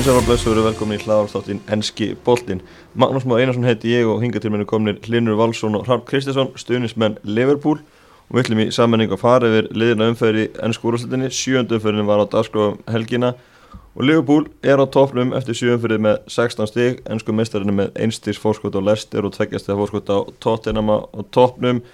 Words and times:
Komið 0.00 0.14
sér 0.14 0.24
á 0.24 0.28
blessu 0.30 0.48
og 0.48 0.58
velkomin 0.64 0.96
í 0.96 1.02
hlaðarþáttinn 1.02 1.58
Enski 1.74 2.06
Boltinn. 2.24 2.62
Magnús 2.96 3.26
Már 3.28 3.42
Einarsson 3.42 3.66
heiti 3.68 3.90
ég 3.92 4.08
og 4.08 4.22
hinga 4.22 4.40
til 4.40 4.48
minni 4.48 4.64
kominir 4.64 4.96
Hlinur 5.04 5.36
Valsson 5.36 5.76
og 5.76 5.82
Hrafn 5.84 6.06
Kristinsson, 6.08 6.54
stuðnismenn 6.56 7.18
Liverpool 7.28 7.82
og 7.82 8.32
við 8.32 8.46
ætlum 8.46 8.62
í 8.64 8.66
sammenning 8.72 9.12
að 9.12 9.20
fara 9.20 9.50
yfir 9.50 9.68
liðina 9.76 10.08
umferði 10.08 10.46
ennsku 10.64 10.88
úrvarsleitinni. 10.88 11.28
Sjöndu 11.28 11.76
umferðin 11.76 12.08
var 12.08 12.24
á 12.24 12.32
dagskóðum 12.32 12.80
helgina 12.88 13.34
og 13.92 14.08
Liverpool 14.08 14.48
er 14.64 14.80
á 14.80 14.88
toppnum 14.88 15.36
eftir 15.36 15.60
sjöumferði 15.60 16.00
með 16.08 16.16
16 16.32 16.72
stíg, 16.72 17.04
ennsku 17.04 17.36
meistarinn 17.36 17.76
með 17.82 17.92
einstýrs 18.00 18.40
fórskot 18.40 18.80
á 18.80 18.80
Leicester 18.80 19.28
og 19.28 19.36
tveggjast 19.36 19.68
þegar 19.68 19.82
fórskot 19.82 20.16
á 20.16 20.18
Tottenham 20.40 20.96
á 20.96 20.98
toppnum. 21.28 21.84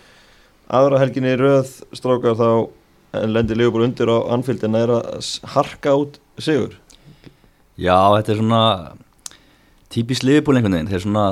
Aðra 0.71 1.03
helginni 1.03 1.35
í 1.35 1.43
röð 1.43 1.75
strákar 1.91 2.39
þá 2.39 3.27
lendir 3.27 3.59
Liverpool 3.59 3.91
undir 3.91 4.15
á 4.15 4.31
anfíldin 4.31 4.79
að 4.79 5.01
harka 5.59 5.99
út 6.07 6.21
sigur. 6.39 6.79
Já, 7.77 7.97
þetta 8.17 8.33
er 8.33 8.41
svona 8.41 8.63
típist 9.93 10.25
liðbúl 10.25 10.57
einhvern 10.57 10.79
veginn, 10.79 10.91
þeir 10.91 11.05
svona 11.05 11.27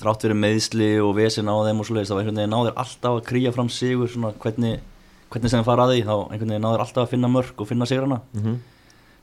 þrátt 0.00 0.24
verið 0.24 0.40
meðsli 0.40 0.90
og 1.04 1.12
vesin 1.18 1.50
á 1.52 1.56
þeim 1.66 1.82
og 1.82 1.88
svoleiðis, 1.88 2.12
þá 2.12 2.16
einhvern 2.20 2.40
veginn 2.40 2.54
náður 2.54 2.80
alltaf 2.80 3.18
að 3.18 3.26
krýja 3.28 3.52
fram 3.52 3.68
sigur 3.72 4.08
svona 4.10 4.32
hvernig, 4.40 4.80
hvernig 5.32 5.52
sem 5.52 5.60
það 5.60 5.68
fara 5.68 5.86
að 5.86 5.92
því, 5.92 6.00
þá 6.08 6.14
einhvern 6.16 6.54
veginn 6.54 6.66
náður 6.66 6.84
alltaf 6.86 7.04
að 7.04 7.12
finna 7.12 7.32
mörg 7.32 7.60
og 7.60 7.68
finna 7.68 7.88
sigrana 7.88 8.20
mm 8.32 8.42
-hmm. 8.42 8.56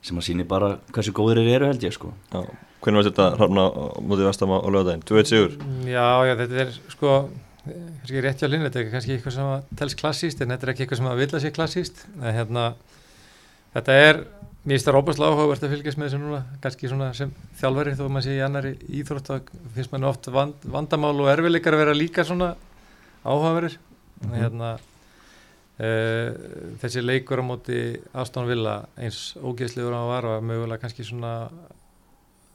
sem 0.01 0.17
að 0.17 0.27
síni 0.29 0.47
bara 0.47 0.77
hversu 0.93 1.11
góður 1.11 1.41
þeir 1.41 1.55
eru 1.55 1.71
held 1.71 1.83
ég 1.83 1.93
sko. 1.93 2.13
Já, 2.33 2.45
hvernig 2.81 3.01
var 3.01 3.09
þetta 3.09 3.27
hranna 3.37 3.65
mútið 4.01 4.29
vestama 4.29 4.61
á 4.61 4.67
lögadaginn? 4.69 5.03
Þú 5.03 5.15
veit 5.17 5.27
sigur? 5.27 5.51
Já, 5.85 6.07
já, 6.27 6.33
þetta 6.37 6.61
er 6.61 6.79
sko 6.93 7.29
kannski 7.67 8.21
rétt 8.21 8.41
hjá 8.41 8.47
Linn, 8.49 8.63
þetta 8.67 8.79
er 8.79 8.91
kannski 8.91 9.15
eitthvað 9.15 9.33
sem 9.33 9.63
telst 9.75 9.99
klassíst 9.99 10.41
en 10.41 10.53
þetta 10.53 10.67
er 10.67 10.73
ekki 10.73 10.85
eitthvað 10.85 11.01
sem 11.01 11.09
að 11.11 11.21
vilja 11.21 11.39
sé 11.39 11.51
klassíst 11.51 12.05
en 12.21 12.35
hérna, 12.35 12.73
þetta 13.73 13.91
er 13.91 14.21
Mér 14.67 14.75
finnst 14.75 14.87
það 14.89 14.95
rópastlega 14.97 15.31
áhugavert 15.31 15.61
að 15.63 15.69
fylgjast 15.71 15.97
með 15.97 16.09
þessu 16.09 16.17
núna, 16.19 16.37
kannski 16.59 16.89
svona 16.91 17.05
sem 17.15 17.29
þjálfari 17.55 17.93
þó 17.95 18.01
að 18.03 18.09
maður 18.11 18.25
sé 18.25 18.33
í 18.35 18.41
annari 18.43 18.71
íþrótt 18.99 19.29
og 19.31 19.51
finnst 19.77 19.93
maður 19.93 20.07
oft 20.09 20.27
vand, 20.35 20.65
vandamál 20.73 21.11
og 21.23 21.29
erfileikar 21.31 21.77
að 21.77 21.81
vera 21.85 21.93
líka 21.95 22.25
svona 22.27 22.49
áhugaverir. 23.23 23.77
Mm 23.77 24.27
-hmm. 24.27 24.41
hérna, 24.41 24.73
uh, 25.79 26.75
þessi 26.83 27.05
leikur 27.05 27.39
á 27.39 27.47
móti 27.47 27.79
Aston 28.11 28.49
Villa 28.49 28.75
eins 28.97 29.37
ógeðslegur 29.39 29.95
á 29.95 30.03
að 30.03 30.11
vara 30.11 30.41
mögulega 30.41 30.81
kannski 30.83 31.07
svona 31.07 31.47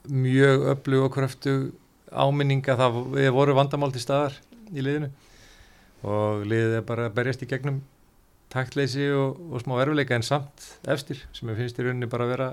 mjög 0.05 0.67
öflug 0.69 1.07
og 1.07 1.13
kröftu 1.17 1.71
áminninga 2.11 2.77
það 2.77 3.31
voru 3.33 3.55
vandamál 3.57 3.91
til 3.91 4.01
staðar 4.01 4.37
í 4.69 4.85
liðinu 4.85 5.09
og 6.03 6.45
liðið 6.45 6.77
er 6.77 6.85
bara 6.85 7.09
að 7.09 7.15
berjast 7.17 7.41
í 7.41 7.49
gegnum 7.49 7.81
taktleysi 8.53 9.09
og, 9.17 9.41
og 9.51 9.63
smá 9.63 9.79
erfileika 9.81 10.15
en 10.17 10.25
samt 10.25 10.69
efstir 10.89 11.23
sem 11.33 11.49
ég 11.51 11.59
finnst 11.59 11.79
í 11.81 11.85
rauninni 11.87 12.09
bara 12.11 12.27
að 12.27 12.33
vera 12.35 12.49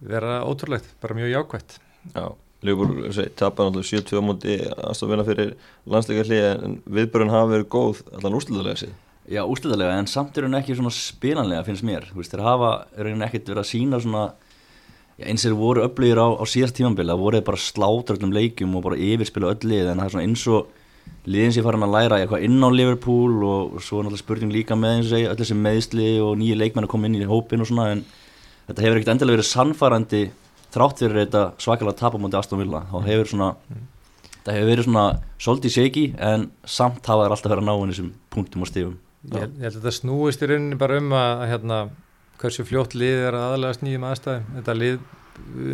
vera 0.00 0.40
ótrúlegt, 0.48 0.88
bara 1.00 1.16
mjög 1.18 1.34
jákvægt 1.34 1.78
Já, 2.14 2.32
Ligapúl 2.62 3.08
tapar 3.36 3.68
náttúrulega 3.68 3.88
70 3.88 4.20
á 4.20 4.22
móti 4.24 4.56
aðstofna 4.60 5.24
fyrir 5.24 5.54
landsleika 5.88 6.26
hlið 6.28 6.46
en 6.50 6.74
viðbörun 6.84 7.32
hafa 7.32 7.52
verið 7.54 7.70
góð 7.72 8.02
allan 8.18 8.36
úrslutalega 8.36 8.80
síðan. 8.82 8.98
Já, 9.30 9.40
úrslutalega, 9.44 9.96
en 10.00 10.08
samt 10.10 10.36
er 10.36 10.46
hún 10.46 10.58
ekki 10.58 10.76
svona 10.76 10.92
spinanlega 10.92 11.64
finnst 11.64 11.86
mér, 11.86 12.08
þú 12.10 12.20
veist, 12.20 12.32
þeir 12.34 12.44
hafa 12.44 12.70
rauninni 12.98 13.26
ekkert 13.28 13.48
verið 13.52 13.62
að 13.62 13.70
sína 13.70 14.00
svona 14.02 14.24
já, 15.16 15.24
eins 15.24 15.44
og 15.44 15.46
þeir 15.46 15.58
voru 15.60 15.84
upplýðir 15.86 16.20
á, 16.20 16.28
á 16.36 16.44
síðast 16.48 16.76
tímanbila, 16.76 17.16
voruð 17.20 17.46
bara 17.48 17.64
slátur 17.64 18.18
öllum 18.18 18.34
leikjum 18.36 18.76
og 18.76 18.84
bara 18.88 19.00
yfirspila 19.08 19.54
öll 19.54 19.70
lið 19.72 19.92
en 19.92 20.02
það 20.02 20.08
er 20.08 20.14
svona 20.16 20.26
eins 20.28 20.46
og 20.52 20.79
liðin 21.30 21.54
sem 21.54 21.66
farin 21.66 21.86
að 21.86 21.94
læra 21.94 22.20
eitthvað 22.20 22.46
inn 22.46 22.58
á 22.64 22.68
Liverpool 22.72 23.44
og 23.46 23.78
svo 23.84 24.00
er 24.00 24.06
náttúrulega 24.06 24.24
spurning 24.24 24.54
líka 24.54 24.78
með 24.78 24.96
eins 24.96 25.12
og 25.12 25.26
öll 25.32 25.40
þessi 25.42 25.58
meðsli 25.58 26.10
og 26.24 26.38
nýju 26.40 26.56
leikmenn 26.58 26.88
að 26.88 26.92
koma 26.94 27.10
inn 27.10 27.20
í 27.20 27.28
hópin 27.28 27.64
og 27.64 27.70
svona 27.70 27.90
en 27.94 28.04
þetta 28.68 28.86
hefur 28.86 29.00
ekkert 29.00 29.12
endilega 29.14 29.38
verið 29.38 29.50
sannfærandi 29.50 30.22
þrátt 30.70 31.04
fyrir 31.04 31.22
þetta 31.24 31.44
svakalega 31.60 31.98
tapamöndi 31.98 32.38
Aston 32.38 32.62
Villa. 32.62 32.84
Þá 32.90 32.98
hefur 33.08 33.30
svona 33.34 33.52
mm. 33.58 33.86
það 34.46 34.56
hefur 34.56 34.72
verið 34.72 34.88
svona 34.88 35.06
svolítið 35.36 35.76
shaky 35.76 36.08
en 36.30 36.50
samt 36.64 37.06
hafa 37.10 37.26
þær 37.26 37.36
alltaf 37.36 37.54
verið 37.54 37.64
að 37.64 37.70
ná 37.70 37.76
henni 37.76 38.00
sem 38.00 38.12
punktum 38.32 38.66
og 38.66 38.70
stífum 38.70 38.98
Ég, 39.20 39.50
ég 39.60 39.66
held 39.66 39.74
að 39.74 39.82
þetta 39.82 39.92
snúist 39.92 40.40
í 40.40 40.46
rauninni 40.48 40.76
bara 40.80 40.96
um 40.96 41.10
að 41.12 41.42
hérna, 41.50 41.78
hversu 42.40 42.64
fljótt 42.64 42.94
lið 42.96 43.26
er 43.26 43.36
að 43.36 43.42
aðalega 43.50 43.76
snýjum 43.76 44.06
aðstæðum. 44.08 44.46
Þetta 44.56 44.76
lið 44.78 44.94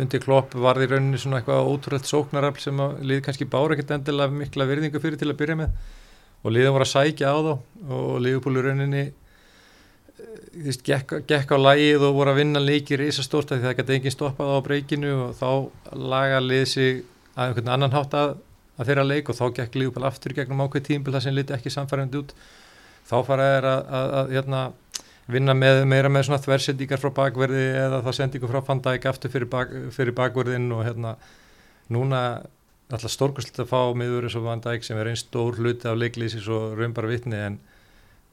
undir 0.01 0.21
klopp 0.23 0.55
var 0.57 0.79
því 0.79 0.89
rauninni 0.91 1.19
svona 1.21 1.39
eitthvað 1.39 1.69
ótrúlega 1.71 2.09
sóknarafl 2.09 2.63
sem 2.63 2.81
að 2.83 2.97
liði 3.07 3.23
kannski 3.25 3.47
bára 3.49 3.75
ekkert 3.75 3.93
endilega 3.97 4.33
mikla 4.33 4.67
virðingu 4.69 5.01
fyrir 5.03 5.19
til 5.19 5.29
að 5.31 5.39
byrja 5.41 5.57
með. 5.61 5.93
Og 6.43 6.53
liðin 6.53 6.75
voru 6.75 6.85
að 6.85 6.91
sækja 6.93 7.31
á 7.33 7.37
þá 7.45 7.53
og 7.97 8.17
liðupúli 8.23 8.63
rauninni 8.65 9.03
eh, 9.07 10.77
gekk, 10.89 11.17
gekk 11.29 11.53
á 11.53 11.57
lægið 11.59 12.07
og 12.07 12.17
voru 12.19 12.33
að 12.33 12.41
vinna 12.41 12.63
leikir 12.63 13.03
í 13.03 13.09
þessar 13.09 13.29
stórta 13.29 13.57
því 13.57 13.67
það 13.67 13.77
gæti 13.79 13.97
enginn 13.97 14.15
stoppað 14.17 14.53
á 14.53 14.65
breykinu 14.67 15.13
og 15.25 15.33
þá 15.39 15.49
laga 16.13 16.43
lið 16.43 16.65
sig 16.73 17.01
að 17.35 17.49
einhvern 17.49 17.73
annan 17.75 17.97
hátt 17.97 18.15
að, 18.17 18.37
að 18.77 18.91
þeirra 18.91 19.09
leik 19.09 19.31
og 19.31 19.39
þá 19.39 19.45
gekk 19.61 19.79
liðupúli 19.81 20.09
aftur 20.09 20.37
gegnum 20.37 20.63
ákveð 20.65 20.87
tímbil 20.91 21.17
það 21.17 21.27
sem 21.27 21.37
liti 21.37 21.57
ekki 21.57 21.73
samfærandi 21.73 22.21
út. 22.21 22.35
Þá 23.07 23.17
faraði 23.23 23.59
að, 23.71 23.83
að, 23.97 24.13
að 24.19 24.31
hérna 24.35 24.61
vinna 25.31 25.55
með, 25.57 25.81
meira 25.89 26.11
með 26.11 26.27
svona 26.27 26.41
þversendíkar 26.43 27.01
frá 27.01 27.11
bakverði 27.21 27.63
eða 27.75 28.03
þá 28.05 28.11
sendingu 28.15 28.49
frá 28.51 28.61
Fandæk 28.67 29.07
aftur 29.09 29.33
fyrir, 29.33 29.49
bak, 29.51 29.73
fyrir 29.95 30.15
bakverðin 30.15 30.69
og 30.75 30.85
hérna 30.87 31.15
núna 31.93 32.21
alltaf 32.87 33.11
stórkustlega 33.11 33.65
að 33.65 33.71
fá 33.73 33.97
miður 33.99 34.27
eins 34.27 34.37
og 34.39 34.45
Fandæk 34.47 34.87
sem 34.87 34.99
er 34.99 35.11
einn 35.11 35.19
stór 35.19 35.59
hluti 35.59 35.89
af 35.89 35.99
leiklýsis 35.99 36.47
og 36.47 36.77
raunbara 36.79 37.11
vittni 37.11 37.41
en 37.49 37.59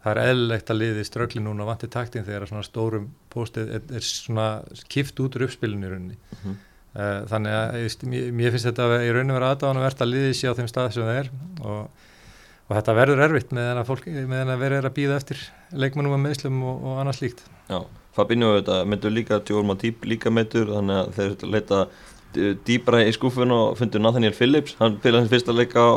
það 0.04 0.12
er 0.12 0.30
eðlilegt 0.30 0.70
að 0.70 0.80
liði 0.82 1.06
ströggli 1.08 1.42
núna 1.42 1.66
vanti 1.66 1.90
taktin 1.90 2.26
þegar 2.26 2.46
svona 2.50 2.66
stórum 2.66 3.08
postið 3.32 3.74
er, 3.78 3.84
er 3.98 4.06
svona 4.06 4.48
kift 4.92 5.20
út 5.24 5.38
úr 5.38 5.48
uppspilinu 5.48 5.88
í 5.88 5.92
rauninni 5.92 6.18
mm 6.18 6.40
-hmm. 6.44 6.56
þannig 7.30 7.58
að 7.58 7.78
ég, 7.82 8.32
mér 8.38 8.54
finnst 8.54 8.68
þetta 8.68 8.86
að 8.86 9.06
í 9.08 9.12
rauninni 9.16 9.38
vera 9.38 9.52
aðdáðan 9.54 9.80
að 9.80 9.86
verða 9.88 10.06
að 10.06 10.12
liði 10.12 10.34
sér 10.34 10.52
á 10.54 10.58
þeim 10.60 10.70
stað 10.70 10.92
sem 10.92 11.08
það 11.08 11.20
er 11.22 11.30
og 11.64 11.88
og 12.68 12.76
þetta 12.78 12.96
verður 12.96 13.24
erfitt 13.26 13.52
meðan 13.54 13.82
að, 13.82 13.92
meðan 14.30 14.54
að 14.54 14.64
verður 14.64 14.88
að 14.88 14.96
býða 14.96 15.18
eftir 15.20 15.42
leikmennum 15.72 16.16
að 16.16 16.24
meðslum 16.24 16.62
og, 16.64 16.84
og 16.88 17.02
annað 17.02 17.18
slíkt. 17.20 17.44
Já, 17.68 17.80
Fabinho 18.16 18.54
myndur 18.88 19.12
líka 19.14 19.40
tjórn 19.44 19.74
á 19.74 19.76
típ 19.80 20.06
líka 20.08 20.32
myndur 20.32 20.72
þannig 20.72 21.00
að 21.02 21.18
þeir 21.18 21.48
leita 21.56 21.82
dýbra 22.66 23.02
í 23.06 23.12
skúfun 23.14 23.52
og 23.54 23.76
fundur 23.78 24.02
Nathaniel 24.02 24.34
Phillips. 24.34 24.78
Hann 24.80 24.98
fyrir 25.02 25.20
hans 25.20 25.30
fyrsta 25.32 25.54
leika 25.54 25.82
á 25.82 25.92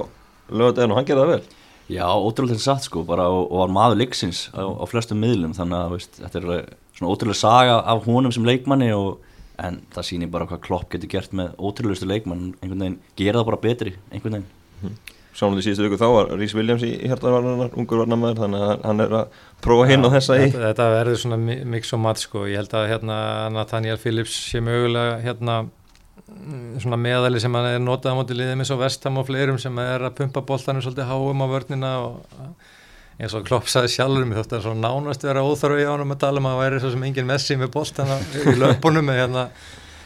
lögadegin 0.49 0.93
og 0.93 0.99
hann 0.99 1.07
gerði 1.07 1.23
það 1.23 1.33
vel. 1.33 1.55
Já, 1.87 2.03
ótrúlega 2.03 2.59
satt 2.59 2.83
sko 2.83 3.05
bara 3.07 3.29
og, 3.31 3.45
og 3.47 3.61
var 3.61 3.71
maður 3.71 4.01
leiksins 4.01 4.47
á, 4.51 4.59
á 4.67 4.83
flestum 4.91 5.21
miðlum 5.23 5.55
þannig 5.55 5.79
að 5.79 5.93
veist, 5.95 6.17
þetta 6.19 6.41
er 6.41 6.47
svona 6.97 7.11
ótrúlega 7.13 7.39
saga 7.39 7.77
af 7.79 8.03
honum 8.09 8.33
sem 8.35 8.47
leikmanni 8.47 8.89
og, 8.95 9.21
en 9.63 9.79
það 9.95 10.07
sýnir 10.09 10.33
bara 10.33 10.45
hvað 10.49 10.65
Klopp 10.67 10.91
getur 10.91 11.09
gert 11.15 11.31
með 11.33 11.55
ótrúlegustu 11.55 12.09
leikmann 12.09 12.51
einhvern 12.59 12.83
veginn 12.83 12.99
gera 13.17 13.39
það 13.39 13.47
bara 13.47 13.61
betri 13.63 13.93
einhvern 14.11 14.35
veginn 14.37 14.99
við 15.37 15.65
síðustu 15.67 15.85
viku 15.85 15.99
þá 16.01 16.07
var 16.15 16.31
Rhys 16.33 16.55
Williams 16.57 16.85
í 16.87 16.91
hértavarnar, 17.07 17.73
ungur 17.77 18.03
varnamæður 18.03 18.43
þannig 18.43 18.63
að 18.67 18.85
hann 18.89 19.03
er 19.05 19.17
að 19.19 19.41
prófa 19.63 19.89
hinn 19.91 20.07
á 20.07 20.09
þessa 20.15 20.37
í 20.37 20.45
Þetta, 20.47 20.63
þetta 20.65 20.87
verður 20.95 21.19
svona 21.23 21.57
mix 21.75 21.93
og 21.93 22.01
mat 22.03 22.21
sko. 22.21 22.45
Ég 22.49 22.61
held 22.63 22.73
að 22.77 22.87
hérna 22.91 23.17
Nathaniel 23.53 23.99
Phillips 24.01 24.37
sé 24.49 24.63
mögulega 24.65 25.19
hérna 25.21 25.59
svona 26.81 26.97
meðali 26.99 27.39
sem 27.39 27.53
hann 27.55 27.69
er 27.69 27.79
notað 27.83 28.17
á 28.17 28.19
móti 28.19 28.35
liðið 28.35 28.57
með 28.59 28.69
svo 28.71 28.79
vestam 28.81 29.19
og 29.21 29.27
fleirum 29.29 29.59
sem 29.61 29.77
er 29.79 30.03
að 30.03 30.17
pumpa 30.17 30.43
boltanum 30.47 30.83
svolítið 30.83 31.07
háum 31.07 31.43
á 31.43 31.47
vörnina 31.53 31.91
og 32.03 32.17
eins 33.17 33.33
og 33.37 33.45
Klopp 33.47 33.69
saði 33.71 33.93
sjálfur 33.95 34.27
mér 34.27 34.41
þótt 34.41 34.57
að 34.57 34.65
svona 34.67 34.89
nánast 34.89 35.23
vera 35.25 35.45
óþarfi 35.45 35.87
á 35.87 35.93
hann 35.95 36.13
að 36.13 36.21
tala 36.21 36.41
um 36.41 36.49
að 36.51 36.59
væri 36.61 36.81
svo 36.83 36.91
sem 36.93 37.05
engin 37.07 37.29
messi 37.29 37.57
með 37.57 37.71
boltana 37.73 38.19
í 38.43 38.55
löpunum 38.61 39.13
hérna 39.13 39.47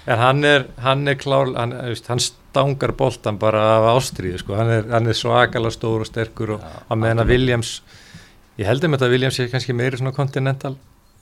en 0.06 0.18
hann 0.18 0.44
er, 0.48 0.68
hann 0.82 1.08
er 1.08 1.18
klár 1.20 1.52
hann, 1.56 1.74
hann 2.08 2.24
stangar 2.24 2.94
boltan 2.98 3.38
bara 3.40 3.64
af 3.78 3.90
ástriðu 3.96 4.42
sko. 4.42 4.56
hann 4.58 4.72
er, 4.80 4.88
er 4.90 5.18
svakalega 5.18 5.74
stór 5.76 6.06
og 6.06 6.10
sterkur 6.10 6.56
og 6.58 6.64
að 6.64 7.04
meðan 7.04 7.26
að 7.26 7.34
Williams 7.36 7.74
ég 8.58 8.70
heldum 8.70 8.96
þetta 8.96 9.10
að 9.10 9.16
Williams 9.16 9.38
sé 9.40 9.50
kannski 9.52 9.76
meiri 9.78 10.00
svona 10.00 10.16
kontinental 10.16 10.76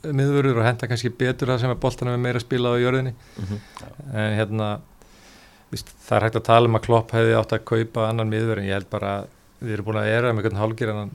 miðurur 0.04 0.62
og 0.62 0.68
henda 0.68 0.88
kannski 0.88 1.12
betur 1.12 1.52
það 1.52 1.66
sem 1.66 1.74
að 1.74 1.82
boltan 1.84 2.12
er 2.14 2.22
meira 2.22 2.40
spilað 2.40 2.80
á 2.80 2.84
jörðinni 2.84 3.12
mm 3.12 3.46
-hmm. 3.50 3.60
en 4.16 4.38
hérna 4.38 4.70
víst, 5.72 5.92
það 6.06 6.18
er 6.18 6.24
hægt 6.24 6.40
að 6.40 6.48
tala 6.48 6.70
um 6.70 6.76
að 6.80 6.86
Klopp 6.88 7.12
hefði 7.12 7.36
átt 7.36 7.54
að 7.54 7.66
kaupa 7.66 8.08
annan 8.10 8.30
miður 8.30 8.60
en 8.60 8.70
ég 8.70 8.78
held 8.78 8.90
bara 8.90 9.26
við 9.60 9.74
erum 9.74 9.86
búin 9.86 10.00
að 10.02 10.14
era 10.14 10.34
með 10.34 10.46
einhvern 10.46 10.62
hálgir 10.62 10.90
en 10.90 11.12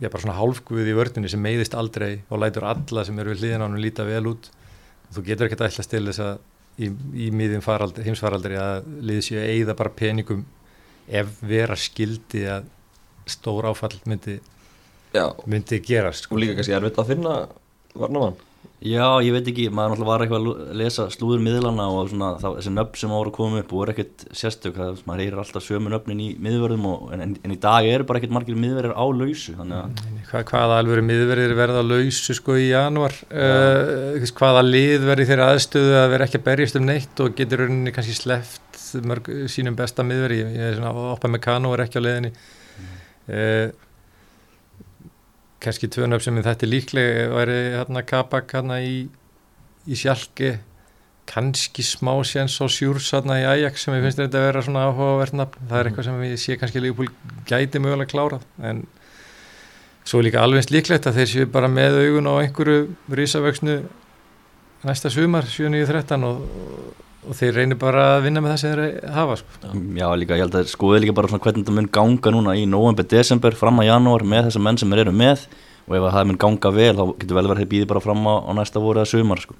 ég 0.00 0.08
er 0.08 0.10
bara 0.10 0.22
svona 0.22 0.38
hálfguð 0.38 0.88
í 0.88 0.96
vördunni 0.96 1.28
sem 1.28 1.42
meiðist 1.42 1.74
aldrei 1.74 2.22
og 2.30 2.40
lætur 2.40 2.64
alla 2.64 3.04
sem 3.04 3.18
eru 3.18 3.34
við 3.34 3.42
hlýðin 3.42 3.62
á 3.62 3.66
hann 3.68 3.80
líta 3.80 4.04
vel 4.04 4.26
út 4.32 4.50
þú 5.12 5.24
getur 5.26 5.46
ekkert 5.46 5.60
að 5.60 5.70
ætla 5.70 5.84
til 5.92 6.06
þess 6.08 6.24
að 6.24 6.38
í, 6.78 6.90
í 7.26 7.30
miðjum 7.34 7.64
heimsfaraldri 8.06 8.58
að 8.60 8.88
liði 9.04 9.26
séu 9.26 9.40
að 9.40 9.50
eigða 9.56 9.76
bara 9.78 9.96
peningum 9.96 10.44
ef 11.08 11.34
vera 11.44 11.76
skildi 11.76 12.46
að 12.48 12.68
stór 13.30 13.68
áfall 13.70 13.94
myndi, 14.08 14.38
myndi 15.46 15.82
gerast 15.84 16.26
sko. 16.26 16.36
og 16.36 16.42
líka 16.42 16.58
kannski 16.58 16.76
erfitt 16.76 17.00
að 17.02 17.12
finna 17.12 17.36
varnamann 17.94 18.38
Já, 18.82 19.04
ég 19.22 19.30
veit 19.30 19.46
ekki, 19.46 19.68
maður 19.70 19.92
náttúrulega 19.92 20.10
var 20.10 20.22
eitthvað 20.24 20.46
að 20.50 20.78
lesa 20.80 21.04
slúður 21.14 21.42
miðlana 21.44 21.84
og 21.94 22.08
svona 22.10 22.30
það, 22.40 22.56
þessi 22.58 22.72
nöfn 22.74 22.98
sem 22.98 23.12
ára 23.14 23.32
koma 23.36 23.60
upp 23.62 23.74
og 23.74 23.78
voru 23.78 23.92
ekkert 23.92 24.24
sérstök, 24.34 24.74
það, 24.74 25.02
maður 25.06 25.22
heyrir 25.22 25.42
alltaf 25.42 25.66
sömu 25.66 25.92
nöfnin 25.92 26.22
í 26.24 26.26
miðvörðum 26.42 26.88
og, 26.90 27.04
en, 27.14 27.36
en 27.38 27.54
í 27.54 27.58
dag 27.62 27.86
eru 27.86 28.06
bara 28.08 28.18
ekkert 28.18 28.34
margir 28.34 28.58
miðverðir 28.58 28.96
á 28.98 29.04
lausu 29.06 29.54
að 29.54 29.70
Hvað, 30.32 30.46
hvaða 30.50 30.80
alveg 30.82 31.04
miðverðir 31.06 31.54
verða 31.60 31.84
á 31.84 31.90
lausu 31.92 32.36
sko 32.38 32.58
í 32.58 32.66
januar 32.72 33.14
uh, 33.30 34.26
hvaða 34.40 34.66
lið 34.66 35.06
verði 35.12 35.28
þeirra 35.30 35.52
aðstöðu 35.52 35.94
að 36.00 36.10
vera 36.16 36.26
ekki 36.26 36.40
að 36.40 36.46
berjast 36.50 36.80
um 36.80 36.88
neitt 36.88 37.22
og 37.22 37.38
getur 37.38 37.62
rauninni 37.62 37.94
kannski 37.94 38.18
sleft 38.18 38.82
mörg, 39.06 39.30
sínum 39.52 39.78
besta 39.78 40.02
miðverði? 40.06 40.42
Ég, 40.42 40.58
er 40.72 40.76
svona 40.80 40.92
oppa 41.14 41.30
með 41.30 41.44
kanu 41.46 41.70
og 41.70 41.78
er 41.78 41.86
ekki 41.86 42.02
á 42.02 42.06
leiðinni. 42.08 42.34
Uh, 43.30 43.91
kannski 45.62 45.88
tvö 45.92 46.08
nöfn 46.10 46.26
sem 46.26 46.42
þetta 46.42 46.66
er 46.66 46.70
líklega 46.70 47.24
væri 47.32 47.58
hérna 47.76 48.02
Kabak 48.06 48.52
hérna 48.56 48.80
í, 48.82 49.06
í 49.86 49.98
sjálki 49.98 50.56
kannski 51.30 51.84
smá 51.86 52.14
séns 52.26 52.58
á 52.58 52.66
sjúrs 52.66 53.12
hérna 53.14 53.38
í 53.40 53.46
Ajax 53.46 53.86
sem 53.86 53.94
ég 53.96 54.04
finnst 54.06 54.20
þetta 54.20 54.40
að 54.40 54.48
vera 54.48 54.64
svona 54.66 54.86
áhugavert 54.88 55.36
nafn. 55.38 55.68
Það 55.70 55.78
er 55.78 55.90
eitthvað 55.90 56.08
sem 56.08 56.24
ég 56.26 56.42
sé 56.42 56.58
kannski 56.60 56.82
Leopold 56.82 57.14
gæti 57.48 57.82
mögulega 57.82 58.10
klárað 58.10 58.46
en 58.62 58.84
svo 60.04 60.18
er 60.18 60.28
líka 60.28 60.42
alveg 60.42 60.72
líklegt 60.74 61.06
að 61.06 61.20
þeir 61.20 61.30
séu 61.30 61.50
bara 61.54 61.70
með 61.70 62.00
augun 62.02 62.30
á 62.30 62.34
einhverju 62.42 62.80
risavöksnu 63.14 63.78
næsta 64.82 65.12
sumar 65.14 65.46
7.9.13 65.46 66.26
og, 66.26 66.42
og 67.22 67.36
þeir 67.38 67.58
reynir 67.60 67.78
bara 67.80 68.06
að 68.16 68.24
vinna 68.26 68.42
með 68.42 68.54
það 68.54 68.62
sem 68.62 68.72
þeir 68.72 69.10
hafa 69.14 69.36
sko. 69.40 69.72
Já, 69.98 70.06
líka, 70.18 70.38
ég 70.38 70.46
held 70.46 70.56
að 70.58 70.70
skoði 70.72 71.02
líka 71.04 71.16
bara 71.16 71.30
svona 71.30 71.44
hvernig 71.44 71.64
þetta 71.64 71.76
mun 71.76 71.90
ganga 71.98 72.32
núna 72.34 72.56
í 72.58 72.64
november, 72.68 73.06
desember, 73.08 73.56
fram 73.58 73.82
að 73.82 73.90
janúar 73.90 74.26
með 74.26 74.48
þessar 74.48 74.66
menn 74.66 74.80
sem 74.82 74.92
þeir 74.92 75.04
eru 75.06 75.14
með. 75.16 75.46
Og 75.90 75.96
ef 75.98 76.04
það 76.14 76.28
mun 76.28 76.38
ganga 76.44 76.70
vel 76.74 76.92
þá 76.94 77.04
getur 77.18 77.38
vel 77.38 77.48
verið 77.50 77.64
að 77.64 77.72
býði 77.72 77.88
bara 77.90 78.02
fram 78.04 78.26
á, 78.26 78.34
á 78.46 78.50
næsta 78.54 78.82
voru 78.82 79.02
eða 79.02 79.10
sumar 79.10 79.42
sko. 79.42 79.56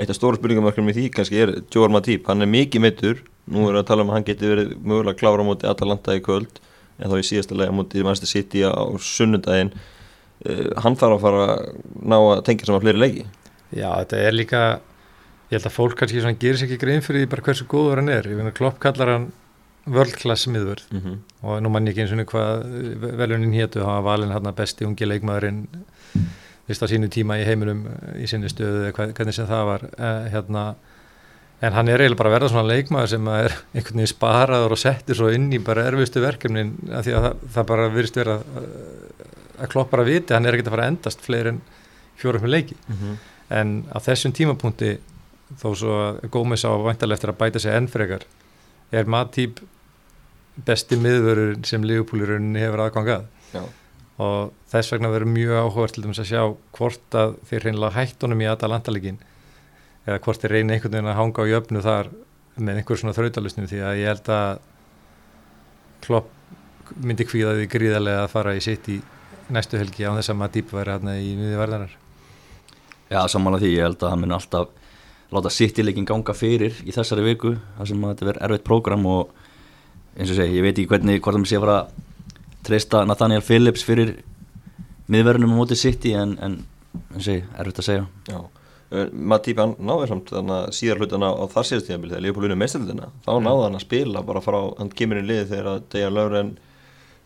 Eitt 0.00 0.08
af 0.08 0.16
stóru 0.16 0.38
spurningamörkjum 0.40 0.88
í 0.88 0.94
því 0.96 1.08
kannski 1.12 1.42
er 1.44 1.52
Joel 1.72 1.92
Matip, 1.92 2.24
hann 2.30 2.40
er 2.40 2.48
mikið 2.48 2.84
mittur 2.86 3.20
nú 3.50 3.66
er 3.68 3.80
að 3.80 3.88
tala 3.90 4.04
um 4.04 4.12
að 4.12 4.18
hann 4.18 4.28
getur 4.28 4.52
verið 4.54 4.70
mögulega 4.80 5.18
klára 5.18 5.46
móti 5.46 5.68
Atalanta 5.68 6.14
í 6.16 6.22
kvöld 6.24 6.60
en 7.00 7.10
þá 7.10 7.16
í 7.18 7.26
síðasta 7.26 7.58
lega 7.58 7.74
mútið 7.74 8.06
Manchester 8.06 8.30
City 8.30 8.62
á 8.64 8.72
sunnundaginn 9.02 9.72
uh, 9.74 10.70
hann 10.84 10.98
þarf 10.98 11.18
að 11.18 11.24
fara 11.26 11.44
að 11.48 11.68
ná 12.06 12.16
að 12.20 12.42
tengja 12.46 12.68
saman 12.68 12.84
fleiri 12.84 13.02
leiki. 13.02 13.26
Já, 13.72 13.88
þetta 13.90 14.20
er 14.22 14.36
líka 14.36 14.62
ég 15.52 15.58
held 15.58 15.68
að 15.68 15.76
fólk 15.76 15.98
kannski 16.00 16.22
svona 16.22 16.40
gerir 16.40 16.56
sér 16.56 16.70
ekki 16.70 16.80
grein 16.80 17.04
fyrir 17.04 17.22
því 17.22 17.30
bara 17.34 17.44
hversu 17.44 17.68
góður 17.68 18.00
hann 18.00 18.12
er, 18.12 18.28
ég 18.30 18.38
finn 18.38 18.48
að 18.48 18.56
Klopp 18.56 18.78
kallar 18.80 19.12
hann 19.12 19.26
world 19.86 20.14
class 20.16 20.46
miðvörð. 20.48 20.86
Mm 20.90 21.00
-hmm. 21.00 21.18
og 21.42 21.62
nú 21.62 21.68
mann 21.68 21.86
ég 21.86 21.92
ekki 21.92 22.02
eins 22.02 22.12
og 22.12 22.30
hvað 22.32 23.16
velunin 23.18 23.52
héttu, 23.52 23.84
hann 23.84 24.02
var 24.02 24.16
valin 24.16 24.32
hann 24.32 24.54
besti 24.54 24.86
ungi 24.86 25.04
leikmaðurinn 25.04 25.66
vist 26.68 26.82
á 26.82 26.86
sínu 26.86 27.08
tíma 27.08 27.38
í 27.40 27.44
heiminum 27.44 27.86
í 28.16 28.26
sinni 28.26 28.48
stöðu, 28.48 28.92
hvernig 28.92 29.34
sem 29.34 29.46
það 29.46 29.64
var. 29.66 29.82
Eh, 29.98 30.30
hérna 30.32 30.74
en 31.60 31.72
hann 31.72 31.88
er 31.88 32.00
eiginlega 32.00 32.18
bara 32.18 32.30
að 32.30 32.36
verða 32.38 32.48
svona 32.48 32.74
leikmaður 32.74 33.08
sem 33.08 33.28
er 33.28 33.52
einhvern 33.74 33.96
veginn 33.96 34.06
sparaður 34.06 34.72
og 34.72 34.78
settir 34.78 35.18
svo 35.18 35.28
inn 35.28 35.52
í 35.52 35.58
bara 35.58 35.86
erfiðstu 35.90 36.22
verkefnin 36.22 36.74
af 36.90 37.04
því 37.04 37.12
að 37.12 37.22
það, 37.22 37.36
það 37.54 37.66
bara 37.66 37.88
virðist 37.88 38.16
vera 38.16 38.38
að, 38.38 38.66
að 39.58 39.68
klopp 39.68 39.90
bara 39.90 40.04
viti, 40.04 40.34
hann 40.34 40.46
er 40.46 40.54
ekkert 40.54 40.70
að 40.70 40.76
fara 40.76 40.86
að 40.86 40.92
endast 40.94 41.20
fleiri 41.20 41.48
en 41.48 41.62
fjórum 42.16 42.46
leiki. 42.46 42.76
Mm 42.88 42.96
-hmm. 42.96 43.16
en 43.50 43.84
á 43.90 43.98
þessum 43.98 44.32
tímapunkti 44.32 44.98
þó 45.60 45.68
svo 45.78 45.98
að 46.06 46.22
Gómez 46.32 46.64
á 46.64 46.72
vantarlega 46.72 47.18
eftir 47.18 47.32
að 47.32 47.38
bæta 47.42 47.62
sig 47.62 47.76
ennfrekar 47.76 48.26
er 48.92 49.08
Matip 49.10 49.60
besti 50.66 50.98
miðvörur 51.00 51.54
sem 51.66 51.84
Liverpoolurinn 51.86 52.56
hefur 52.60 52.84
aðgangað 52.84 53.28
Já. 53.52 53.62
og 54.22 54.52
þess 54.72 54.92
vegna 54.92 55.12
verður 55.12 55.32
mjög 55.32 55.54
áhugað 55.62 55.94
til 55.94 56.04
dæmis 56.04 56.20
að 56.22 56.28
sjá 56.32 56.42
hvort 56.76 57.16
að 57.16 57.38
þeir 57.48 57.66
reynilega 57.68 57.96
hætt 57.96 58.26
honum 58.26 58.44
í 58.44 58.50
Atalanta-leikin 58.50 59.22
eða 60.06 60.20
hvort 60.26 60.44
þeir 60.44 60.56
reyni 60.58 60.76
einhvern 60.76 60.96
veginn 60.96 61.10
að 61.12 61.18
hanga 61.20 61.46
á 61.46 61.50
jöfnu 61.52 61.84
þar 61.84 62.12
með 62.58 62.82
einhver 62.82 63.00
svona 63.00 63.16
þrautalustinu 63.16 63.70
því 63.70 63.80
að 63.86 64.02
ég 64.02 64.12
held 64.12 64.30
að 64.36 64.68
Klopp 66.02 66.30
myndi 67.00 67.24
kvíða 67.24 67.56
því 67.56 67.66
gríðarlega 67.72 68.24
að 68.26 68.32
fara 68.34 68.54
í 68.58 68.62
sitt 68.64 68.88
í 68.92 68.98
næstu 69.52 69.78
helgi 69.80 70.04
á 70.04 70.12
þess 70.18 70.32
að 70.32 70.40
Matip 70.40 70.72
væri 70.74 70.92
hérna 70.92 71.16
í 71.16 71.32
miði 71.38 71.58
verðanar 71.60 71.96
Já, 73.12 73.20
samanlega 73.28 73.64
því, 73.64 73.70
ég 73.76 73.86
held 73.86 74.02
að 74.02 74.12
hann 74.12 74.22
mun 74.24 74.36
alltaf 74.36 74.81
láta 75.32 75.52
sittileikin 75.52 76.06
ganga 76.08 76.34
fyrir 76.36 76.76
í 76.84 76.92
þessari 76.94 77.24
viku, 77.24 77.54
þar 77.78 77.88
sem 77.88 78.04
að 78.04 78.12
þetta 78.12 78.28
verður 78.28 78.46
erfitt 78.46 78.66
prógram 78.68 79.06
og 79.08 79.30
eins 80.16 80.30
og 80.32 80.36
segi, 80.36 80.58
ég 80.58 80.64
veit 80.66 80.76
ekki 80.76 80.90
hvernig 80.90 81.22
hvort 81.24 81.38
það 81.38 81.46
sé 81.48 81.56
að 81.58 81.64
fara 81.64 81.76
að 81.80 81.86
treysta 82.68 83.04
Nathaniel 83.08 83.44
Phillips 83.44 83.84
fyrir 83.86 84.10
miðverðunum 85.12 85.54
á 85.56 85.58
móti 85.58 85.76
sitti 85.78 86.12
en, 86.18 86.30
en 86.38 86.58
eins 87.14 87.22
og 87.22 87.26
segi, 87.28 87.44
erfitt 87.58 87.80
að 87.80 87.88
segja. 87.88 88.04
Já, 88.28 88.38
uh, 88.42 89.06
Matip 89.32 89.62
hann 89.62 89.74
náði 89.80 90.10
samt 90.12 90.32
þannig 90.34 90.56
að 90.58 90.74
síðar 90.78 91.02
hlutana 91.02 91.32
á 91.32 91.44
þar 91.54 91.68
síðast 91.70 91.88
tíðanbili 91.88 92.14
þegar 92.14 92.24
Leopold 92.26 92.48
unni 92.50 92.60
meðstældina, 92.60 93.06
þá 93.24 93.32
náði 93.40 93.66
hann 93.66 93.78
að 93.80 93.86
spila 93.86 94.26
bara 94.28 94.44
frá, 94.44 94.60
hann 94.78 94.96
kemur 95.00 95.22
í 95.22 95.26
liði 95.26 95.50
þegar 95.54 95.68
að 95.72 95.84
Dejan 95.96 96.16
Löfren 96.18 96.50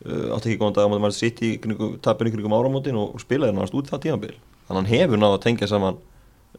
uh, 0.07 0.27
átti 0.37 0.53
ekki 0.53 0.61
góðan 0.63 0.79
dag 0.79 0.87
á 0.87 0.91
móti 0.95 1.05
mann 1.09 1.17
sitt 1.17 1.43
í 1.43 1.57
tapinu 2.07 2.35
kringum 2.35 2.55
áramótin 2.55 3.01
og, 3.01 3.19
og 3.19 3.25
spilaði 3.27 3.51
hann 3.57 3.67
að 5.91 6.05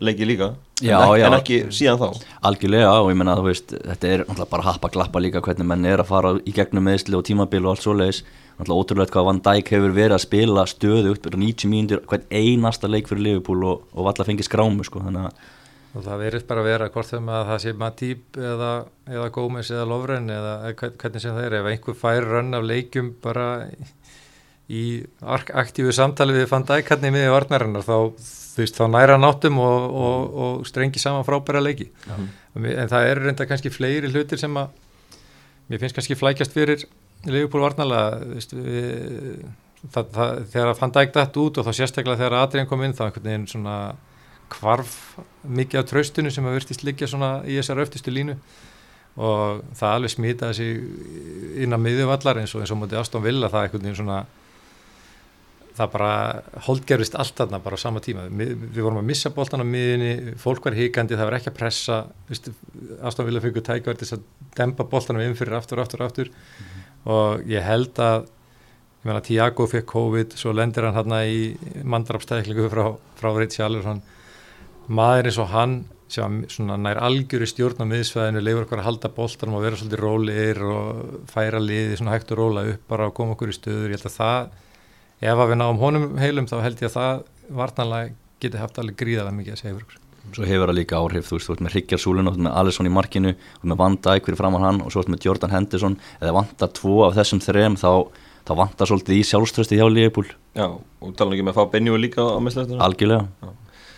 leiki 0.02 0.26
líka, 0.30 0.52
Já, 0.82 0.98
en, 1.00 1.08
ekki, 1.10 1.20
já. 1.22 1.26
en 1.28 1.36
ekki 1.40 1.58
síðan 1.74 2.02
þá. 2.02 2.26
Algjörlega 2.50 2.92
og 3.02 3.10
ég 3.12 3.18
menna 3.18 3.34
að 3.34 3.40
þú 3.42 3.48
veist, 3.50 3.74
þetta 3.92 4.12
er 4.14 4.24
bara 4.52 4.66
happa 4.68 4.90
glappa 4.94 5.20
líka 5.24 5.42
hvernig 5.42 5.66
menn 5.72 5.86
er 5.90 6.04
að 6.04 6.12
fara 6.12 6.34
í 6.46 6.54
gegnum 6.54 6.86
meðsli 6.86 7.18
og 7.18 7.26
tímabil 7.26 7.64
og 7.66 7.72
allt 7.74 7.86
svoleiðis. 7.86 8.24
Náttúrulega 8.58 8.82
ótrúlega 8.84 9.14
hvað 9.14 9.26
Van 9.30 9.42
Dijk 9.46 9.70
hefur 9.76 9.92
verið 9.94 10.16
að 10.18 10.24
spila 10.26 10.64
stöðu 10.70 11.12
upp 11.14 11.28
90 11.34 11.70
mínútur, 11.70 12.02
hvern 12.10 12.24
einasta 12.34 12.90
leik 12.90 13.10
fyrir 13.10 13.22
Liverpool 13.28 13.64
og, 13.70 13.84
og 13.94 14.08
valla 14.10 14.26
fengið 14.26 14.48
skrámu 14.50 14.86
sko, 14.88 15.04
þannig 15.06 15.30
að 15.30 15.54
og 15.98 16.04
það 16.06 16.20
verður 16.22 16.44
bara 16.50 16.62
að 16.62 16.68
vera 16.68 16.88
hvort 16.94 17.08
þeim 17.10 17.30
að 17.34 17.46
það 17.48 17.62
sé 17.64 17.72
Matip 17.74 18.38
eða, 18.38 18.72
eða 19.10 19.30
Gómez 19.34 19.70
eða 19.74 19.86
Lovren 19.90 20.28
eða 20.30 20.52
hvern- 20.78 20.98
hvernig 21.02 21.24
sem 21.24 21.34
það 21.34 21.46
er. 21.48 21.56
Ef 21.58 21.70
einhver 21.72 21.96
fær 21.98 22.28
rönn 22.28 22.54
af 22.58 22.66
leikjum 22.70 23.08
bara 23.24 23.46
í 24.68 24.82
aktífu 25.24 25.94
samtali 25.96 26.36
við 26.36 26.50
Van 26.52 26.66
Dijk 26.68 26.92
hann 26.92 27.08
í 27.08 27.14
miði 27.16 27.32
varnarinnar 27.34 27.86
þá, 27.88 27.98
þú 28.58 28.64
veist, 28.66 28.78
þá 28.80 28.88
næra 28.90 29.18
náttum 29.22 29.60
og, 29.62 29.98
og, 30.02 30.38
og 30.44 30.68
strengi 30.68 31.02
saman 31.02 31.26
frábæra 31.28 31.62
leiki. 31.62 31.92
En 32.58 32.90
það 32.90 33.10
eru 33.12 33.28
reynda 33.28 33.46
kannski 33.50 33.70
fleiri 33.74 34.10
hlutir 34.10 34.42
sem 34.42 34.58
að 34.58 34.74
mér 35.70 35.84
finnst 35.84 35.98
kannski 35.98 36.18
flækjast 36.18 36.56
fyrir 36.58 36.88
Leifupól 37.28 37.64
það, 39.94 40.46
þegar 40.52 40.74
Van 40.80 40.94
Dijk 40.94 41.14
dætt 41.16 41.38
út 41.42 41.58
og 41.60 41.68
þá 41.68 41.74
sérstaklega 41.76 42.20
þegar 42.22 42.38
Adrian 42.42 42.70
kom 42.70 42.84
inn 42.86 42.96
þá 42.98 43.08
einhvern 43.08 43.28
veginn 43.30 43.50
svona 43.50 43.76
kvarf 44.54 45.18
mikið 45.44 45.82
af 45.82 45.90
traustinu 45.90 46.32
sem 46.34 46.46
að 46.48 46.58
virtist 46.58 46.86
liggja 46.88 47.10
svona 47.12 47.32
í 47.46 47.58
þessar 47.60 47.84
öftustu 47.84 48.14
línu. 48.14 48.38
Og 49.18 49.64
það 49.78 49.94
alveg 49.96 50.14
smitaði 50.14 50.58
sig 50.58 51.64
inn 51.66 51.74
á 51.74 51.80
miðjuvallar 51.82 52.42
eins 52.42 52.54
og 52.56 52.64
eins 52.64 52.74
og 52.74 52.82
mútið 52.82 53.02
Aston 53.02 53.26
Villa 53.26 53.50
það 53.50 53.66
einhvern 53.66 53.86
veginn 53.88 54.00
svona 54.02 54.20
það 55.78 55.92
bara 55.94 56.12
holdgerfist 56.68 57.18
allt 57.20 57.38
þarna 57.38 57.60
bara 57.64 57.78
á 57.78 57.82
sama 57.82 58.02
tíma. 58.04 58.26
Við, 58.30 58.54
við 58.74 58.86
vorum 58.86 59.02
að 59.02 59.10
missa 59.12 59.32
boltan 59.34 59.64
á 59.64 59.68
miðinni 59.68 60.36
fólk 60.42 60.66
var 60.68 60.78
híkandi, 60.78 61.18
það 61.18 61.30
var 61.30 61.38
ekki 61.40 61.52
að 61.54 61.60
pressa 61.60 62.00
Vist, 62.30 62.50
Aston 63.06 63.28
Villa 63.28 63.44
fengur 63.44 63.66
tækverð 63.66 64.02
til 64.02 64.10
að 64.18 64.26
dempa 64.58 64.88
boltanum 64.90 65.24
inn 65.24 65.38
fyrir 65.38 65.58
aftur, 65.60 65.84
aftur, 65.84 66.06
aftur. 66.08 66.34
Og 67.08 67.46
ég 67.48 67.64
held 67.64 68.02
að 68.04 68.26
ég 68.28 69.10
meina 69.10 69.24
Tiago 69.24 69.68
fekk 69.70 69.88
COVID 69.94 70.38
svo 70.40 70.56
lendir 70.58 70.88
hann 70.88 70.98
hérna 70.98 71.22
í 71.30 71.54
mandrapstæklingu 71.88 72.68
frá, 72.74 72.90
frá 73.20 73.30
Ritchie 73.38 73.64
Allersson 73.64 74.02
maður 74.88 75.30
eins 75.30 75.40
og 75.42 75.54
hann 75.54 75.78
sem 76.12 76.44
nær 76.58 77.00
algjöru 77.04 77.48
stjórn 77.50 77.84
á 77.84 77.86
miðsvæðinu 77.90 78.44
leifur 78.44 78.64
okkur 78.64 78.82
að 78.82 78.88
halda 78.88 79.12
boltanum 79.12 79.58
og 79.58 79.66
vera 79.66 79.80
svolítið 79.80 80.02
rólegir 80.04 80.62
og 80.64 81.18
færa 81.32 81.60
liði 81.60 81.98
svona 82.00 82.14
hægt 82.16 82.32
og 82.32 82.40
róla 82.40 82.64
upp 82.72 82.86
bara 82.88 83.10
og 83.10 83.16
koma 83.18 83.36
okkur 83.36 83.52
í 83.52 83.58
stöður. 83.58 83.92
Ég 83.92 84.00
held 84.00 84.08
að 84.08 84.16
það, 84.16 84.54
ef 85.22 85.38
að 85.38 85.52
við 85.52 85.60
náum 85.62 85.80
honum 85.82 86.10
heilum 86.22 86.50
þá 86.50 86.58
held 86.66 86.84
ég 86.84 86.92
að 86.92 86.98
það 86.98 87.24
vartanlega 87.58 88.14
geti 88.44 88.62
haft 88.62 88.78
alveg 88.82 89.00
gríðalega 89.00 89.38
mikið 89.38 89.56
að 89.56 89.62
segja 89.62 89.74
fyrir 89.74 89.88
okkur. 89.88 90.04
Svo 90.36 90.44
hefur 90.44 90.68
það 90.68 90.76
líka 90.76 91.00
áhrif, 91.00 91.28
þú 91.30 91.38
veist, 91.38 91.48
þú 91.48 91.54
veist 91.54 91.64
með 91.64 91.76
Ryggjarsúlun 91.78 92.28
og 92.28 92.34
þú 92.34 92.38
veist 92.38 92.46
með 92.48 92.58
Alisson 92.62 92.90
í 92.90 92.94
markinu 92.94 93.32
og 93.32 93.68
með 93.72 93.78
Van 93.80 93.96
Dijk 94.08 94.28
fyrir 94.28 94.40
fram 94.42 94.58
á 94.58 94.66
hann 94.66 94.82
og 94.84 94.92
svo 94.92 95.02
veist 95.02 95.12
með 95.14 95.28
Jordan 95.28 95.54
Henderson. 95.54 95.96
Eða 96.20 96.34
vantar 96.36 96.74
tvo 96.76 96.98
af 97.06 97.16
þessum 97.16 97.42
þrem 97.46 97.78
þá, 97.80 97.92
þá 98.44 98.52
vantar 98.60 98.92
svolítið 98.92 99.22
í 99.22 99.28
sjálfströsti 99.30 99.80
hjá 99.80 99.88
Liverpool. 99.88 100.28
Já, 100.58 100.68
og 100.76 101.16
tala 101.16 101.38
ekki 101.38 101.48
með 101.48 101.56
að 101.56 101.62
fá 101.62 101.72
Benjú 101.78 102.02
líka 102.02 102.28
á 102.28 102.38
meðslæstunum 102.44 102.84
algjörlega. 102.84 103.54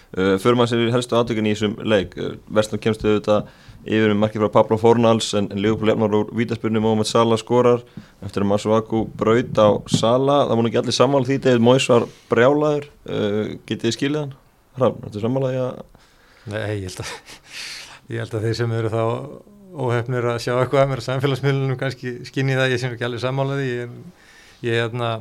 Uh, 0.10 0.36
Förum 0.42 0.64
að 0.64 0.72
sér 0.72 0.86
í 0.86 0.94
helstu 0.94 1.18
aðtökin 1.18 1.50
í 1.50 1.56
þessum 1.56 1.76
leik. 1.86 2.14
Uh, 2.18 2.38
Vestum 2.60 2.82
kemstu 2.82 3.10
auðvitað 3.10 3.50
yfir 3.86 4.14
um 4.14 4.20
markið 4.24 4.44
frá 4.44 4.52
Pablo 4.58 4.78
Fornals 4.82 5.30
en, 5.38 5.48
en 5.54 5.62
Leopold 5.64 5.90
lefnar 5.92 6.16
úr 6.18 6.34
vítaspurnu 6.36 6.82
Mohamed 6.84 7.08
Salah 7.08 7.40
skorar 7.40 7.84
eftir 8.26 8.44
að 8.44 8.52
Masuaku 8.52 9.06
braut 9.20 9.62
á 9.62 9.70
Salah 9.94 10.48
það 10.50 10.60
múin 10.60 10.72
ekki 10.72 10.82
allir 10.82 10.98
sammála 10.98 11.30
því 11.30 11.40
David 11.46 11.66
Moyes 11.68 11.88
var 11.92 12.08
brjálaður 12.32 12.90
uh, 13.08 13.54
getið 13.70 14.18
hann? 14.18 14.36
Hrafn, 14.80 15.06
þetta 15.06 15.24
sammálaði 15.24 15.64
að 15.64 15.80
Nei, 16.50 16.60
ég 16.82 16.90
held 16.90 17.02
að 17.04 17.16
ég 18.10 18.24
held 18.24 18.36
að 18.36 18.46
þeir 18.48 18.58
sem 18.58 18.76
eru 18.80 18.92
þá 18.94 19.02
óhefnir 19.80 20.28
að 20.32 20.40
sjá 20.44 20.54
eitthvað 20.56 20.84
að 20.84 20.92
mér 20.92 21.04
samfélagsmiðlunum 21.06 21.80
kannski 21.80 22.14
skinni 22.28 22.58
það, 22.58 22.72
ég 22.74 22.82
sem 22.82 22.94
ekki 22.96 23.06
alveg 23.06 23.22
sammálaði 23.22 23.68
ég, 23.70 23.98
ég, 24.66 24.80
hérna, 24.80 25.12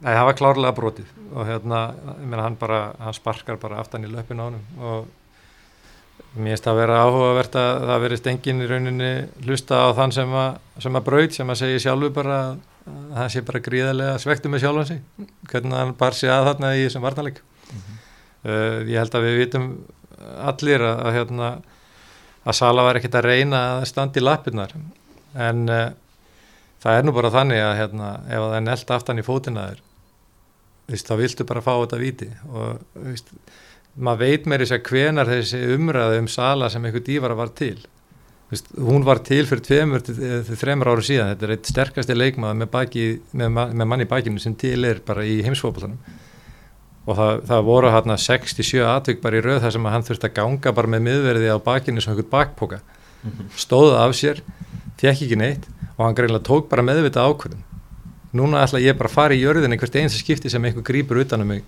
það 0.00 0.26
var 0.30 0.38
klárlega 0.38 0.76
brotið 0.78 1.10
og 1.34 1.48
hérna, 1.48 1.80
ég 2.16 2.26
meina, 2.26 2.44
hann 2.46 2.56
bara, 2.60 2.80
hann 3.00 3.16
sparkar 3.16 3.60
bara 3.60 3.82
aftan 3.82 4.06
í 4.08 4.12
löpun 4.12 4.40
á 4.40 4.44
hann 4.46 4.60
og 4.80 5.10
mér 6.36 6.54
finnst 6.54 6.66
það 6.66 6.72
að 6.72 6.80
vera 6.80 6.98
áhugavert 7.04 7.56
að 7.58 7.84
það 7.90 8.02
verist 8.04 8.28
enginn 8.30 8.62
í 8.62 8.68
rauninni 8.70 9.12
hlusta 9.46 9.80
á 9.82 9.88
þann 9.98 10.14
sem 10.14 10.34
að, 10.42 10.58
sem 10.84 10.98
að 10.98 11.06
braut, 11.08 11.36
sem 11.36 11.50
að 11.50 11.60
segja 11.62 11.80
sjálfu 11.86 12.10
bara 12.14 12.36
að 12.40 12.60
það 13.16 13.30
sé 13.34 13.42
bara 13.46 13.62
gríðarlega 13.66 14.18
svektu 14.22 14.50
með 14.50 14.62
sjálfan 14.64 14.88
sig, 14.88 15.00
hvernig 15.50 15.76
hann 15.76 15.96
bar 15.98 16.16
sig 16.16 16.32
að 16.32 16.46
þarna 16.50 16.74
í 16.76 16.84
þessum 16.84 17.04
varnarleik. 17.04 17.42
Uh, 18.40 18.86
ég 18.88 18.96
held 18.96 19.16
að 19.18 19.26
við 19.26 19.40
vitum 19.42 19.66
allir 20.40 20.84
að, 20.86 21.02
að, 21.04 21.16
hérna, 21.18 21.50
að 22.40 22.56
Sala 22.56 22.86
var 22.86 22.98
ekkert 23.00 23.18
að 23.20 23.28
reyna 23.28 23.60
að 23.74 23.88
standa 23.90 24.20
í 24.20 24.24
lappirnar 24.24 24.72
en 25.36 25.66
uh, 25.68 25.90
það 26.80 26.96
er 26.96 27.06
nú 27.06 27.14
bara 27.16 27.32
þannig 27.34 27.60
að 27.64 27.76
hérna, 27.82 28.10
ef 28.24 28.46
það 28.46 28.56
er 28.56 28.64
nelt 28.64 28.94
aftan 28.96 29.20
í 29.20 29.26
fótina 29.26 29.66
þér 29.70 29.86
þá 31.06 31.12
viltu 31.20 31.46
bara 31.46 31.62
fá 31.62 31.74
þetta 31.74 32.00
viti 32.00 32.30
og 32.50 32.80
vist, 33.04 33.28
maður 33.96 34.20
veit 34.26 34.46
meiri 34.50 34.68
sér 34.68 34.82
hvenar 34.86 35.30
þessi 35.30 35.60
umræði 35.76 36.20
um 36.22 36.28
Sala 36.30 36.70
sem 36.70 36.84
einhver 36.84 37.02
dývara 37.06 37.36
var 37.38 37.50
til. 37.56 37.78
Vist, 38.50 38.70
hún 38.74 39.04
var 39.06 39.20
til 39.26 39.44
fyrir 39.46 39.62
tveimur 39.62 40.02
til 40.02 40.16
þreimur 40.58 40.90
áru 40.90 41.04
síðan. 41.06 41.32
Þetta 41.32 41.46
er 41.46 41.52
eitt 41.54 41.70
sterkasti 41.70 42.16
leikmað 42.16 42.56
með, 42.58 42.70
baki, 42.72 43.04
með, 43.38 43.60
með 43.70 43.90
manni 43.92 44.06
í 44.06 44.10
bakinu 44.10 44.42
sem 44.42 44.56
til 44.58 44.80
er 44.88 45.02
bara 45.06 45.26
í 45.26 45.38
heimsfókbaltanum 45.46 46.00
og 47.10 47.16
það, 47.16 47.38
það 47.48 47.62
voru 47.66 47.90
hérna 47.90 48.16
67 48.20 48.82
atvik 48.86 49.22
bara 49.22 49.38
í 49.38 49.44
rauð 49.44 49.62
þar 49.64 49.72
sem 49.74 49.86
hann 49.88 50.04
þurfti 50.06 50.28
að 50.28 50.34
ganga 50.36 50.72
bara 50.76 50.90
með 50.92 51.06
miðverði 51.06 51.48
á 51.50 51.58
bakinu 51.64 52.02
sem 52.02 52.12
einhvern 52.12 52.30
bakpoka. 52.30 52.80
-hmm. 53.22 53.48
stóða 53.56 54.04
af 54.04 54.14
sér, 54.14 54.42
fekk 55.00 55.24
ekki 55.24 55.36
neitt 55.36 55.66
og 55.96 56.04
hann 56.06 56.14
greinlega 56.14 56.44
tók 56.44 56.68
bara 56.68 56.82
meðvita 56.82 57.24
ákvörðum 57.24 57.64
núna 58.32 58.62
ætla 58.64 58.80
ég 58.80 58.96
bara 58.98 59.10
að 59.10 59.16
fara 59.16 59.34
í 59.34 59.42
jörðinni 59.42 59.78
hvert 59.80 59.96
eins 59.98 60.18
skipti 60.18 60.50
sem 60.50 60.64
einhver 60.64 60.86
grýpur 60.86 61.20
utanum 61.22 61.50
mig 61.50 61.64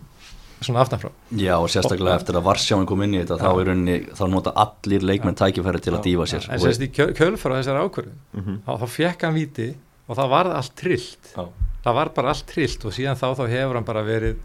svona 0.67 0.83
aftanfrá. 0.85 1.13
Já 1.39 1.55
og 1.59 1.71
sérstaklega 1.73 2.15
og, 2.15 2.21
eftir 2.21 2.39
að 2.39 2.47
Varsjáin 2.49 2.89
kom 2.89 3.03
inn 3.07 3.15
í 3.17 3.23
þetta 3.23 3.39
ja. 3.39 3.45
þá, 3.45 3.63
rauninni, 3.69 3.97
þá 4.19 4.25
nota 4.33 4.53
allir 4.65 5.07
leikmenn 5.09 5.39
tækifæri 5.39 5.81
til 5.83 5.95
að 5.97 6.05
dífa 6.09 6.29
sér. 6.31 6.51
En 6.51 6.63
sérst 6.63 6.85
í 6.85 6.91
kjölfara 6.93 7.61
þessar 7.61 7.81
ákvörðun 7.85 8.19
mm 8.19 8.45
-hmm. 8.45 8.61
þá, 8.67 8.73
þá 8.83 8.87
fekk 8.97 9.27
hann 9.27 9.39
viti 9.39 9.71
og 10.09 10.19
það 10.19 10.33
var 10.33 10.51
allt 10.53 10.77
trillt 10.79 11.33
Já. 11.33 11.47
það 11.85 11.99
var 11.99 12.13
bara 12.17 12.35
allt 12.35 12.47
trillt 12.51 12.87
og 12.87 12.95
síðan 12.97 13.19
þá 13.19 13.27
þá 13.39 13.45
hefur 13.55 13.79
hann 13.79 13.89
bara 13.89 14.05
verið 14.07 14.39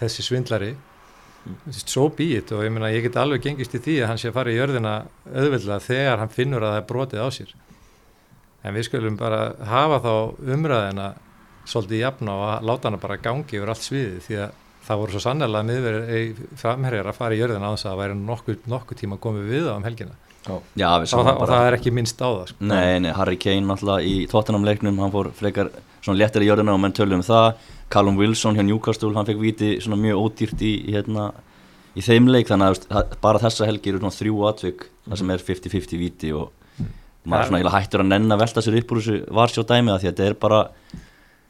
þessi 0.00 0.24
svindlari 0.26 0.70
mm. 0.74 1.72
svo 1.80 2.08
býit 2.16 2.52
og 2.56 2.64
ég 2.66 2.74
meina 2.74 2.92
ég 2.92 3.06
get 3.06 3.18
alveg 3.20 3.46
gengist 3.46 3.76
í 3.76 3.82
því 3.82 3.96
að 4.02 4.12
hann 4.12 4.20
sé 4.20 4.30
að 4.30 4.38
fara 4.38 4.52
í 4.52 4.58
jörðina 4.58 4.94
auðvitað 5.30 5.86
þegar 5.88 6.22
hann 6.22 6.34
finnur 6.34 6.66
að 6.66 6.74
það 6.74 6.82
er 6.82 6.88
brotið 6.92 7.24
á 7.24 7.28
sér 7.38 7.54
en 8.60 8.76
við 8.76 8.88
skulum 8.90 9.18
bara 9.20 9.42
hafa 9.70 10.00
þá 10.04 10.14
umræðina 10.56 11.12
svolítið 11.70 12.02
jafn 12.02 12.32
á 12.32 12.36
að 12.36 12.66
láta 12.68 12.90
hana 12.90 13.00
bara 13.00 13.20
gangi 13.22 13.56
yfir 13.56 13.72
allt 13.72 13.86
sviðið 13.86 14.26
því 14.26 14.40
að 14.44 14.58
það 14.90 15.02
voru 15.02 15.14
svo 15.14 15.22
sannlega 15.24 15.66
miðverið 15.68 16.42
framherjar 16.58 17.10
að 17.10 17.20
fara 17.20 17.36
í 17.36 17.40
jörðina 17.40 17.70
á 17.70 17.72
þess 17.74 17.86
að 17.86 17.92
það 17.92 18.02
væri 18.02 18.18
nokkuð 18.24 18.66
nokku 18.74 18.98
tíma 18.98 19.20
komið 19.22 19.48
við 19.54 19.70
á 19.70 19.74
um 19.76 19.86
helgina 19.86 20.18
Já, 20.40 20.88
og, 20.96 21.04
það, 21.04 21.26
bara... 21.26 21.34
og 21.36 21.50
það 21.50 21.66
er 21.66 21.74
ekki 21.76 21.90
minnst 21.92 22.22
á 22.24 22.28
það 22.28 22.46
sko. 22.48 22.66
Nei, 22.70 22.94
nei, 23.04 23.10
Harry 23.12 23.36
Kane 23.36 23.74
alltaf 23.74 24.06
í 24.08 24.14
tóttunamleiknum 24.30 24.96
hann 25.02 25.12
fór 25.12 25.28
frekar 25.36 25.68
svona 26.00 26.16
léttir 26.16 26.46
í 26.46 26.48
jörðina 26.48 26.72
og 26.72 26.80
menn 26.80 26.96
tölum 26.96 27.20
um 27.20 27.26
það 27.26 27.50
Callum 27.92 28.16
Wilson 28.16 28.56
hjá 28.56 28.64
Newcastle 28.64 29.12
hann 29.16 29.28
fekk 29.28 29.42
viti 29.42 29.74
svona 29.84 29.98
mjög 30.00 30.22
ódýrt 30.24 30.64
í, 30.64 30.72
í, 30.88 30.94
hérna, 30.96 31.28
í 31.92 32.04
þeim 32.06 32.30
leik 32.32 32.48
þannig 32.48 32.86
að 32.88 33.12
bara 33.20 33.42
þessa 33.42 33.68
helgi 33.68 33.92
eru 33.92 34.00
svona 34.00 34.16
þrjú 34.16 34.40
atvik 34.48 34.86
mm. 34.86 35.10
það 35.10 35.20
sem 35.20 35.34
er 35.34 35.46
50-50 35.50 36.00
viti 36.00 36.32
og 36.32 36.48
mm. 36.80 36.90
maður 37.34 37.52
svona 37.52 37.74
hættur 37.76 38.04
að 38.06 38.12
nenn 38.14 38.32
að 38.32 38.42
velta 38.46 38.64
sér 38.64 38.80
upp 38.80 38.94
úr 38.94 39.02
þessu 39.02 39.36
varsjó 39.42 39.66
dæmi 39.68 39.92
að 39.92 40.00
því 40.00 40.10
að 40.10 40.14
þetta 40.14 40.30
er 40.30 40.40
bara 40.46 40.64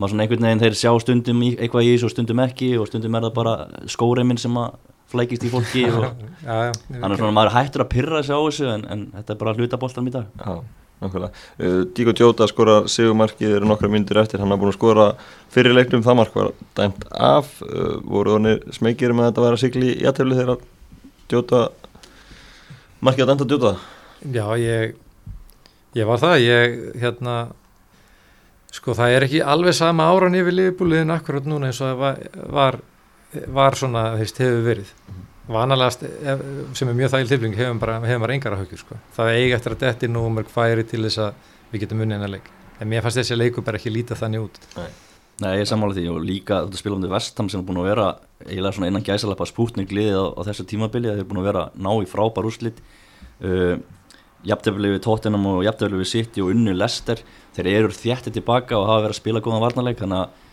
maður 0.01 0.15
svona 0.15 0.25
einhvern 0.25 0.47
veginn 0.47 0.63
þeir 0.65 0.77
sjá 0.81 0.91
stundum 1.05 1.43
eitthvað 1.51 1.87
í 1.87 1.93
þessu 1.93 2.09
og 2.09 2.15
stundum 2.15 2.43
ekki 2.47 2.71
og 2.81 2.89
stundum 2.89 3.17
er 3.19 3.27
það 3.27 3.37
bara 3.37 3.55
skóreiminn 3.93 4.41
sem 4.41 4.57
að 4.57 4.79
flækist 5.11 5.45
í 5.45 5.51
fólki 5.53 5.85
og 5.91 6.07
já, 6.47 6.71
já, 6.71 6.73
þannig 6.89 7.25
að 7.27 7.35
maður 7.37 7.55
hættur 7.59 7.85
að 7.85 7.91
pyrra 7.93 8.23
sig 8.25 8.37
á 8.37 8.41
þessu 8.41 8.69
en, 8.73 8.87
en 8.89 9.03
þetta 9.19 9.35
er 9.35 9.41
bara 9.43 9.55
hlutaboltan 9.59 10.09
í 10.09 10.15
dag. 10.15 10.31
Já, 10.41 10.87
nákvæmlega. 11.03 11.45
Uh, 11.61 11.83
Díko 11.97 12.15
Djóta 12.17 12.49
skora 12.49 12.79
segumarkið 12.91 13.57
eru 13.59 13.69
nokkra 13.69 13.91
myndir 13.93 14.23
eftir. 14.23 14.41
Hann 14.41 14.55
har 14.55 14.61
búin 14.63 14.73
að 14.73 14.79
skora 14.79 15.07
fyrir 15.53 15.77
leiknum 15.77 16.05
það 16.07 16.21
mark 16.23 16.39
var 16.39 16.53
dæmt 16.79 17.07
af. 17.11 17.53
Uh, 17.67 17.99
voru 18.07 18.39
þannig 18.39 18.67
smekir 18.79 19.17
með 19.17 19.29
að 19.29 19.33
þetta 19.33 19.47
væri 19.47 19.61
að 19.61 19.65
sigli 19.67 19.95
í 19.97 20.09
aðtefli 20.09 20.41
þegar 20.41 20.67
Djóta 21.31 21.65
markið 23.05 23.27
að 23.27 23.33
dæmta 23.35 23.51
Djóta 23.51 23.77
Já, 24.21 24.45
ég 24.61 24.99
ég 25.97 26.07
var 26.07 26.21
það, 26.23 26.37
ég 26.45 26.79
hérna 27.01 27.37
Sko 28.71 28.95
það 28.95 29.17
er 29.17 29.27
ekki 29.27 29.41
alveg 29.43 29.75
sama 29.75 30.07
áran 30.13 30.37
yfir 30.39 30.55
liðbúliðin 30.55 31.11
akkurat 31.17 31.49
núna 31.49 31.71
eins 31.71 31.81
og 31.83 31.91
það 31.91 32.53
var, 32.55 32.79
var, 33.59 33.79
svona, 33.79 34.05
þeist, 34.21 34.39
hefur 34.45 34.63
verið. 34.67 34.95
Vanalegast, 35.51 36.05
sem 36.79 36.91
er 36.91 36.95
mjög 36.95 37.11
þægileg 37.11 37.33
tilbygging, 37.33 37.59
hefur 37.59 37.83
bara, 37.83 37.99
hefur 38.05 38.23
maður 38.23 38.35
engar 38.37 38.55
að 38.55 38.63
haugja, 38.63 38.79
sko. 38.85 38.99
Það 39.17 39.31
er 39.33 39.39
eigi 39.41 39.57
eftir 39.57 39.75
að 39.75 39.85
detti 39.85 40.11
númur 40.11 40.51
færi 40.51 40.87
til 40.87 41.03
þess 41.09 41.23
að 41.27 41.53
við 41.73 41.85
getum 41.85 42.05
unnið 42.05 42.19
hennar 42.21 42.35
leik. 42.37 42.51
En 42.81 42.91
mér 42.91 43.05
fannst 43.05 43.19
þessi 43.21 43.39
leiku 43.39 43.65
bara 43.67 43.81
ekki 43.81 43.93
lítið 43.93 44.23
þannig 44.23 44.47
út. 44.47 44.61
Nei, 44.79 44.89
Nei 45.43 45.51
ég 45.57 45.65
er 45.65 45.71
sammála 45.73 45.97
því 45.99 46.07
og 46.13 46.23
líka 46.25 46.63
þetta 46.65 46.81
spilum 46.81 47.03
við 47.03 47.15
Vestham 47.17 47.51
sem 47.51 47.61
er 47.61 47.67
búin 47.67 47.83
að 47.83 47.91
vera 47.91 48.07
eiginlega 48.47 48.77
svona 48.77 48.93
innan 48.93 49.05
gæsalappa 49.05 49.49
spútning 49.51 49.91
liðið 49.91 50.17
á, 50.23 50.27
á 50.39 50.41
þessu 50.47 50.67
tímabili, 50.71 51.11
það 51.11 51.25
er 51.25 51.29
búin 51.29 51.43
að 51.43 51.51
vera 51.51 51.67
ná 51.75 51.91
í 51.99 52.09
frábær 52.09 52.49
úrslit. 52.49 52.79
Uh, 53.43 53.77
jafntefni 54.47 54.95
við 54.95 55.03
Tottenham 55.05 55.47
og 55.51 55.63
jafntefni 55.67 56.01
við 56.01 56.13
City 56.15 56.45
og 56.45 56.55
unnu 56.55 56.73
Leicester 56.77 57.21
þeir 57.57 57.71
eru 57.75 57.95
þjættið 57.95 58.39
tilbaka 58.39 58.79
og 58.79 58.89
hafa 58.89 59.05
verið 59.07 59.17
að 59.17 59.21
spila 59.21 59.45
góðan 59.45 59.65
varnarleik 59.65 60.01
þannig 60.01 60.25
að 60.25 60.49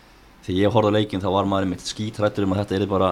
þegar 0.46 0.60
ég 0.60 0.74
horfði 0.74 0.92
á 0.92 0.96
leikin 0.98 1.24
þá 1.24 1.28
var 1.34 1.50
maður 1.50 1.70
mitt 1.72 1.84
skítrættur 1.86 2.46
um 2.46 2.54
að 2.54 2.62
þetta 2.62 2.78
er 2.78 2.90
bara 2.90 3.10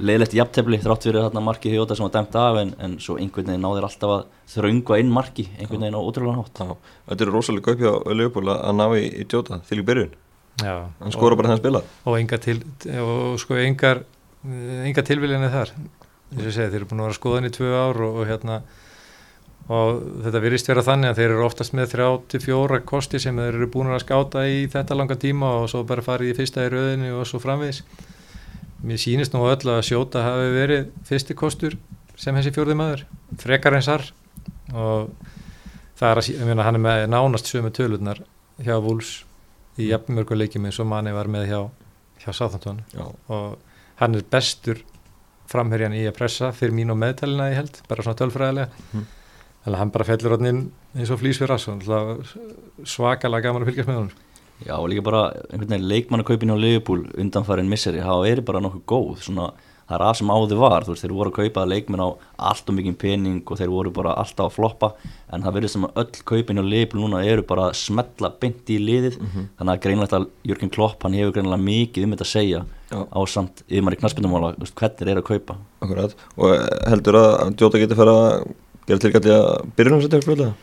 leiðilegt 0.00 0.34
jafntefni 0.36 0.78
þrátt 0.80 1.06
fyrir 1.06 1.24
þarna 1.26 1.42
marki 1.44 1.72
Hjóta 1.72 1.96
sem 1.96 2.06
var 2.06 2.14
dæmt 2.14 2.36
af 2.40 2.58
en, 2.62 2.72
en 2.80 2.96
svo 3.02 3.18
einhvern 3.20 3.50
veginn 3.50 3.64
náður 3.64 3.86
alltaf 3.88 4.14
að 4.14 4.22
þraunga 4.54 4.98
inn 5.02 5.12
marki 5.12 5.46
einhvern 5.58 5.84
veginn 5.84 5.98
á 5.98 6.00
ótrúlega 6.00 6.40
nátt 6.40 6.62
Þetta 7.10 7.26
eru 7.26 7.34
rosalega 7.34 7.74
göpja 7.74 7.92
á 8.00 8.12
Leopold 8.16 8.52
að 8.54 8.76
ná 8.78 8.86
í, 8.96 9.04
í 9.20 9.26
Hjóta 9.28 9.60
til 9.68 9.80
í 9.82 9.86
byrjun. 9.86 10.14
Hann 10.60 11.14
skora 11.14 11.36
bara 11.38 11.52
hann 11.52 11.60
spila 11.60 11.82
og 12.04 12.16
enga, 12.18 12.40
til, 12.40 12.58
og 13.00 13.36
sko 13.40 13.58
engar, 13.60 14.04
engar 14.88 15.06
tilviljanir 15.08 15.52
þar. 15.52 15.74
Þess 16.30 16.46
að 16.46 16.56
segja 16.56 16.70
þeir 16.72 16.80
eru 16.80 16.90
búin 16.90 17.02
að 17.02 17.10
vera 17.10 17.18
skoðan 17.18 17.48
í 17.48 17.52
tvö 17.54 17.70
ár 17.74 18.02
og, 18.06 18.18
og 18.22 18.28
hérna 18.30 18.60
og 19.70 20.00
þetta 20.24 20.40
virðist 20.42 20.68
vera 20.70 20.82
þannig 20.82 21.12
að 21.12 21.18
þeir 21.20 21.32
eru 21.32 21.42
oftast 21.46 21.74
með 21.78 21.92
34 21.94 22.78
kosti 22.88 23.20
sem 23.22 23.36
þeir 23.38 23.58
eru 23.60 23.68
búin 23.70 23.92
að 23.94 24.02
skáta 24.02 24.42
í 24.50 24.64
þetta 24.70 24.96
langa 24.98 25.16
tíma 25.20 25.52
og 25.60 25.68
svo 25.70 25.84
bara 25.86 26.02
farið 26.02 26.32
í 26.32 26.36
fyrsta 26.40 26.64
í 26.66 26.72
rauðinu 26.72 27.12
og 27.20 27.28
svo 27.30 27.38
framvegis. 27.42 27.84
Mér 28.82 28.98
sýnist 28.98 29.36
nú 29.36 29.44
öll 29.46 29.70
að 29.70 29.84
sjóta 29.86 30.24
hafi 30.24 30.48
verið 30.56 30.88
fyrsti 31.06 31.36
kostur 31.38 31.76
sem 32.18 32.34
þessi 32.34 32.54
fjórði 32.56 32.76
maður 32.80 33.04
frekar 33.38 33.76
eins 33.78 33.90
har 33.92 34.08
og 34.74 35.12
það 36.00 36.08
er 36.10 36.22
að, 36.22 36.30
meina, 36.48 36.66
hann 36.66 36.80
er 36.80 36.84
með 36.88 37.04
nánast 37.12 37.52
sömu 37.52 37.70
tölunar 37.76 38.24
hjá 38.58 38.74
Wools 38.80 39.20
í 39.78 39.92
jafnmörguleikjum 39.92 40.66
eins 40.66 40.80
og 40.82 40.90
manni 40.90 41.14
var 41.14 41.30
með 41.30 41.46
hjá, 41.52 41.60
hjá 42.24 42.32
Sáþantón 42.34 42.82
og 42.98 43.54
hann 44.02 44.18
er 44.18 44.26
bestur 44.34 44.82
framherjan 45.50 45.94
í 45.94 46.02
að 46.08 46.16
pressa 46.18 46.50
fyrir 46.56 46.74
mín 46.74 46.90
og 46.90 46.98
meðtælina 46.98 47.50
ég 47.52 47.60
held, 47.62 47.82
bara 47.86 48.02
svona 48.06 48.18
tölfræðilega. 48.18 48.84
Mm 48.90 49.08
Þannig 49.60 49.76
að 49.76 49.80
hann 49.82 49.92
bara 49.92 50.08
fellur 50.08 50.36
hann 50.36 50.50
inn 50.50 50.60
eins 50.96 51.10
og 51.12 51.20
flýs 51.20 51.38
fyrir 51.40 51.54
aðs 51.54 52.34
svakalega 52.88 53.48
gaman 53.48 53.66
að 53.66 53.72
fylgjast 53.72 53.90
með 53.90 53.98
hann 54.00 54.12
Já 54.66 54.76
og 54.76 54.90
líka 54.92 55.04
bara 55.04 55.30
einhvern 55.48 55.72
veginn 55.72 55.88
leikmannakaupin 55.88 56.52
á 56.52 56.56
Leopold 56.60 57.12
undanfærin 57.16 57.68
misseri, 57.70 58.02
það 58.04 58.26
er 58.28 58.40
bara 58.44 58.60
nokkuð 58.60 58.82
góð 58.92 59.22
svona, 59.24 59.46
það 59.88 59.96
er 59.96 60.04
að 60.04 60.18
sem 60.18 60.32
áður 60.34 60.60
var 60.60 60.84
þú 60.84 60.92
veist 60.92 61.04
þeir 61.06 61.14
voru 61.16 61.32
að 61.32 61.38
kaupa 61.38 61.64
leikmenn 61.70 62.02
á 62.04 62.08
allt 62.50 62.68
og 62.68 62.76
mikið 62.76 62.98
pening 63.00 63.40
og 63.40 63.60
þeir 63.60 63.72
voru 63.72 63.94
bara 63.96 64.14
alltaf 64.20 64.50
að 64.50 64.56
floppa 64.58 64.92
en 65.32 65.46
það 65.46 65.56
verður 65.56 65.74
sem 65.74 65.86
að 65.88 66.00
öll 66.02 66.22
kaupin 66.32 66.60
á 66.60 66.64
Leopold 66.74 67.04
núna 67.04 67.24
eru 67.24 67.46
bara 67.48 67.70
að 67.70 67.78
smetla 67.80 68.32
byndi 68.42 68.76
í 68.76 68.84
liðið 68.84 69.20
mm 69.20 69.26
-hmm. 69.26 69.50
þannig 69.58 69.74
að 69.74 69.82
greinlegt 69.86 70.16
að 70.18 70.28
Jörgen 70.44 70.74
Klopp 70.76 71.02
hann 71.04 71.16
hefur 71.16 71.36
greinlega 71.36 71.68
mikið 71.68 72.04
um 72.04 72.16
þetta 72.16 72.28
að 72.28 72.34
segja 72.36 72.64
Já. 72.90 72.98
á 73.08 73.20
samt 73.26 73.62
yfir 73.68 73.82
maður 73.82 73.96
í 73.96 74.00
knaspindumála 74.00 74.54
hvernig 74.60 75.08
er 75.08 75.16
að 75.16 75.30
kaupa 75.30 75.56
Akkurat. 75.80 76.16
og 76.36 76.48
heldur 76.88 77.16
að 77.16 77.56
Jóta 77.56 77.80
getur 77.80 77.96
fara 77.96 78.44
Gerður 78.90 79.02
tilkalli 79.06 79.34
að 79.36 79.48
byrjunum 79.78 80.00
setja 80.02 80.22
fljóðlega? 80.24 80.54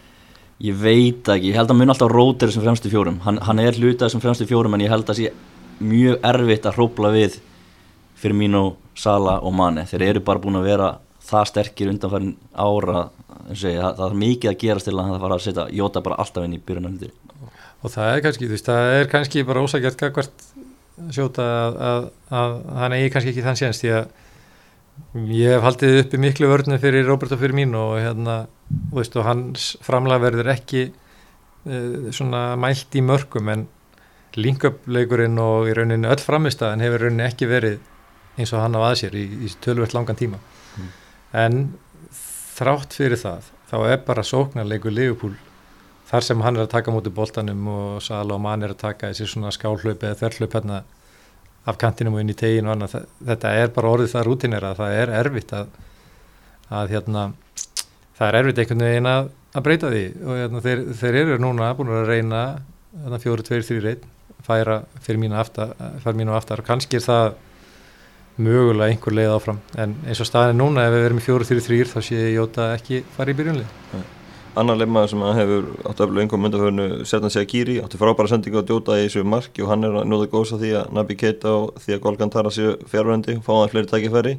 Ég 0.68 0.80
veit 0.82 1.30
ekki, 1.32 1.52
ég 1.52 1.56
held 1.56 1.72
að 1.72 1.78
mun 1.80 1.94
alltaf 1.94 2.12
rótir 2.12 2.52
sem 2.52 2.64
fremstu 2.66 2.92
fjórum, 2.92 3.22
hann, 3.24 3.38
hann 3.46 3.62
er 3.64 3.78
hlutað 3.78 4.12
sem 4.12 4.24
fremstu 4.24 4.48
fjórum 4.50 4.76
en 4.76 4.84
ég 4.84 4.92
held 4.92 5.06
að 5.06 5.14
það 5.14 5.20
sé 5.22 5.86
mjög 5.88 6.26
erfitt 6.26 6.66
að 6.66 6.80
hrópla 6.80 7.12
við 7.14 7.38
fyrir 8.18 8.36
mín 8.36 8.58
og 8.58 8.74
Sala 8.98 9.38
og 9.46 9.54
Mane. 9.54 9.86
Þeir 9.88 10.08
eru 10.10 10.24
bara 10.26 10.42
búin 10.42 10.58
að 10.58 10.68
vera 10.72 10.90
það 11.24 11.50
sterkir 11.52 11.92
undanfærin 11.94 12.34
ára 12.58 13.06
segi, 13.54 13.78
það, 13.78 13.96
það 14.02 14.06
er 14.10 14.20
mikið 14.26 14.52
að 14.52 14.60
gerast 14.64 14.90
til 14.90 14.96
að 14.98 15.12
það 15.14 15.24
fara 15.24 15.38
að 15.38 15.46
setja 15.46 15.68
Jóta 15.78 16.04
bara 16.04 16.20
alltaf 16.24 16.48
inn 16.48 16.58
í 16.58 16.62
byrjunum 16.68 17.00
og 17.86 17.94
það 17.94 18.12
er 18.12 18.24
kannski, 18.26 18.48
þú 18.48 18.56
veist, 18.56 18.68
það 18.68 18.94
er 18.96 19.10
kannski 19.12 19.44
bara 19.48 19.64
ósækjart 19.64 20.06
hvert 20.16 20.48
sjóta 21.14 21.46
að, 21.46 21.76
að, 21.88 22.08
að 22.40 22.56
hann 22.82 22.96
eigi 22.98 23.12
kannski 23.14 23.34
ekki 23.34 23.46
þann 23.46 23.60
sénst 23.60 23.84
því 23.84 23.92
að 24.00 24.08
Ég 25.18 25.56
hef 25.56 25.64
haldið 25.66 26.00
uppi 26.04 26.20
miklu 26.22 26.50
vörnum 26.52 26.80
fyrir 26.82 27.08
Roberto 27.08 27.38
Firmino 27.40 27.84
og 27.94 28.00
hérna, 28.02 28.38
veist, 28.94 29.16
og 29.18 29.26
hans 29.28 29.72
framlag 29.86 30.22
verður 30.22 30.52
ekki 30.54 30.88
uh, 30.92 32.10
svona 32.14 32.56
mælt 32.60 32.96
í 32.98 33.04
mörgum 33.06 33.50
en 33.54 33.68
link-up-leikurinn 34.38 35.40
og 35.42 35.70
í 35.70 35.76
rauninni 35.78 36.10
öll 36.12 36.22
framistæðan 36.22 36.84
hefur 36.86 37.02
í 37.02 37.08
rauninni 37.08 37.26
ekki 37.26 37.50
verið 37.50 37.80
eins 38.38 38.54
og 38.54 38.62
hann 38.62 38.78
á 38.78 38.82
aðsér 38.92 39.16
í, 39.18 39.26
í 39.48 39.50
tölvöld 39.64 39.98
langan 39.98 40.20
tíma 40.20 40.42
Mm. 40.78 40.90
en 41.34 41.56
þrátt 42.58 42.94
fyrir 42.94 43.18
það 43.18 43.48
þá 43.72 43.78
er 43.88 44.02
bara 44.06 44.22
sóknarleikur 44.22 44.94
Liverpool 44.94 45.32
þar 46.06 46.26
sem 46.28 46.44
hann 46.46 46.60
er 46.60 46.68
að 46.68 46.74
taka 46.76 46.94
mútið 46.94 47.16
boltanum 47.18 47.64
og 47.68 48.38
Mann 48.40 48.62
er 48.62 48.76
að 48.76 48.84
taka 48.84 49.10
þessi 49.10 49.26
svona 49.32 49.50
skálhlaup 49.56 50.04
eða 50.06 50.20
þverhlaup 50.20 50.54
hérna 50.54 50.84
af 51.68 51.80
kantinum 51.82 52.16
og 52.16 52.24
inn 52.24 52.32
í 52.32 52.38
tegin 52.38 52.68
og 52.68 52.76
annað. 52.76 53.08
Þetta 53.28 53.54
er 53.62 53.74
bara 53.76 53.94
orðið 53.96 54.14
það 54.14 54.28
rútinera 54.28 54.76
það 54.78 55.00
er 55.02 55.14
erfitt 55.22 55.54
að, 55.58 55.74
að 56.80 56.94
hérna, 56.96 57.26
það 58.18 58.28
er 58.28 58.40
erfitt 58.42 58.62
einhvern 58.64 58.86
veginn 58.88 59.10
að, 59.12 59.32
að 59.54 59.66
breyta 59.68 59.92
því. 59.94 60.06
Og 60.24 60.42
hérna, 60.42 60.64
þeir, 60.68 60.86
þeir 61.02 61.20
eru 61.24 61.40
núna 61.44 61.74
búin 61.78 61.92
að 61.96 62.08
reyna 62.12 62.44
hérna, 63.04 63.22
fjóru, 63.24 63.48
tveir, 63.48 63.68
þrjir, 63.68 63.90
einn 63.94 64.14
færa 64.48 64.82
fyrir 65.04 65.20
mínu 65.20 65.36
aftar, 65.36 65.74
aftar. 66.38 66.64
Kannski 66.66 67.00
er 67.00 67.04
það 67.04 67.32
mögulega 68.38 68.94
einhver 68.94 69.18
leið 69.18 69.34
áfram. 69.34 69.64
En 69.82 69.98
eins 70.06 70.22
og 70.24 70.30
staðin 70.30 70.62
núna 70.62 70.86
ef 70.88 70.94
við 70.96 71.08
verum 71.08 71.20
í 71.20 71.26
fjóru, 71.26 71.48
þrjir, 71.50 71.66
þrjir 71.68 71.92
þá 71.96 71.98
sé 72.06 72.22
ég 72.22 72.38
Jóta 72.38 72.70
ekki 72.78 73.02
fara 73.18 73.34
í 73.34 73.40
byrjunlið 73.42 74.16
Annar 74.58 74.80
lemmaður 74.80 75.12
sem 75.12 75.24
hefur 75.38 75.66
átt 75.86 76.00
öflug 76.02 76.24
einhverjum 76.24 76.46
myndaförnu 76.48 76.88
Sertan 77.06 77.34
Segiri 77.34 77.78
átti 77.84 78.00
frábæra 78.02 78.32
sendingu 78.32 78.62
að 78.62 78.72
djóta 78.72 78.98
í 78.98 79.06
þessu 79.06 79.26
marki 79.28 79.62
og 79.62 79.70
hann 79.72 79.86
er 79.86 80.00
njóða 80.10 80.30
góðs 80.32 80.56
að 80.56 80.64
því 80.66 80.72
að 80.80 80.96
Nabi 80.98 81.18
Keita 81.20 81.54
og 81.54 81.78
því 81.84 81.96
að 81.96 82.02
Golgan 82.06 82.34
Tara 82.34 82.54
séu 82.54 82.74
fjárvændi 82.90 83.38
og 83.38 83.46
fá 83.46 83.54
það 83.54 83.74
fleiri 83.76 83.92
tækifæri 83.92 84.34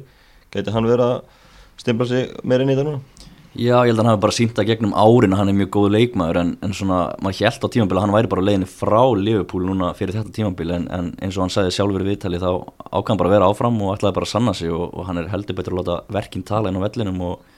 geti 0.55 0.75
hann 0.75 0.89
verið 0.89 1.05
að 1.05 1.39
stimpla 1.79 2.09
sig 2.09 2.29
meira 2.43 2.65
inn 2.65 2.73
í 2.73 2.75
þetta 2.75 2.87
núna? 2.89 3.19
Já, 3.57 3.79
ég 3.81 3.89
held 3.89 3.97
að 3.97 4.03
hann 4.03 4.11
hafi 4.11 4.21
bara 4.21 4.35
sínt 4.35 4.59
að 4.61 4.67
gegnum 4.69 4.91
árin 4.93 5.33
að 5.33 5.39
hann 5.41 5.49
er 5.49 5.55
mjög 5.57 5.69
góð 5.73 5.87
leikmaður 5.95 6.37
en, 6.37 6.51
en 6.61 6.73
svona, 6.77 6.99
maður 7.17 7.39
held 7.47 7.63
á 7.65 7.73
tímabili 7.73 7.97
að 7.97 8.03
hann 8.05 8.13
væri 8.13 8.29
bara 8.29 8.43
leiðinni 8.45 8.67
frá 8.69 8.99
Liverpool 9.17 9.63
núna 9.65 9.89
fyrir 9.97 10.19
þetta 10.19 10.33
tímabili 10.35 10.75
en, 10.75 10.85
en 10.93 11.07
eins 11.17 11.33
og 11.39 11.47
hann 11.47 11.53
sagði 11.55 11.73
sjálfur 11.73 12.03
í 12.05 12.09
viðtali 12.11 12.41
þá 12.43 12.51
ákvæm 12.93 13.17
bara 13.17 13.31
að 13.31 13.33
vera 13.33 13.47
áfram 13.49 13.79
og 13.81 13.95
ætlaði 13.95 14.17
bara 14.19 14.29
að 14.29 14.33
sanna 14.35 14.53
sig 14.59 14.69
og, 14.69 14.85
og 14.93 15.09
hann 15.09 15.23
er 15.23 15.31
heldur 15.33 15.57
betur 15.57 15.73
að 15.73 15.81
láta 15.81 15.97
verkinn 16.13 16.45
tala 16.45 16.69
inn 16.69 16.77
á 16.77 16.85
vellinum 16.85 17.25
og, 17.25 17.48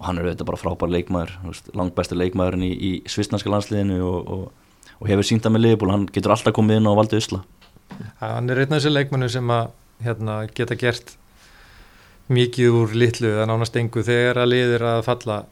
og 0.00 0.08
hann 0.08 0.18
er 0.18 0.30
auðvitað 0.30 0.48
bara 0.48 0.60
frábær 0.60 0.92
langt 1.76 1.94
besti 1.96 2.16
leikmaðurinn 2.16 2.64
í, 2.64 2.72
í 2.72 2.90
svisnarska 3.10 3.52
landsliðinu 3.52 4.00
og, 4.00 4.30
og, 4.32 4.76
og 4.96 5.10
hefur 5.12 5.28
sínt 5.28 5.44
að 5.44 5.56
með 5.56 5.66
Liverpool, 5.66 5.92
hann 5.92 6.06
getur 6.08 6.32
alltaf 6.32 6.56
komið 6.56 6.80
inn 6.80 6.88
og 6.88 6.96
valdið 7.02 7.20
usla. 7.20 7.42
hann 8.22 8.48
er 8.48 8.62
einn 8.62 8.72
af 8.72 8.78
þessu 8.80 8.94
leikmennu 8.94 9.28
sem 9.28 9.52
að 9.52 9.72
hérna, 10.00 10.42
geta 10.56 10.76
gert 10.80 11.16
mikið 12.32 12.76
úr 12.80 12.94
litlu 12.96 13.32
eða 13.34 13.48
nánast 13.50 13.76
engu 13.76 14.04
þegar 14.06 14.40
að 14.40 14.52
liðir 14.54 14.86
að 14.88 15.02
falla 15.04 15.42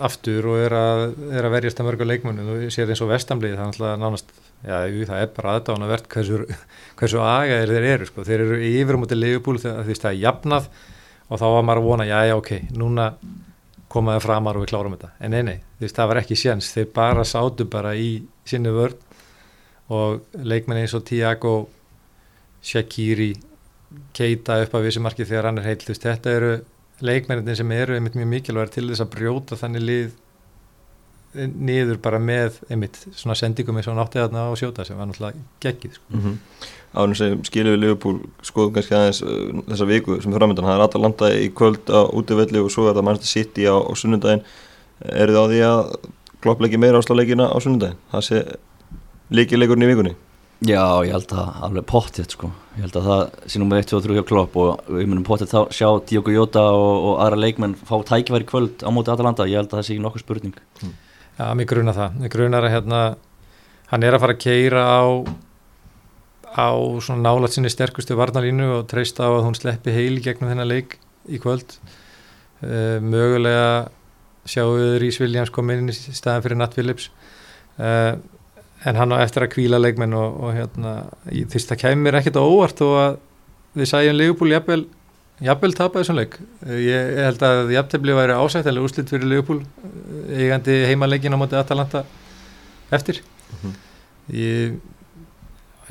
aftur 0.00 0.48
og 0.48 0.62
er 0.64 0.74
að, 0.74 1.02
er 1.36 1.46
að 1.46 1.54
verjast 1.54 1.82
að 1.82 1.88
mörgu 1.90 2.08
leikmennu 2.08 2.46
þú 2.46 2.70
sér 2.72 2.90
eins 2.90 3.02
og 3.04 3.10
vestamlið 3.12 3.58
það 3.60 3.82
er 3.90 4.00
nánast, 4.00 4.32
já 4.64 4.76
það 4.88 5.18
er 5.20 5.30
bara 5.36 5.54
aðdána 5.58 5.90
verðt 5.90 6.08
hversu, 6.14 6.40
hversu 6.98 7.20
agaðir 7.20 7.74
þeir 7.76 7.88
eru 7.92 8.08
sko. 8.08 8.24
þeir 8.24 8.46
eru 8.46 8.60
yfir 8.72 8.98
á 8.98 9.00
móti 9.02 9.18
leifupúl 9.18 9.58
þegar 9.60 9.86
því 9.86 9.98
það 10.00 10.10
er 10.14 10.20
jafnað 10.22 10.70
og 11.28 11.42
þá 11.42 11.46
var 11.52 11.66
maður 11.68 11.82
að 11.82 11.88
vona 11.90 12.08
já 12.08 12.18
já 12.30 12.34
ok, 12.38 12.52
núna 12.80 13.10
komaði 13.92 14.24
framar 14.24 14.56
og 14.56 14.64
við 14.64 14.72
klárum 14.72 14.96
þetta. 14.96 15.12
En 15.20 15.34
nei 15.34 15.42
nei, 15.46 15.56
því 15.78 15.92
það 15.92 16.10
var 16.10 16.20
ekki 16.22 16.38
séns. 16.40 16.72
Þeir 16.74 16.90
bara 16.96 17.24
sátu 17.28 17.68
bara 17.70 17.94
í 17.98 18.10
sinni 18.48 18.72
vörn 18.72 18.96
og 19.92 20.38
leikmenn 20.40 20.82
eins 20.82 20.94
og 20.96 21.04
Tiago 21.08 21.56
Shaqiri 22.62 23.32
keita 24.16 24.60
upp 24.62 24.76
af 24.78 24.84
vissi 24.86 25.02
marki 25.02 25.26
þegar 25.28 25.50
hann 25.50 25.60
er 25.60 25.68
heilt 25.68 25.84
veist, 25.88 26.04
þetta 26.06 26.36
eru 26.38 26.52
leikmennin 27.02 27.58
sem 27.58 27.72
eru 27.74 27.96
einmitt 27.96 28.16
mjög 28.16 28.30
mikilvæg 28.30 28.72
til 28.76 28.86
þess 28.88 29.04
að 29.04 29.10
brjóta 29.16 29.58
þannig 29.58 29.84
lið 29.88 30.12
niður 31.34 31.98
bara 32.02 32.20
með 32.20 32.58
einmitt 32.68 32.98
svona 33.16 33.36
sendingum 33.38 33.78
eins 33.80 33.88
og 33.88 33.98
þarna 34.12 34.48
á 34.48 34.52
sjóta 34.58 34.84
sem 34.84 34.98
var 34.98 35.08
náttúrulega 35.08 35.40
geggið 35.64 35.94
sko. 35.96 36.04
Mm 36.12 36.20
-hmm. 36.20 36.70
Ánum 36.92 37.16
sem 37.16 37.44
skilur 37.44 37.76
við 37.76 37.80
Liverpool 37.80 38.18
skoðum 38.42 38.74
kannski 38.74 38.94
aðeins 38.94 39.22
uh, 39.22 39.62
þessa 39.68 39.86
viku 39.88 40.20
sem 40.20 40.32
framöndan, 40.32 40.64
það 40.64 40.74
er 40.74 40.84
Atalanta 40.84 41.30
í 41.32 41.48
kvöld 41.48 41.88
á 41.88 42.04
útivelli 42.12 42.60
og 42.60 42.70
svo 42.70 42.88
er 42.88 42.94
það 42.94 43.04
Manchester 43.04 43.32
City 43.40 43.64
á, 43.64 43.76
á 43.80 43.92
sunnundaginn 43.96 44.44
eru 45.00 45.32
það 45.32 45.44
á 45.44 45.50
því 45.52 45.60
að 45.68 45.80
kloppleiki 46.42 46.78
meira 46.78 46.98
ásláleikina 46.98 47.48
á 47.48 47.56
sunnundaginn 47.60 47.96
það 48.12 48.20
sé 48.28 48.44
líkileikurinn 49.30 49.88
í 49.88 49.88
vikunni. 49.88 50.14
Já, 50.62 51.02
ég 51.02 51.10
held 51.10 51.32
að 51.34 51.62
alveg 51.66 51.86
pottið 51.90 52.28
sko. 52.30 52.52
ég 52.76 52.84
held 52.84 52.96
að 52.96 53.06
það 53.08 53.22
sé 53.50 53.58
nummer 53.58 53.80
1, 53.80 53.88
2 53.90 53.96
og 53.96 54.04
3 54.04 54.14
hjá 54.18 54.26
Klopp 54.28 54.56
og 54.56 54.84
við 54.86 55.08
munum 55.08 55.24
pottið 55.26 55.50
þá 55.50 55.60
sjá 55.74 55.88
Diogo 56.06 56.30
Jota 56.30 56.62
og, 56.70 56.92
og 57.08 57.22
aðra 57.24 57.40
leikmenn 57.40 57.74
fá 57.74 57.96
tækifæri 58.06 58.46
í 58.46 58.50
kvöld 58.52 58.84
á 58.86 58.88
móti 58.94 59.10
Atalanta, 59.10 59.48
ég 59.50 59.58
held 59.58 59.72
að 59.72 59.80
það 59.80 59.88
sé 59.88 59.94
ekki 59.96 60.04
nokkuð 60.04 60.22
spurning 60.22 60.54
Já, 61.42 61.48
mér 61.58 61.66
gruna 61.66 61.92
það, 61.96 62.18
mér 62.22 62.30
grunar 62.30 62.64
að 62.68 62.72
hérna 62.76 62.98
hann 63.90 64.04
er 64.06 64.14
að 64.14 64.22
fara 64.22 64.34
að 64.36 64.42
keira 64.44 64.82
á 64.86 65.02
á 66.52 66.70
nálat 67.18 67.54
sinni 67.54 67.70
sterkustu 67.72 68.14
varnalínu 68.14 68.68
og 68.76 68.86
treysta 68.90 69.26
á 69.26 69.30
að 69.32 69.46
hún 69.48 69.56
sleppi 69.58 69.94
heil 69.94 70.20
gegnum 70.22 70.52
þennan 70.52 70.68
leik 70.68 70.98
í 71.26 71.40
kvöld. 71.42 71.74
Uh, 72.62 73.00
mögulega 73.02 73.88
sjáum 74.46 74.76
við 74.78 74.98
Rís 75.02 75.18
Williams 75.18 75.50
koma 75.50 75.74
inn 75.74 75.90
í 75.90 75.96
staðan 75.96 76.44
fyrir 76.44 76.60
Nat 76.60 76.76
Phillips. 76.76 77.08
Uh, 77.80 78.20
en 78.86 79.00
hann 79.00 79.16
á 79.16 79.24
eftir 79.24 79.46
að 79.46 79.54
kvíla 79.56 79.80
leikmenn 79.82 80.14
og, 80.14 80.38
og 80.44 80.54
hérna, 80.54 80.94
því 81.26 81.64
það 81.72 81.82
kemur 81.82 82.20
ekkert 82.20 82.38
á 82.38 82.44
óvart 82.44 82.84
og 82.86 82.96
að 83.00 83.18
við 83.80 83.90
sæjum 83.90 84.18
Leopold 84.20 84.54
jafnvel, 84.54 84.84
jafnvel 85.42 85.74
tapa 85.76 86.00
þessum 86.00 86.18
leik. 86.20 86.38
Uh, 86.64 86.78
ég 86.82 87.20
held 87.26 87.44
að 87.46 87.74
jafntefli 87.76 88.16
væri 88.16 88.38
ásættilega 88.38 88.86
úrslit 88.86 89.12
fyrir 89.12 89.28
Leopold 89.30 89.64
uh, 89.64 90.32
eigandi 90.38 90.78
heimaleikin 90.90 91.34
á 91.34 91.40
móti 91.40 91.58
Atalanta 91.58 92.04
eftir. 92.92 93.22
Ég, 94.32 94.76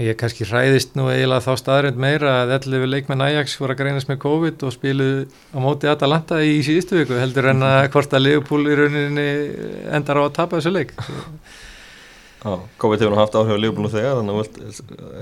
ég 0.02 0.18
kannski 0.20 0.48
hræðist 0.48 0.96
nú 0.98 1.10
eiginlega 1.12 1.44
þá 1.46 1.60
staðrind 1.60 2.00
meira 2.02 2.38
að 2.44 2.54
11 2.60 2.88
leikmenn 2.90 3.26
Ajax 3.26 3.58
voru 3.60 3.76
að 3.76 3.82
greinast 3.84 4.10
með 4.10 4.22
COVID 4.24 4.64
og 4.68 4.76
spiluðu 4.76 5.26
á 5.52 5.58
móti 5.62 5.90
Atalanta 5.92 6.40
í 6.46 6.62
síðustu 6.66 7.02
viku 7.02 7.20
heldur 7.20 7.52
en 7.52 7.66
að 7.68 7.88
hvort 7.94 8.16
að 8.16 8.26
Leopold 8.28 8.72
í 8.72 8.78
rauninni 8.80 9.28
endar 9.92 10.22
á 10.22 10.24
að 10.26 10.34
tapa 10.40 10.60
þessu 10.62 10.74
leik 10.78 10.96
COVID 12.42 13.02
hefur 13.04 13.14
haft 13.20 13.36
áhrif 13.38 13.54
á 13.54 13.62
Liverpool 13.62 13.86
nú 13.86 13.90
þegar 13.94 14.16
þannig 14.18 14.34
að 14.34 14.38
þú 14.38 14.42
vilt 14.42 14.56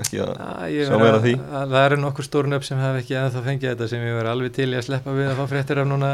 ekki 0.00 0.20
að 0.24 0.62
ég 0.72 0.86
Sjá 0.88 0.96
meira 0.96 1.18
að- 1.18 1.24
því. 1.26 1.32
að 1.52 1.66
Það 1.74 1.84
eru 1.90 1.96
nokkur 2.00 2.24
stórn 2.24 2.54
upp 2.56 2.64
sem 2.64 2.78
hef 2.80 2.96
ekki 3.02 3.16
ennþá 3.20 3.42
fengið 3.44 3.68
þetta 3.74 3.88
sem 3.90 4.00
ég 4.06 4.14
verði 4.16 4.30
alveg 4.32 4.52
til 4.56 4.68
í 4.72 4.76
að 4.78 4.86
sleppa 4.86 5.12
við 5.18 5.28
að 5.28 5.36
fá 5.36 5.44
fréttir 5.52 5.80
af 5.82 5.86
núna 5.90 6.10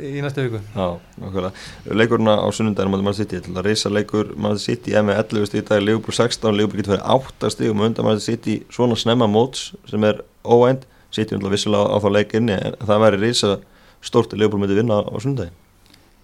í 0.00 0.22
næstu 0.24 0.46
viku. 0.46 0.60
Já, 0.72 0.86
nákvæmlega. 1.20 1.52
Leikurna 1.92 2.32
á 2.40 2.46
sunnundaginn 2.56 2.92
mátti 2.94 3.04
mann 3.04 3.18
City. 3.20 3.40
Til 3.44 3.52
að 3.52 3.68
reysa 3.68 3.92
leikur 3.92 4.32
mann 4.36 4.58
City 4.58 4.94
er 4.96 5.02
með 5.04 5.20
11 5.28 5.44
stíð 5.50 5.60
í 5.60 5.68
dag 5.68 5.82
Liverpool 5.84 6.16
16, 6.16 6.56
Liverpool 6.56 6.80
getur 6.80 6.96
verið 6.96 7.04
8 7.04 7.52
stíðum 7.52 7.84
undan 7.90 8.04
mann 8.08 8.20
City. 8.20 8.62
Svona 8.72 8.96
snemma 8.96 9.28
móts 9.28 9.74
sem 9.90 10.02
er 10.04 10.22
óænt 10.44 10.88
City 11.12 11.34
er 11.36 11.38
vissulega 11.52 11.84
á 11.84 11.96
þá 12.00 12.08
leik 12.16 12.32
inni 12.32 12.56
en 12.56 12.72
það 12.80 13.04
væri 13.04 13.20
reysa 13.28 13.58
stórt 14.00 14.32
að 14.32 14.38
Liverpool 14.40 14.60
myndi 14.64 14.80
vinna 14.80 15.04
á 15.04 15.12
sunnundaginn 15.20 15.52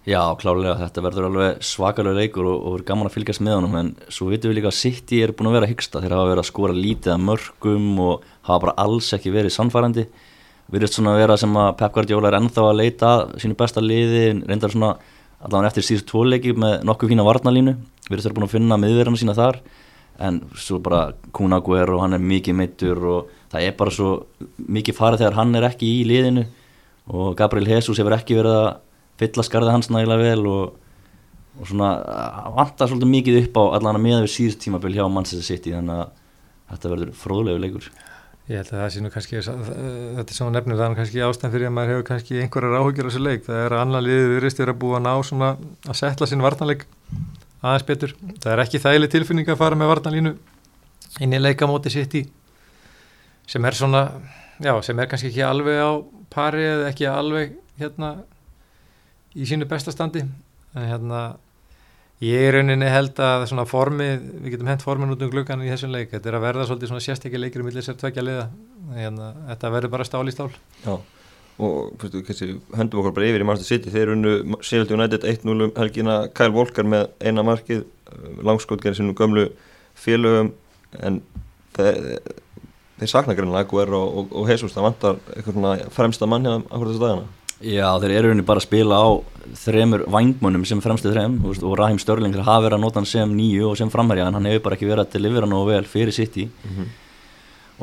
Já, 0.03 0.19
klálega, 0.35 0.73
þetta 0.81 1.01
verður 1.05 1.25
alveg 1.29 1.61
svakalega 1.63 2.19
leikur 2.19 2.47
og, 2.49 2.57
og 2.57 2.73
verður 2.73 2.87
gaman 2.89 3.07
að 3.07 3.13
fylgjast 3.13 3.43
með 3.45 3.53
honum 3.55 3.77
en 3.79 3.91
svo 4.11 4.27
vitum 4.27 4.51
við 4.51 4.57
líka 4.57 4.67
að 4.73 4.75
City 4.81 5.21
er 5.23 5.31
búin 5.31 5.47
að 5.47 5.55
vera 5.61 5.69
hyggsta. 5.71 6.01
Þeir 6.03 6.15
hafa 6.17 6.25
verið 6.27 6.43
að 6.43 6.49
skora 6.49 6.75
lítið 6.75 7.13
að 7.13 7.23
mörgum 7.29 7.85
og 8.03 8.25
hafa 8.43 8.65
bara 8.65 8.75
alls 8.83 9.13
ekki 9.15 9.31
verið 9.31 9.55
sannfærandi. 9.55 10.03
Virðist 10.75 10.99
svona 10.99 11.13
að 11.15 11.23
vera 11.23 11.39
sem 11.39 11.55
að 11.55 11.71
Pep 11.79 11.95
Guardiola 11.95 12.33
er 12.33 12.39
ennþá 12.41 12.67
að 12.67 12.77
leita 12.81 13.13
að 13.13 13.33
sínu 13.45 13.59
besta 13.63 13.83
liði 13.83 14.25
reyndar 14.43 14.75
svona 14.75 14.93
allavega 15.39 15.71
eftir 15.71 15.87
síðust 15.87 16.11
tvoleiki 16.11 16.51
með 16.59 16.83
nokkuð 16.87 17.13
fína 17.13 17.27
varnalínu 17.27 17.77
virðist 18.09 18.27
vera 18.27 18.37
búin 18.37 18.49
að 18.49 18.55
finna 18.57 18.83
miðverðina 18.83 19.19
sína 19.23 19.35
þar 19.39 19.59
en 20.23 20.43
svo 20.59 20.83
bara 20.83 21.13
Kun 21.35 21.55
Aguero 21.55 21.97
og 21.97 22.03
hann 22.03 22.15
er 22.19 22.23
mikið 22.23 22.59
meittur 22.59 22.99
og 23.07 23.35
það 23.51 23.69
er 23.69 23.77
bara 23.79 23.95
svo 23.95 24.09
mikið 24.67 24.99
farið 24.99 25.23
þegar 25.23 25.39
hann 25.39 25.55
er 25.55 25.67
ekki 25.71 25.87
í 25.87 26.07
liðinu. 26.11 26.49
Og 27.13 27.37
Gabriel 27.39 27.71
Jesus 27.71 27.99
hefur 27.99 28.15
ekki 28.15 28.35
verið 28.35 28.59
að 28.59 28.73
fylla 29.21 29.45
skarðið 29.45 29.75
hans 29.75 29.91
nægilega 29.93 30.29
vel 30.29 30.47
og, 30.49 30.79
og 31.59 31.69
svona 31.69 31.91
uh, 32.01 32.49
vantar 32.57 32.89
svolítið 32.89 33.13
mikið 33.13 33.39
upp 33.43 33.59
á 33.61 33.63
allan 33.79 33.99
að 33.99 34.05
miða 34.07 34.23
við 34.25 34.33
síðust 34.37 34.63
tímabil 34.63 34.95
hjá 34.95 35.05
Manchester 35.05 35.45
City 35.45 35.75
þannig 35.75 36.01
að 36.01 36.09
þetta 36.73 36.93
verður 36.95 37.15
fróðlegu 37.21 37.63
leikur 37.63 37.91
Ég 38.51 38.59
held 38.59 38.73
að 38.73 38.81
það 38.81 38.89
sé 38.91 39.01
nú 39.01 39.09
kannski, 39.13 39.37
þetta 39.39 40.33
sem 40.35 40.43
þú 40.43 40.51
nefnir, 40.51 40.81
er 40.83 40.95
kannski 40.97 41.21
ástæðan 41.23 41.51
fyrir 41.53 41.69
að 41.69 41.75
maður 41.77 41.91
hefur 41.93 42.07
kannski 42.09 42.41
einhverjar 42.43 42.73
áhugjur 42.75 43.07
á 43.07 43.09
þessu 43.09 43.21
leik. 43.23 43.45
Það 43.45 43.59
er 43.61 43.75
að 43.77 43.83
annar 43.85 44.03
liðið 44.03 44.31
virðist 44.33 44.59
verið 44.59 44.73
að 44.73 44.81
búa 44.81 44.97
að 44.97 45.05
ná 45.05 45.13
svona 45.23 45.51
að 45.87 45.95
setla 46.01 46.27
sinn 46.27 46.43
varnarleik 46.43 46.83
aðeins 47.63 47.85
betur. 47.87 48.15
Það 48.43 48.49
er 48.51 48.63
ekki 48.65 48.81
þægileg 48.83 49.13
tilfinning 49.13 49.47
að 49.53 49.61
fara 49.61 49.77
með 49.79 49.91
varnarlínu 49.93 50.33
inn 51.23 51.37
í 51.37 51.39
leikamóti 51.39 51.93
sitt 51.93 52.17
í 52.19 52.25
sem 53.47 53.63
er 53.63 53.79
svona, 53.79 54.03
já, 54.59 54.73
sem 54.83 54.99
er 54.99 55.07
kannski 55.13 55.31
ekki 55.31 55.47
alveg 55.47 55.79
á 55.79 55.91
pari 56.35 56.67
eða 56.67 56.91
ekki 56.91 57.07
alveg 57.07 57.55
hérna 57.79 58.11
í 59.35 59.47
sínu 59.49 59.67
bestastandi. 59.69 60.25
En 60.73 60.87
hérna, 60.89 61.23
Ég 62.23 62.45
er 62.47 62.53
rauninni 62.55 62.87
held 62.87 63.17
að 63.19 63.47
svona 63.49 63.65
formið, 63.67 64.21
við 64.45 64.53
getum 64.53 64.69
hent 64.69 64.83
formin 64.85 65.11
út 65.11 65.23
um 65.25 65.31
gluggan 65.31 65.63
í 65.65 65.71
þessum 65.71 65.91
leik, 65.91 66.11
þetta 66.13 66.29
er 66.29 66.37
að 66.37 66.45
verða 66.45 66.67
svolítið 66.69 66.91
svona 66.91 67.03
sérstekki 67.03 67.41
leikir 67.41 67.63
um 67.63 67.67
millir 67.67 67.83
sér 67.83 67.97
tvekja 67.99 68.23
liða, 68.23 68.45
að 68.93 69.17
þetta 69.49 69.71
verður 69.73 69.91
bara 69.91 70.05
stál 70.07 70.21
í 70.29 70.35
stál. 70.35 70.47
Já, 70.85 70.93
og 71.57 71.97
fyrstu, 71.99 72.21
kannski, 72.29 72.47
höndum 72.77 73.01
okkur 73.01 73.17
bara 73.17 73.27
yfir 73.27 73.43
í 73.43 73.49
Manchester 73.49 73.75
City. 73.75 73.91
Þeir 73.91 74.13
unnu 74.13 74.37
Sheffield 74.61 74.95
United 74.95 75.27
1-0 75.33 75.67
um 75.67 75.75
helgina. 75.81 76.17
Kyle 76.37 76.55
Walker 76.55 76.87
með 76.87 77.09
eina 77.19 77.43
markið 77.43 77.83
langskotgerði 78.45 79.01
sinu 79.01 79.17
gömlu 79.19 79.49
félögum. 79.99 80.53
En 81.03 81.19
þeir, 81.75 82.21
þeir 83.01 83.15
sakna 83.17 83.35
greinlega 83.35 83.67
Aguero 83.67 83.99
og, 83.99 84.17
og, 84.21 84.35
og 84.43 84.53
Jesus, 84.53 84.77
það 84.77 84.91
vantar 84.91 85.23
eitthvað 85.35 85.89
fremsta 85.97 86.29
mann 86.29 86.47
hérna 86.47 86.63
akkur 86.69 86.93
þessu 86.93 87.03
dagana 87.03 87.31
Já, 87.61 87.85
þeir 88.01 88.15
eru 88.17 88.31
henni 88.33 88.45
bara 88.47 88.59
að 88.59 88.65
spila 88.65 88.97
á 88.97 89.07
þremur 89.59 90.05
vangmönnum 90.11 90.65
sem 90.67 90.81
fremstu 90.83 91.11
þrem 91.13 91.37
veist, 91.43 91.63
og 91.63 91.77
Raheem 91.79 91.99
Störling 92.01 92.33
þeir 92.33 92.47
hafa 92.47 92.65
verið 92.65 92.77
að 92.79 92.83
nota 92.83 92.99
hann 92.99 93.07
sem 93.07 93.35
nýju 93.37 93.69
og 93.69 93.77
sem 93.79 93.91
framherja 93.93 94.27
en 94.27 94.39
hann 94.39 94.49
hefur 94.49 94.65
bara 94.67 94.77
ekki 94.79 94.89
verið 94.89 95.05
að 95.05 95.15
delivera 95.17 95.49
nógu 95.49 95.69
vel 95.71 95.85
fyrir 95.87 96.15
City. 96.15 96.47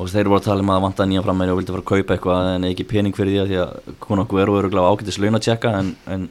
Og 0.00 0.08
þeir 0.08 0.30
voru 0.30 0.40
að 0.40 0.46
tala 0.48 0.64
um 0.64 0.72
að 0.72 0.84
vanta 0.86 1.06
nýja 1.08 1.22
framherja 1.26 1.54
og 1.54 1.60
vildi 1.60 1.74
fara 1.74 1.84
að 1.84 1.90
kaupa 1.92 2.16
eitthvað 2.16 2.50
en 2.54 2.68
ekki 2.70 2.86
pening 2.88 3.16
fyrir 3.16 3.32
því 3.34 3.40
að 3.42 3.50
því 3.50 3.58
að 3.64 3.96
Kun 4.04 4.22
Aguero 4.22 4.58
eru 4.58 4.70
gláð 4.72 4.90
ágættis 4.90 5.18
launatjekka 5.20 5.72
en, 5.80 5.92
en, 6.06 6.28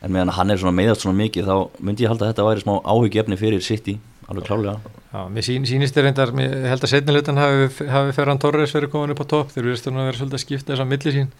en 0.00 0.14
meðan 0.14 0.34
hann 0.36 0.50
er 0.50 0.60
svona 0.60 0.76
meðast 0.76 1.04
svona 1.06 1.18
mikið 1.18 1.48
þá 1.48 1.56
myndi 1.80 2.06
ég 2.06 2.12
halda 2.12 2.28
að 2.28 2.32
þetta 2.34 2.48
væri 2.48 2.64
smá 2.64 2.74
áhugjefni 2.84 3.40
fyrir 3.40 3.64
City 3.64 3.96
alveg 4.30 4.46
klálega 4.46 4.76
Já, 5.10 5.24
mér 5.26 5.42
sín, 5.42 5.64
sýnist 5.66 5.96
þér 5.96 6.06
reyndar, 6.06 6.30
mér 6.36 6.52
held 6.70 6.84
að 6.86 6.92
setni 6.92 7.14
hlutan 7.16 7.40
hafi, 7.40 7.88
hafi 7.90 8.12
Ferran 8.14 8.38
Torres 8.38 8.70
verið 8.76 8.92
komin 8.92 9.10
upp 9.10 9.24
á 9.26 9.30
topp, 9.32 9.48
þeir 9.50 9.64
verðist 9.64 9.88
að 9.90 9.96
vera 9.98 10.18
svolítið 10.20 10.38
að 10.38 10.44
skipta 10.44 10.70
þess 10.70 10.84
að 10.84 10.90
milli 10.92 11.14
sín 11.16 11.32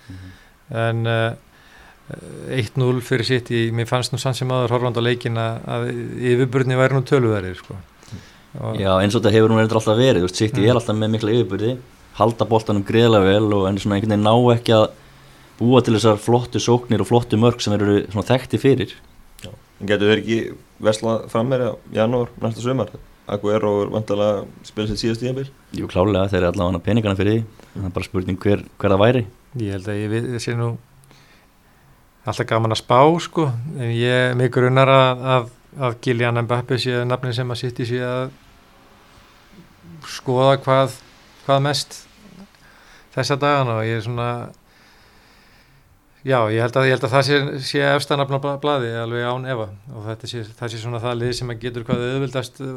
en 0.71 1.07
uh, 1.07 1.31
1-0 2.51 3.01
fyrir 3.07 3.27
sitt 3.29 3.51
í, 3.55 3.69
mér 3.75 3.87
fannst 3.91 4.13
nú 4.15 4.19
sann 4.21 4.35
sem 4.35 4.51
aður 4.51 4.73
horfand 4.75 4.99
á 4.99 5.03
leikin 5.05 5.39
að, 5.39 5.91
yfirburðni 6.33 6.79
væri 6.79 6.97
nú 6.99 7.05
töluverðir 7.07 7.59
sko. 7.61 7.77
Og- 8.61 8.81
Já, 8.81 8.91
eins 8.99 9.15
og 9.15 9.23
þetta 9.23 9.35
hefur 9.37 9.53
hún 9.55 9.63
alltaf 9.63 9.87
verið, 9.95 10.25
þú 10.25 10.27
veist, 10.27 10.41
City 10.41 10.65
er 10.67 10.75
alltaf 10.75 10.97
með 10.99 11.13
mikla 11.15 11.35
yfirbyrði, 11.37 11.77
halda 12.19 12.47
boltanum 12.51 12.83
greiðlega 12.87 13.29
vel 13.29 13.55
og 13.55 13.69
en 13.69 13.79
svona 13.79 13.99
einhvern 14.01 14.17
veginn 14.17 14.27
ná 14.27 14.35
ekki 14.57 14.75
að 14.75 14.89
búa 15.61 15.83
til 15.85 15.95
þessar 15.95 16.19
flottu 16.19 16.59
sóknir 16.63 17.05
og 17.05 17.07
flottu 17.07 17.39
mörg 17.39 17.63
sem 17.63 17.77
eru 17.77 18.01
svona 18.11 18.27
þekkti 18.27 18.59
fyrir. 18.59 18.97
En 19.81 19.89
getur 19.89 20.11
þeir 20.11 20.21
ekki 20.21 20.41
veslað 20.83 21.29
frammeira 21.33 21.71
janúar 21.95 22.29
næsta 22.43 22.61
sumar? 22.65 22.91
Aguero 23.31 23.85
er 23.85 23.93
vantalega 23.95 24.43
spilað 24.67 24.91
sitt 24.91 25.01
síðast 25.05 25.23
tíðanbíl 25.23 25.47
Jú, 25.79 25.87
klálega, 25.89 26.27
þeir 26.33 26.41
eru 26.43 26.49
allavega 26.51 26.81
peningana 26.83 27.15
fyrir 27.17 27.37
því, 27.37 27.45
það 27.77 27.87
er 27.87 27.95
bara 27.95 28.09
spurning 28.09 28.41
hver, 28.43 28.65
hver 28.83 28.91
það 28.97 29.03
væri. 29.05 29.23
Ég 29.59 29.73
held 29.75 29.89
að 29.91 29.99
ég, 29.99 30.11
við, 30.13 30.29
ég 30.37 30.43
sé 30.45 30.55
nú 30.55 30.69
alltaf 32.23 32.47
gaman 32.47 32.75
að 32.77 32.83
spá 32.85 33.01
sko. 33.25 33.49
En 33.79 33.91
ég 33.97 34.37
mig 34.39 34.53
grunnar 34.55 34.91
að, 34.93 35.25
að, 35.35 35.49
að 35.89 35.97
Gillian 36.05 36.39
Mbappe 36.45 36.79
sé 36.79 37.01
nafnin 37.09 37.35
sem 37.35 37.51
að 37.51 37.61
sitt 37.65 37.81
í 37.83 37.89
sé 37.89 37.99
að 38.07 38.31
skoða 40.11 40.55
hvað, 40.63 40.95
hvað 41.47 41.61
mest 41.67 41.99
þessa 43.15 43.37
dagana 43.43 43.81
og 43.81 43.89
ég 43.89 43.99
er 43.99 44.05
svona 44.07 44.29
já, 46.23 46.39
ég 46.53 46.61
held 46.63 46.77
að, 46.79 46.87
ég 46.87 46.95
held 46.95 47.05
að 47.09 47.15
það 47.17 47.27
sé, 47.27 47.41
sé 47.73 47.83
efstanafn 47.97 48.39
á 48.39 48.41
bla- 48.45 48.57
blaði 48.63 48.93
alveg 49.03 49.27
án 49.27 49.51
efa. 49.51 49.67
Og 49.97 50.09
sé, 50.31 50.45
það 50.47 50.73
sé 50.73 50.81
svona 50.85 51.03
það 51.03 51.19
lið 51.25 51.35
sem 51.41 51.53
að 51.53 51.61
getur 51.67 51.87
hvað 51.89 52.07
auðvildast 52.07 52.63
uh, 52.63 52.73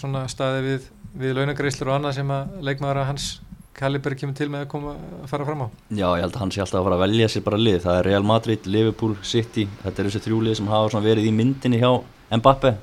svona 0.00 0.24
staði 0.32 0.64
við, 0.70 0.90
við 1.20 1.36
launagreislur 1.38 1.92
og 1.92 1.98
annað 1.98 2.18
sem 2.22 2.34
að 2.34 2.58
leikmaður 2.70 3.02
að 3.04 3.10
hans 3.12 3.28
Kaliber 3.76 4.14
kemur 4.18 4.36
til 4.36 4.50
með 4.52 4.64
að 4.64 4.70
koma 4.72 4.92
að 4.98 5.26
fara 5.30 5.46
fram 5.46 5.64
á? 5.64 5.66
Já, 5.94 6.06
ég 6.18 6.24
held 6.24 6.34
að 6.34 6.40
hann 6.42 6.52
sé 6.54 6.62
alltaf 6.64 6.80
að 6.80 6.86
fara 6.88 6.96
að 6.98 7.04
velja 7.04 7.28
sér 7.32 7.44
bara 7.46 7.60
lið, 7.60 7.78
það 7.84 7.98
er 7.98 8.08
Real 8.10 8.26
Madrid, 8.26 8.66
Liverpool, 8.66 9.14
City, 9.22 9.66
þetta 9.84 10.02
eru 10.02 10.10
þessi 10.12 10.24
þrjú 10.26 10.40
lið 10.46 10.58
sem 10.58 10.70
hafa 10.72 11.02
verið 11.04 11.28
í 11.30 11.34
myndinni 11.34 11.80
hjá 11.80 11.90
Mbappe 12.30 12.74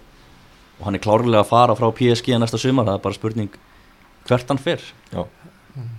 og 0.77 0.85
hann 0.85 0.97
er 0.97 1.03
klárlega 1.03 1.43
að 1.43 1.51
fara 1.51 1.75
frá 1.77 1.87
PSG 1.99 2.37
næsta 2.37 2.59
sumar, 2.61 2.87
það 2.87 2.99
er 2.99 3.03
bara 3.05 3.17
spurning 3.17 3.59
hvert 4.27 4.51
hann 4.51 4.61
fer. 4.61 4.83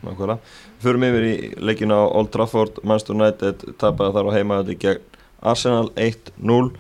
Nákvæmlega. 0.03 0.39
Förum 0.83 1.07
yfir 1.07 1.27
í 1.29 1.35
leikina 1.63 2.01
á 2.03 2.05
Old 2.11 2.33
Trafford, 2.35 2.81
Manchester 2.83 3.15
United 3.15 3.65
tapaði 3.79 4.17
þar 4.17 4.31
á 4.31 4.37
heimaði 4.37 4.79
gegn 4.83 5.19
Arsenal 5.47 5.91
1-0 5.95 6.73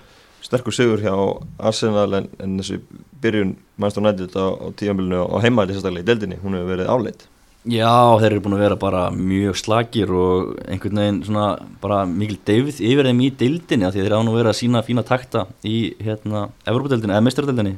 sterkur 0.42 0.74
sigur 0.74 1.02
hjá 1.02 1.14
Arsenal 1.58 2.10
en, 2.18 2.28
en 2.42 2.58
þessi 2.58 2.80
byrjun 3.22 3.56
Manchester 3.76 4.02
United 4.04 4.38
á, 4.38 4.46
á 4.54 4.66
tíðanbílunu 4.78 5.26
á 5.30 5.36
heimaði 5.44 5.76
sérstaklega 5.76 6.06
í 6.06 6.08
deildinni, 6.10 6.40
hún 6.42 6.58
hefur 6.58 6.72
verið 6.74 6.90
áleitt 6.94 7.26
Já, 7.66 7.90
þeir 8.20 8.30
eru 8.30 8.42
búin 8.44 8.54
að 8.54 8.62
vera 8.62 8.76
bara 8.78 9.00
mjög 9.10 9.56
slagir 9.58 10.12
og 10.14 10.52
einhvern 10.70 11.00
veginn 11.02 11.18
svona 11.26 11.46
bara 11.82 12.04
mikil 12.06 12.38
deyfið 12.46 12.78
yfir 12.86 13.08
þeim 13.10 13.20
í 13.26 13.30
deildinni 13.40 13.84
af 13.84 13.92
því 13.92 14.00
að 14.00 14.06
þeir 14.06 14.14
hafa 14.14 14.26
nú 14.28 14.34
verið 14.36 14.52
að 14.52 14.58
sína 14.60 14.82
fína 14.86 15.02
takta 15.04 15.42
í 15.66 15.78
hérna 15.98 16.44
Evropadeildinni 16.64 17.16
eða 17.16 17.24
meistaradeildinni. 17.26 17.74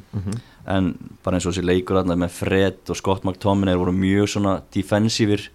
En 0.69 0.93
bara 1.25 1.35
eins 1.39 1.47
og 1.49 1.55
þessi 1.55 1.65
leikur 1.65 1.97
þarna 1.97 2.15
með 2.21 2.37
Fred 2.37 2.93
og 2.93 2.99
Scott 2.99 3.25
McTominay 3.25 3.75
voru 3.75 3.91
mjög 3.91 4.29
svona 4.29 4.61
defensífir 4.71 5.49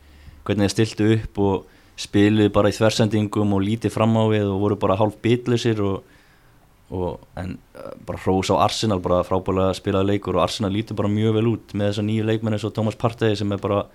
hvernig 0.44 0.66
þeir 0.66 0.74
stiltu 0.74 1.08
upp 1.14 1.38
og 1.38 1.64
spiluðu 1.96 2.52
bara 2.52 2.68
í 2.68 2.76
þversendingum 2.76 3.54
og 3.56 3.62
lítið 3.62 3.94
fram 3.94 4.18
á 4.18 4.26
við 4.28 4.50
og 4.50 4.60
voru 4.60 4.76
bara 4.76 4.98
hálf 4.98 5.16
bitlisir 5.22 5.80
og, 5.80 6.02
og 6.90 7.22
en 7.40 7.56
uh, 7.78 7.94
bara 8.04 8.20
hrós 8.20 8.50
á 8.52 8.60
Arsenal 8.60 9.00
bara 9.00 9.22
frábælega 9.24 9.72
spilaði 9.78 10.12
leikur 10.12 10.36
og 10.36 10.44
Arsenal 10.44 10.74
lítur 10.74 10.98
bara 10.98 11.08
mjög 11.08 11.38
vel 11.38 11.46
út 11.54 11.72
með 11.72 11.94
þessa 11.94 12.04
nýju 12.04 12.26
leikmenn 12.26 12.58
eins 12.58 12.66
og 12.68 12.74
Thomas 12.76 12.98
Partey 13.00 13.38
sem 13.38 13.54
er 13.54 13.62
bara 13.62 13.86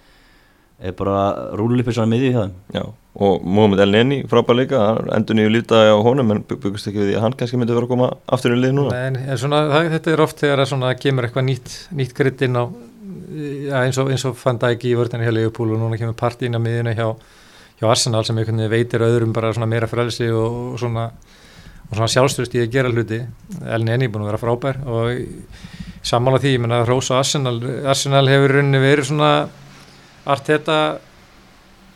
er 0.81 0.95
bara 0.97 1.21
rúlipið 1.57 1.97
svona 1.97 2.11
miðið 2.11 2.35
hjá 2.35 2.41
þeim. 2.41 2.53
Já, 2.75 2.83
og 3.25 3.43
Mohamed 3.45 3.81
El 3.83 3.91
Neni 3.93 4.19
frábær 4.29 4.57
líka, 4.57 4.79
hann 4.87 5.11
endur 5.17 5.37
nýju 5.37 5.51
lítaði 5.53 5.91
á 5.93 5.97
honum 6.05 6.31
en 6.35 6.43
byggust 6.47 6.89
ekki 6.89 7.01
við 7.01 7.11
því 7.11 7.17
að 7.19 7.25
hann 7.25 7.35
kannski 7.39 7.59
myndi 7.59 7.75
vera 7.75 7.87
að 7.87 7.93
koma 7.93 8.07
aftur 8.37 8.55
í 8.55 8.59
lið 8.59 8.77
núna. 8.77 9.01
En, 9.09 9.19
en 9.21 9.41
svona, 9.41 9.65
það, 9.71 9.89
þetta 9.95 10.13
er 10.13 10.23
oft 10.25 10.41
þegar 10.41 10.63
að 10.63 10.71
svona 10.71 10.93
kemur 10.97 11.27
eitthvað 11.27 11.47
nýtt, 11.49 11.75
nýtt 11.99 12.15
gritt 12.17 12.45
inn 12.47 12.57
á 12.57 12.63
ja, 12.65 13.83
eins, 13.83 13.99
og, 14.01 14.11
eins 14.13 14.25
og 14.27 14.39
fann 14.39 14.59
það 14.61 14.77
ekki 14.77 14.91
í 14.91 14.97
vörðinu 14.99 15.27
hjá 15.27 15.35
Leopold 15.35 15.75
og 15.75 15.83
núna 15.83 15.99
kemur 15.99 16.17
part 16.17 16.41
inn 16.45 16.57
á 16.57 16.61
miðinu 16.61 16.95
hjá, 16.97 17.07
hjá 17.79 17.87
Arsenal 17.91 18.23
sem 18.27 18.39
einhvern 18.39 18.63
veginn 18.63 18.73
veitir 18.73 19.05
öðrum 19.05 19.35
bara 19.35 19.53
svona 19.55 19.69
meira 19.71 19.89
frelsi 19.91 20.29
og, 20.31 20.57
og 20.73 20.81
svona, 20.81 21.07
og 21.89 21.93
svona 21.95 22.11
sjálfstöðust 22.15 22.57
í 22.57 22.63
að 22.63 22.73
gera 22.75 22.91
hluti. 22.91 23.21
Elni 23.67 23.95
Enni 23.95 24.11
búin 24.11 24.25
að 24.25 24.31
vera 24.31 24.41
frábær 24.41 24.81
og 24.87 26.07
sammála 26.07 26.41
því, 26.41 26.55
ég 26.55 26.63
menna 26.63 26.83
Rósa 26.87 27.19
Arsenal 27.19 27.59
Arsenal 27.85 28.25
hefur 28.31 28.57
runni 28.57 28.81
verið 28.81 29.11
svona 29.11 29.33
Arteta 30.29 30.77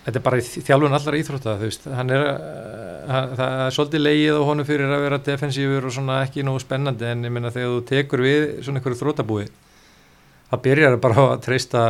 þetta 0.05 0.19
er 0.19 0.25
bara 0.25 0.39
í 0.39 0.45
þjálfun 0.45 0.97
allar 0.97 1.17
íþrótta 1.19 1.57
þú 1.59 1.69
veist, 1.69 1.85
hann 1.97 2.13
er 2.13 2.25
uh, 2.25 3.05
hann, 3.09 3.35
það 3.37 3.61
er 3.65 3.75
svolítið 3.77 4.03
leið 4.05 4.39
á 4.39 4.41
honum 4.49 4.67
fyrir 4.67 4.95
að 4.95 5.05
vera 5.05 5.21
defensífur 5.29 5.87
og 5.89 5.95
svona 5.95 6.19
ekki 6.25 6.45
nógu 6.45 6.61
spennandi 6.63 7.09
en 7.09 7.25
ég 7.25 7.33
meina 7.33 7.53
þegar 7.53 7.73
þú 7.73 7.85
tekur 7.91 8.25
við 8.25 8.45
svona 8.65 8.81
einhverju 8.81 9.01
þrótabúi 9.01 9.47
það 10.49 10.61
byrjar 10.67 10.99
bara 11.01 11.25
að 11.31 11.41
treysta 11.45 11.85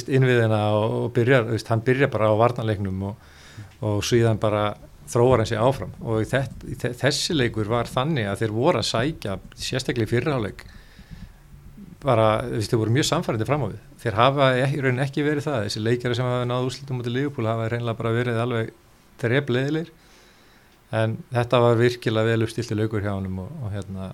innviðina 0.00 0.62
og, 0.78 0.96
og 1.02 1.12
byrjar, 1.16 1.50
veist, 1.52 1.68
hann 1.68 1.84
byrjar 1.84 2.10
bara 2.12 2.32
á 2.32 2.34
varnarleiknum 2.40 3.04
og, 3.10 3.28
og 3.84 4.00
síðan 4.06 4.40
bara 4.42 4.72
þróar 5.12 5.42
hann 5.42 5.50
sig 5.50 5.60
áfram. 5.60 5.92
Og 6.00 6.22
í 6.22 6.28
þett, 6.28 6.64
í 6.64 6.76
þessi 6.78 7.36
leikur 7.36 7.68
var 7.70 7.90
þannig 7.90 8.30
að 8.30 8.44
þeir 8.44 8.54
voru 8.56 8.80
að 8.80 8.88
sækja 8.88 9.38
sérstaklega 9.58 10.08
í 10.08 10.12
fyrirháleik 10.12 10.64
bara, 12.02 12.28
þú 12.46 12.58
veist, 12.58 12.72
þeir 12.72 12.82
voru 12.82 12.96
mjög 12.96 13.08
samfærandi 13.10 13.48
fram 13.48 13.66
á 13.66 13.68
við 13.68 13.80
þeir 14.02 14.18
hafa 14.18 14.52
ekki, 14.58 14.78
í 14.78 14.84
rauninni 14.84 15.04
ekki 15.06 15.26
verið 15.26 15.46
það. 15.46 15.66
Þessi 15.66 15.82
leikjari 15.86 16.18
sem 16.18 16.28
hafa 16.28 16.46
náðu 16.48 16.70
úrslitum 16.70 17.02
út 17.02 17.10
í 17.10 17.14
Liverpool 17.14 17.50
hafa 17.50 17.68
reynilega 17.72 17.98
bara 17.98 18.14
verið 18.16 18.40
alveg 18.42 18.72
trefleðilegir 19.22 19.92
en 20.92 21.16
þetta 21.32 21.60
var 21.62 21.78
virkilega 21.80 22.32
vel 22.34 22.46
uppstilti 22.46 22.76
laukur 22.76 23.04
hjá 23.04 23.14
honum 23.14 23.44
og, 23.46 23.52
og 23.64 23.72
hérna 23.72 24.10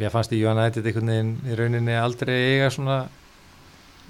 mér 0.00 0.10
fannst 0.14 0.32
í 0.34 0.40
United 0.42 0.86
einhvern 0.86 1.12
veginn 1.12 1.34
í 1.46 1.58
rauninni 1.58 1.98
aldrei 1.98 2.34
eiga 2.54 2.72
svona 2.74 3.04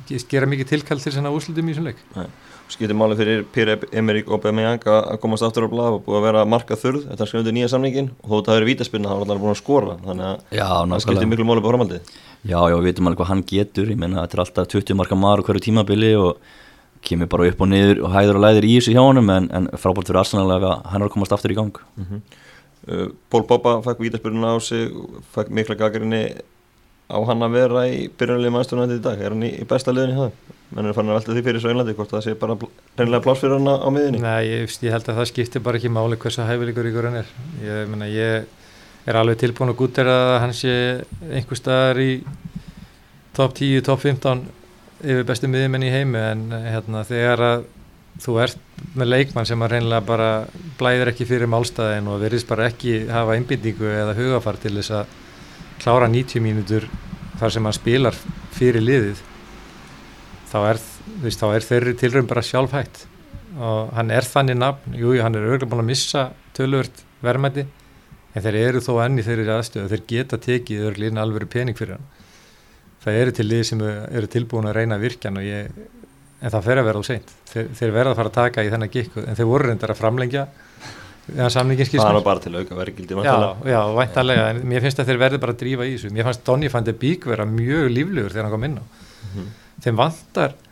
gera 0.09 0.49
mikið 0.49 0.71
tilkall 0.71 1.03
til 1.03 1.13
svona 1.15 1.31
úrslitum 1.35 1.69
í 1.69 1.75
þessum 1.75 1.91
leik. 1.91 2.01
Skiptir 2.73 2.97
máli 2.97 3.17
fyrir 3.19 3.43
Pierre-Emerick 3.53 4.31
Aubameyang 4.33 4.85
að 4.89 5.19
komast 5.21 5.45
aftur 5.45 5.67
á 5.69 5.73
blað 5.73 5.99
og 5.99 6.05
búið 6.07 6.19
að 6.19 6.27
vera 6.31 6.45
markað 6.49 6.81
þurð 6.81 7.03
þetta 7.11 7.25
er 7.27 7.31
skrifandi 7.31 7.55
nýja 7.59 7.71
samningin 7.75 8.09
og 8.23 8.31
þó 8.31 8.35
þetta 8.39 8.55
hefur 8.57 8.69
vítaspilna 8.71 9.11
þá 9.11 9.17
er 9.19 9.33
hann 9.33 9.43
búin 9.43 9.53
að 9.53 9.61
skora. 9.61 9.97
Þannig 10.07 10.29
að 10.31 10.57
Já, 10.57 10.69
það 10.95 11.03
skiptir 11.05 11.29
miklu 11.29 11.49
máli 11.51 11.65
Já, 12.43 12.59
já, 12.59 12.75
við 12.75 12.89
veitum 12.89 13.09
alveg 13.09 13.21
hvað 13.21 13.31
hann 13.31 13.43
getur, 13.47 13.91
ég 13.93 13.99
menna 13.99 14.25
þetta 14.25 14.37
er 14.37 14.43
alltaf 14.43 14.71
20 14.73 14.99
marka 14.99 15.19
maður 15.19 15.45
hverju 15.47 15.63
tímabili 15.69 16.13
og 16.19 16.41
kemur 17.07 17.29
bara 17.31 17.51
upp 17.51 17.61
og 17.63 17.69
niður 17.71 18.01
og 18.03 18.15
hæður 18.15 18.39
og 18.39 18.45
læðir 18.47 18.67
í 18.67 18.73
þessu 18.77 18.95
hjá 18.95 19.03
honum 19.03 19.31
en, 19.35 19.51
en 19.55 19.69
frábært 19.79 20.11
fyrir 20.11 20.23
Arsenal 20.23 20.57
að 20.57 20.67
hann 20.91 21.03
er 21.03 21.07
að 21.07 21.13
komast 21.15 21.35
aftur 21.35 21.55
í 21.55 21.59
gang. 21.59 21.79
mm 21.97 22.07
-hmm. 22.09 22.23
uh, 22.89 23.09
Pól 23.31 23.47
Boppa 23.47 23.77
fæk 23.83 24.03
vítaspilna 24.03 24.55
á 24.55 24.59
sig 24.61 24.91
fæk 25.35 25.51
mikla 25.51 25.79
gagrinni 25.79 26.25
á 27.11 27.19
hann 27.27 27.43
að 27.43 27.55
vera 27.59 27.87
í 27.87 28.09
byrjunarlið 28.09 28.53
mannstunum 28.53 28.89
þetta 28.89 28.99
í 28.99 29.05
dag, 29.07 29.21
er 29.21 29.31
hann 29.31 29.43
í, 29.43 29.51
í 29.63 29.65
besta 29.65 29.93
liðin 29.93 30.15
í 30.15 30.19
það 30.19 30.31
menn 30.73 30.87
er 30.87 30.97
fann 30.97 31.11
að 31.11 31.19
velta 31.19 31.35
því 31.35 31.43
fyrir 31.45 31.61
svo 31.61 31.71
einlandi 31.71 31.95
hvort 31.95 32.11
það 32.11 32.25
sé 32.25 32.35
bara 32.35 32.57
reynilega 32.99 33.23
pláss 33.23 33.41
fyrir 33.41 33.59
hann 33.59 33.69
á 33.69 33.89
miðinni 33.93 34.23
Nei, 34.23 34.43
ég, 34.49 34.77
ég 34.83 34.95
held 34.95 35.09
að 35.09 35.19
það 35.21 35.31
skiptir 35.31 35.63
bara 35.63 35.77
ekki 35.77 35.93
máli 35.93 36.17
hversu 36.17 36.47
hæfileikur 36.49 36.89
ykkur 36.89 37.09
hann 37.11 37.21
er. 37.21 37.33
Ég, 37.61 37.89
menna, 37.91 38.09
ég 38.09 38.47
er 39.07 39.19
alveg 39.19 39.41
tilbúin 39.41 39.73
að 39.73 39.79
gútt 39.81 40.01
er 40.03 40.11
að 40.11 40.33
hann 40.45 40.55
sé 40.57 40.75
einhver 41.33 41.59
staðar 41.59 42.01
í 42.03 42.11
top 43.35 43.55
10, 43.59 43.83
top 43.87 44.03
15 44.03 44.45
yfir 45.03 45.25
bestu 45.27 45.51
miðjumenn 45.51 45.87
í 45.87 45.93
heimi 45.93 46.21
en 46.21 46.45
hérna, 46.53 47.03
þegar 47.09 47.43
að 47.47 47.65
þú 48.23 48.37
ert 48.45 48.61
með 48.99 49.09
leikmann 49.09 49.49
sem 49.49 49.65
að 49.65 49.75
reynilega 49.75 50.07
bara 50.07 50.31
blæðir 50.79 51.11
ekki 51.13 51.27
fyrir 51.27 51.51
málstæðin 51.51 52.11
og 52.13 52.21
verðist 52.23 52.51
bara 52.51 52.69
ekki 52.71 53.07
hafa 53.11 53.35
einbindingu 53.39 53.89
eða 53.89 54.17
hugafar 54.19 54.61
til 54.63 54.77
þess 54.77 54.95
að 55.01 55.19
klára 55.83 56.11
90 56.13 56.45
mínútur 56.45 56.87
þar 57.41 57.55
sem 57.55 57.67
hann 57.67 57.79
spilar 57.79 58.19
fyrir 58.55 58.85
liðið 58.85 59.23
þá 60.53 60.59
er, 60.61 60.83
veist, 61.25 61.41
þá 61.41 61.49
er 61.57 61.67
þeirri 61.67 61.95
tilrönd 61.99 62.29
bara 62.31 62.45
sjálfhætt. 62.45 63.07
Og 63.57 63.93
hann 63.97 64.13
er 64.13 64.27
þannig 64.29 64.59
nafn, 64.61 64.95
jú, 64.97 65.15
hann 65.21 65.37
er 65.37 65.47
örgulega 65.49 65.71
búin 65.73 65.83
að 65.83 65.91
missa 65.91 66.27
tölvört 66.57 67.03
verðmætti 67.25 67.67
en 68.33 68.45
þeir 68.45 68.59
eru 68.63 68.83
þó 68.85 68.93
enni 69.05 69.25
þeirri 69.27 69.49
aðstöðu 69.53 69.93
þeir 69.93 70.05
geta 70.15 70.39
tekið 70.41 70.87
örgulega 70.89 71.13
inn 71.13 71.23
alveg 71.23 71.49
pening 71.53 71.79
fyrir 71.79 71.99
hann. 71.99 72.09
Það 73.03 73.19
eru 73.21 73.35
til 73.37 73.49
lið 73.49 73.63
sem 73.67 73.81
eru 73.83 74.31
tilbúin 74.31 74.69
að 74.71 74.77
reyna 74.79 74.99
virkjan 75.03 75.39
og 75.41 75.47
ég, 75.47 75.71
en 76.41 76.53
það 76.55 76.67
fer 76.69 76.81
að 76.81 76.89
vera 76.89 77.03
á 77.03 77.05
seint. 77.07 77.33
Þeir, 77.51 77.71
þeir 77.79 77.95
verða 77.97 78.13
að 78.13 78.21
fara 78.21 78.31
að 78.31 78.37
taka 78.39 78.65
í 78.65 78.71
þennan 78.73 78.93
gikk 78.93 79.17
en 79.23 79.39
þeir 79.39 79.49
voru 79.51 79.69
reyndar 79.69 79.95
að 79.95 80.03
framlengja 80.03 80.47
það 82.03 82.19
er 82.19 82.25
bara 82.27 82.43
til 82.43 82.55
auka 82.59 82.77
verkildi 82.79 83.19
Já, 83.23 83.35
já, 83.71 83.79
væntalega, 83.95 84.47
en 84.51 84.63
mér 84.73 84.83
finnst 84.83 85.03
að 85.03 85.11
þeir 85.13 85.21
verði 85.23 85.39
bara 85.45 85.55
að 85.55 85.61
drífa 85.61 85.87
í 85.87 85.93
þessu. 85.95 86.11
Mér 86.17 86.27
fannst 86.27 86.43
Donny 86.49 86.71
van 86.73 86.87
de 86.89 86.95
Beek 86.99 87.27
vera 87.31 87.47
mjög 87.47 87.91
líflegur 87.95 88.35
þegar 88.35 88.49
hann 88.49 88.55
kom 88.57 88.67
inn 88.67 88.81
á. 88.83 88.85
Þeim 89.85 90.01
vantar, 90.01 90.57
þú 90.57 90.72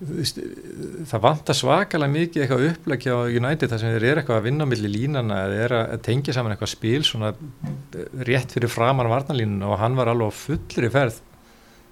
það 0.00 1.20
vantar 1.20 1.56
svakalega 1.58 2.12
mikið 2.14 2.42
eitthvað 2.44 2.66
upplækja 2.70 3.16
á 3.20 3.20
United 3.28 3.72
þar 3.72 3.82
sem 3.82 3.94
þeir 3.94 4.06
eru 4.10 4.22
eitthvað 4.22 4.38
að 4.40 4.46
vinna 4.48 4.64
á 4.64 4.70
milli 4.70 4.90
línana 4.92 5.40
eða 5.44 5.58
eru 5.66 5.80
að 5.80 6.04
tengja 6.06 6.36
saman 6.36 6.54
eitthvað 6.54 6.72
spil 6.72 7.02
svona 7.04 7.32
rétt 8.24 8.54
fyrir 8.56 8.72
framan 8.72 9.10
varnalínuna 9.12 9.68
og 9.68 9.82
hann 9.82 9.98
var 9.98 10.08
alveg 10.12 10.32
á 10.32 10.40
fullri 10.40 10.92
ferð 10.94 11.20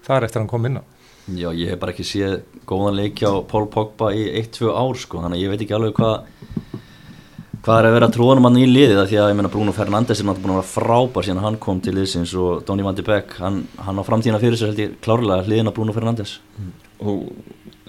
þar 0.08 0.24
eftir 0.24 0.40
að 0.40 0.44
hann 0.44 0.52
kom 0.54 0.70
inn 0.70 0.80
á. 0.80 0.84
Já, 1.28 1.50
ég 1.52 1.74
hef 1.74 1.80
bara 1.82 1.92
ekki 1.92 2.06
séð 2.08 2.38
góðan 2.68 2.96
leik 2.96 3.20
á 3.20 3.44
Paul 3.44 3.66
Pogba 3.68 4.14
í 4.16 4.24
1-2 4.40 4.72
ár 4.72 4.96
sko, 4.96 5.20
þannig 5.20 5.36
að 5.36 5.44
ég 5.44 5.52
veit 5.52 5.64
ekki 5.66 5.76
alveg 5.76 5.98
hvað 5.98 6.14
hvað 7.68 7.78
er 7.82 7.86
að 7.88 7.94
vera 7.98 8.08
tróðanum 8.14 8.46
hann 8.48 8.58
í 8.62 8.66
liðið 8.68 9.00
af 9.02 9.08
því 9.10 9.18
að 9.20 9.28
ég 9.28 9.36
meina 9.36 9.50
Bruno 9.52 9.72
Fernandes 9.76 10.22
er 10.22 10.28
náttúrulega 10.28 10.46
búin 10.46 10.54
að 10.54 10.60
vera 10.62 10.72
frábær 10.72 11.26
síðan 11.26 11.44
hann 11.44 11.58
kom 11.60 11.82
til 11.84 11.92
liðsins 11.98 12.32
og 12.38 12.62
Donny 12.64 12.86
van 12.86 12.96
de 12.96 13.04
Beek 13.04 13.34
hann, 13.42 13.58
hann 13.84 14.00
á 14.00 14.06
framtíðina 14.06 14.40
fyrir 14.40 14.56
sér 14.56 14.70
held 14.72 14.80
ég 14.80 14.94
klárlega 15.04 15.44
hliðin 15.44 15.68
á 15.68 15.76
Bruno 15.76 15.92
Fernandes 15.96 16.38
og 17.02 17.26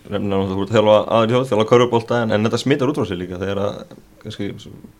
nefnilega 0.09 0.49
þú 0.49 0.65
að 0.65 0.75
þjálfa 0.75 0.99
aðri 1.17 1.35
hjóð, 1.35 1.47
þjálfa 1.49 1.65
körubólta 1.71 2.21
en, 2.23 2.35
en 2.35 2.47
þetta 2.47 2.61
smittar 2.61 2.91
út 2.91 2.99
frá 2.99 3.09
sig 3.09 3.19
líka 3.19 3.39
þegar 3.41 3.63
að 3.63 3.97
kannski 4.23 4.51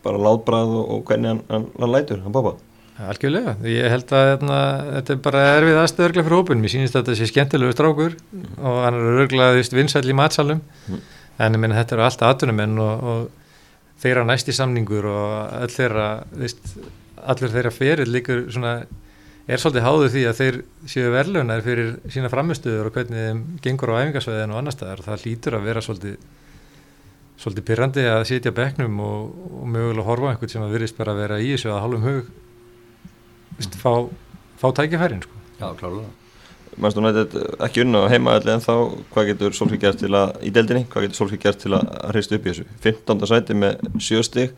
bara 0.04 0.24
látbræð 0.26 0.74
og, 0.78 0.90
og 0.94 1.06
hvernig 1.08 1.32
hann, 1.32 1.40
hann, 1.50 1.66
hann 1.80 1.94
lætur, 1.94 2.22
hann 2.24 2.36
pappa 2.36 2.56
Algjörlega, 3.00 3.54
ég 3.64 3.88
held 3.88 4.10
að 4.12 4.26
hérna, 4.28 4.56
þetta 4.98 5.14
er 5.14 5.20
bara 5.24 5.42
erfið 5.54 5.78
aðstöðurglega 5.80 6.26
fyrir 6.26 6.36
hópin 6.36 6.60
mér 6.60 6.72
sýnist 6.74 6.96
að 6.98 7.06
þetta 7.06 7.16
sé 7.16 7.28
skemmtilegu 7.30 7.72
strákur 7.72 8.16
og 8.60 8.80
hann 8.84 8.98
er 8.98 9.20
örglega 9.24 9.76
vinsæl 9.78 10.04
í 10.04 10.16
matsalum 10.18 10.60
en 11.40 11.56
ég 11.56 11.62
minna 11.62 11.78
þetta 11.78 11.96
eru 11.96 12.04
allt 12.04 12.24
aðtunumenn 12.28 12.82
og, 12.84 13.06
og 13.12 14.02
þeirra 14.04 14.26
næsti 14.28 14.52
samningur 14.56 15.08
og 15.08 15.30
all 15.62 15.72
þeirra 15.72 16.08
allur 17.30 17.54
þeirra 17.54 17.72
feril 17.72 18.08
líkur 18.12 18.44
svona, 18.52 18.74
er 19.50 19.62
svolítið 19.62 19.86
háðu 19.86 20.10
því 20.14 20.26
að 20.30 20.38
þeir 20.40 20.58
séu 20.92 21.14
verðlunar 21.14 21.64
fyrir 21.64 21.96
sína 22.12 22.30
framistöður 22.32 22.90
og 22.90 22.94
hvernig 22.96 23.24
þeim 23.26 23.40
gengur 23.64 23.92
á 23.94 24.00
æfingasvæðin 24.04 24.54
og 24.54 24.60
annar 24.60 24.76
staðar. 24.76 25.02
Og 25.02 25.08
það 25.08 25.26
lítur 25.26 25.56
að 25.58 25.66
vera 25.66 25.82
svolítið 25.84 26.20
svolítið 27.40 27.66
pyrrandi 27.70 28.04
að 28.04 28.26
sitja 28.28 28.52
bekknum 28.52 29.00
og, 29.00 29.28
og 29.62 29.68
mögulega 29.72 30.06
horfa 30.06 30.28
á 30.28 30.30
einhvern 30.34 30.52
sem 30.52 30.64
að 30.64 30.74
virðist 30.76 30.98
bara 30.98 31.14
að 31.14 31.22
vera 31.22 31.40
í 31.40 31.52
þessu 31.54 31.70
að 31.72 31.82
hálfum 31.86 32.02
hug 32.04 32.32
veist, 33.56 33.76
fá, 33.80 33.92
fá 34.60 34.66
tækifærin 34.76 35.22
sko. 35.24 35.44
Já, 35.60 35.68
klárlega. 35.78 36.10
Mannstu 36.80 37.02
nættið 37.02 37.38
ekki 37.66 37.84
unna 37.84 38.04
á 38.06 38.12
heimaðalli 38.12 38.52
en 38.54 38.64
þá 38.64 38.74
hvað 39.12 39.30
getur 39.32 39.56
Solskjaer 39.56 39.82
gert 39.86 40.02
til 40.04 40.12
að 40.16 40.34
í 40.46 40.52
deldinni, 40.54 40.84
hvað 40.92 41.06
getur 41.06 41.18
Solskjaer 41.18 41.42
gert 41.46 41.64
til 41.64 41.72
að 41.76 41.88
hrista 42.12 42.36
upp 42.36 42.46
í 42.46 42.52
þessu? 42.52 42.66
15. 42.84 43.24
sæti 43.32 43.56
með 43.58 43.80
7 43.98 44.26
stig 44.28 44.54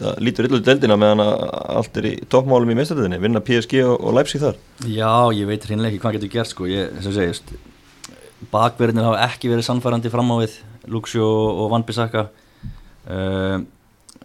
það 0.00 0.18
lítur 0.24 0.48
yllu 0.48 0.60
deldina 0.64 0.98
meðan 1.00 1.24
að 1.24 1.46
allt 1.78 2.00
er 2.00 2.10
í 2.10 2.16
toppmálum 2.32 2.72
í 2.72 2.76
meistardöðinni 2.78 3.22
vinna 3.22 3.42
PSG 3.44 3.80
og, 3.84 3.96
og 4.00 4.18
Leipzig 4.18 4.42
þar? 4.42 4.58
Já, 4.84 5.12
ég 5.36 5.48
veit 5.48 5.64
hreinlega 5.68 5.94
ekki 5.94 6.02
hvað 6.04 6.18
getur 6.18 6.34
gert 6.36 6.52
sko, 6.52 6.68
ég, 6.70 6.92
sem 7.04 7.16
segist 7.16 7.54
bakverðinir 8.52 9.06
hafa 9.06 9.24
ekki 9.30 9.50
verið 9.50 9.66
sannfærandi 9.68 10.12
fram 10.12 10.32
á 10.32 10.36
við 10.42 10.58
Luxio 10.92 11.24
og 11.26 11.70
Van 11.72 11.84
Bissaka. 11.86 12.28
Uh, 13.06 13.64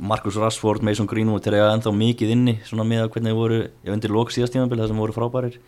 Marcus 0.01 0.37
Rashford, 0.39 0.81
Mason 0.85 1.07
Greenwood 1.09 1.45
þeir 1.45 1.59
eiga 1.59 1.73
ennþá 1.75 1.91
mikið 1.93 2.33
inni 2.33 2.55
svona 2.65 2.85
með 2.87 3.03
að 3.03 3.11
hvernig 3.15 3.37
voru 3.37 3.59
ég 3.61 3.91
undir 3.93 4.13
lók 4.13 4.31
síðast 4.33 4.55
tímabili 4.55 4.81
það 4.81 4.93
sem 4.93 5.01
voru 5.01 5.13
frábærir 5.13 5.59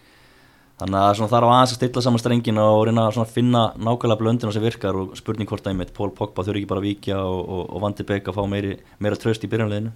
þannig 0.82 1.00
að 1.00 1.12
svona 1.18 1.32
þarf 1.32 1.50
aðeins 1.50 1.74
að 1.74 1.80
stilla 1.80 2.04
saman 2.04 2.22
strengina 2.22 2.64
og 2.74 2.86
reyna 2.88 3.06
að 3.12 3.30
finna 3.32 3.64
nákvæmlega 3.78 4.22
blöndina 4.22 4.54
sem 4.56 4.64
virkar 4.64 4.98
og 4.98 5.14
spurning 5.20 5.50
hvort 5.50 5.68
að 5.68 5.76
einmitt 5.76 5.94
Pól 5.96 6.10
Pogba 6.16 6.46
þurfi 6.46 6.64
ekki 6.64 6.72
bara 6.72 6.82
að 6.82 6.88
víkja 6.90 7.20
og, 7.22 7.42
og, 7.44 7.62
og 7.70 7.84
Van 7.84 7.96
de 7.98 8.08
Beek 8.10 8.28
að 8.28 8.40
fá 8.40 8.44
meiri, 8.50 8.74
meira 9.04 9.20
tröst 9.20 9.46
í 9.46 9.52
byrjanleginu 9.52 9.94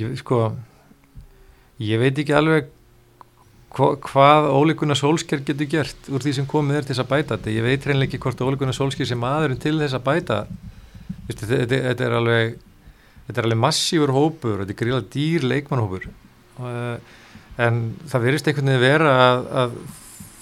ég, 0.00 0.16
sko 0.22 0.40
ég 1.84 2.00
veit 2.00 2.18
ekki 2.18 2.36
alveg 2.38 2.72
hva, 3.76 3.90
hvað 4.08 4.48
ólíkuna 4.56 4.96
sólsker 4.96 5.44
getur 5.44 5.68
gert 5.70 6.08
úr 6.08 6.24
því 6.24 6.38
sem 6.38 6.48
komið 6.48 6.80
er 6.80 6.88
til 6.88 6.94
þess 6.94 7.04
að 7.04 7.10
bæta 7.12 7.36
þetta. 7.36 7.52
Ég 7.52 7.66
veit 7.66 7.84
reynilega 7.84 8.08
ekki 8.08 8.22
hvort 8.24 8.40
ólíkuna 8.46 8.74
sólsker 8.76 9.08
sem 9.08 9.20
maðurinn 9.20 9.60
til 9.60 9.76
þess 9.76 9.98
að 9.98 10.06
bæta. 10.06 10.38
Þetta, 11.28 12.06
er 12.06 12.16
alveg 12.16 12.56
þetta 13.28 13.42
er 13.42 13.48
alveg 13.48 13.60
massífur 13.60 14.12
hópur 14.16 14.62
þetta 14.62 14.72
er 14.72 14.78
gríðlega 14.80 15.12
dýr 15.12 15.44
leikmannhópur 15.50 16.06
uh, 16.08 16.96
en 17.58 17.80
það 18.08 18.26
verist 18.28 18.48
einhvern 18.48 18.70
veginn 18.70 18.84
vera 18.84 19.14
að, 19.22 19.46
að 19.62 19.78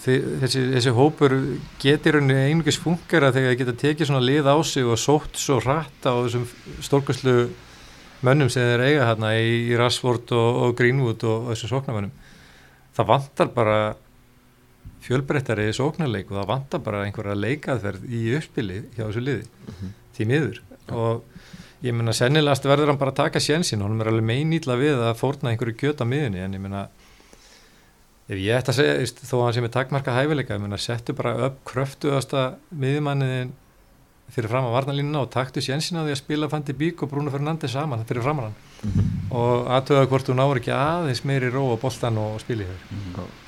þessi, 0.06 0.64
þessi 0.74 0.94
hópur 0.94 1.34
getur 1.82 2.20
einungis 2.20 2.78
fungera 2.80 3.32
þegar 3.34 3.52
það 3.52 3.60
geta 3.62 3.76
tekið 3.82 4.10
svona 4.10 4.24
lið 4.24 4.50
á 4.52 4.56
sig 4.66 4.86
og 4.86 5.00
sótt 5.00 5.40
svo 5.40 5.58
hratt 5.62 6.06
á 6.06 6.12
þessum 6.14 6.46
stórkastlu 6.84 7.36
mönnum 8.26 8.50
sem 8.52 8.64
þeir 8.70 8.84
eiga 8.84 9.08
hérna 9.10 9.32
í, 9.38 9.74
Rashford 9.78 10.32
og, 10.36 10.62
og 10.64 10.74
Greenwood 10.78 11.24
og, 11.26 11.46
og 11.46 11.54
þessum 11.54 11.72
sóknarmönnum. 11.74 12.12
Það 12.96 13.10
vantar 13.10 13.52
bara 13.54 13.78
fjölbreyttari 15.06 15.68
sóknarleik 15.76 16.30
og 16.32 16.40
það 16.40 16.50
vantar 16.50 16.82
bara 16.84 17.04
einhverja 17.06 17.36
leikaðferð 17.38 18.06
í 18.08 18.22
uppspili 18.38 18.82
hjá 18.96 19.04
þessu 19.04 19.22
liði 19.22 19.44
mm 19.46 19.74
-hmm. 19.74 19.96
því 20.16 20.28
miður. 20.32 20.62
Og 20.96 21.24
ég 21.84 21.94
meina 21.94 22.14
sennilegast 22.16 22.64
verður 22.66 22.92
hann 22.92 23.00
bara 23.00 23.12
að 23.12 23.20
taka 23.24 23.42
sjensin 23.42 23.82
hann 23.84 24.00
er 24.00 24.10
alveg 24.10 24.24
meinýtla 24.24 24.78
við 24.80 25.02
að 25.02 25.18
fórna 25.20 25.52
einhverju 25.52 25.76
kjöt 25.76 26.02
á 26.02 26.06
miðunni 26.08 26.40
en 26.42 26.56
ég 26.56 26.62
meina 26.62 26.86
ef 28.26 28.40
ég 28.40 28.56
ætti 28.58 28.72
að 28.72 28.78
segja, 28.80 29.26
þó 29.28 29.36
að 29.36 29.44
hann 29.44 29.56
sem 29.56 29.68
er 29.68 29.74
takmarka 29.76 30.16
hæfileika, 30.16 30.56
ég 30.56 30.64
meina 30.64 30.80
settu 30.80 31.14
bara 31.14 31.36
upp 31.46 31.62
kröftuðasta 31.68 32.48
miðjumanniðin 32.74 33.54
fyrir 34.34 34.50
fram 34.50 34.66
á 34.66 34.74
varnalínuna 34.74 35.22
og 35.22 35.30
taktu 35.30 35.62
sjensin 35.62 36.00
á 36.00 36.02
því 36.02 36.14
að 36.14 36.20
spila 36.20 36.50
Fandi 36.50 36.74
Bík 36.76 37.04
og 37.04 37.10
Bruno 37.12 37.30
Fernandes 37.30 37.76
saman 37.76 38.04
fyrir 38.08 38.24
framann 38.26 38.50
hann 38.50 38.56
mm 38.82 38.90
-hmm. 38.90 39.34
og 39.38 39.66
aðtöða 39.76 40.08
hvort 40.10 40.28
þú 40.28 40.34
náður 40.34 40.60
ekki 40.60 40.72
aðeins 40.74 41.24
meiri 41.24 41.50
ró 41.50 41.62
á 41.74 41.76
boltan 41.78 42.18
og 42.18 42.40
spili 42.40 42.64
þér 42.64 42.80
mm 42.90 42.98
-hmm. 43.14 43.44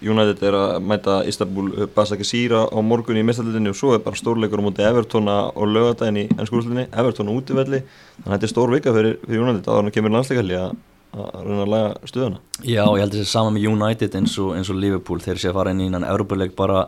United 0.00 0.42
er 0.42 0.54
að 0.54 0.80
mæta 0.80 1.24
Istanbul 1.28 1.88
Basakesíra 1.94 2.68
á 2.72 2.78
morgun 2.82 3.16
í 3.16 3.22
mistaldinni 3.22 3.68
og 3.68 3.76
svo 3.76 3.94
er 3.94 3.98
bara 3.98 4.16
stórleikur 4.16 4.60
á 4.60 4.66
móti 4.66 4.82
Evertona 4.82 5.50
og 5.54 5.68
lögadaginn 5.68 6.16
í 6.16 6.28
ennskúrúslinni, 6.38 6.86
Evertona 6.92 7.30
útivelli 7.30 7.82
þannig 8.22 8.26
að 8.26 8.32
þetta 8.32 8.46
er 8.46 8.54
stór 8.54 8.70
vika 8.70 8.92
fyrir, 8.92 9.18
fyrir 9.26 9.42
United 9.42 9.68
að 9.68 9.76
hann 9.76 9.90
kemur 9.90 10.10
landsleikalli 10.10 10.54
að 10.54 10.70
að 11.10 11.46
reyna 11.46 11.62
að 11.64 11.72
laga 11.74 12.10
stuðana 12.10 12.40
Já, 12.60 12.82
ég 12.84 13.00
held 13.00 13.08
að 13.08 13.16
það 13.16 13.24
sé 13.24 13.30
sama 13.30 13.54
með 13.54 13.66
United 13.70 14.16
eins 14.18 14.36
og, 14.40 14.52
eins 14.56 14.70
og 14.70 14.76
Liverpool. 14.76 15.20
Þeir 15.24 15.40
sé 15.40 15.48
að 15.50 15.56
fara 15.56 15.72
inn 15.72 15.80
í 15.80 15.88
innan 15.88 16.04
Európa-leik 16.04 16.52
bara, 16.58 16.84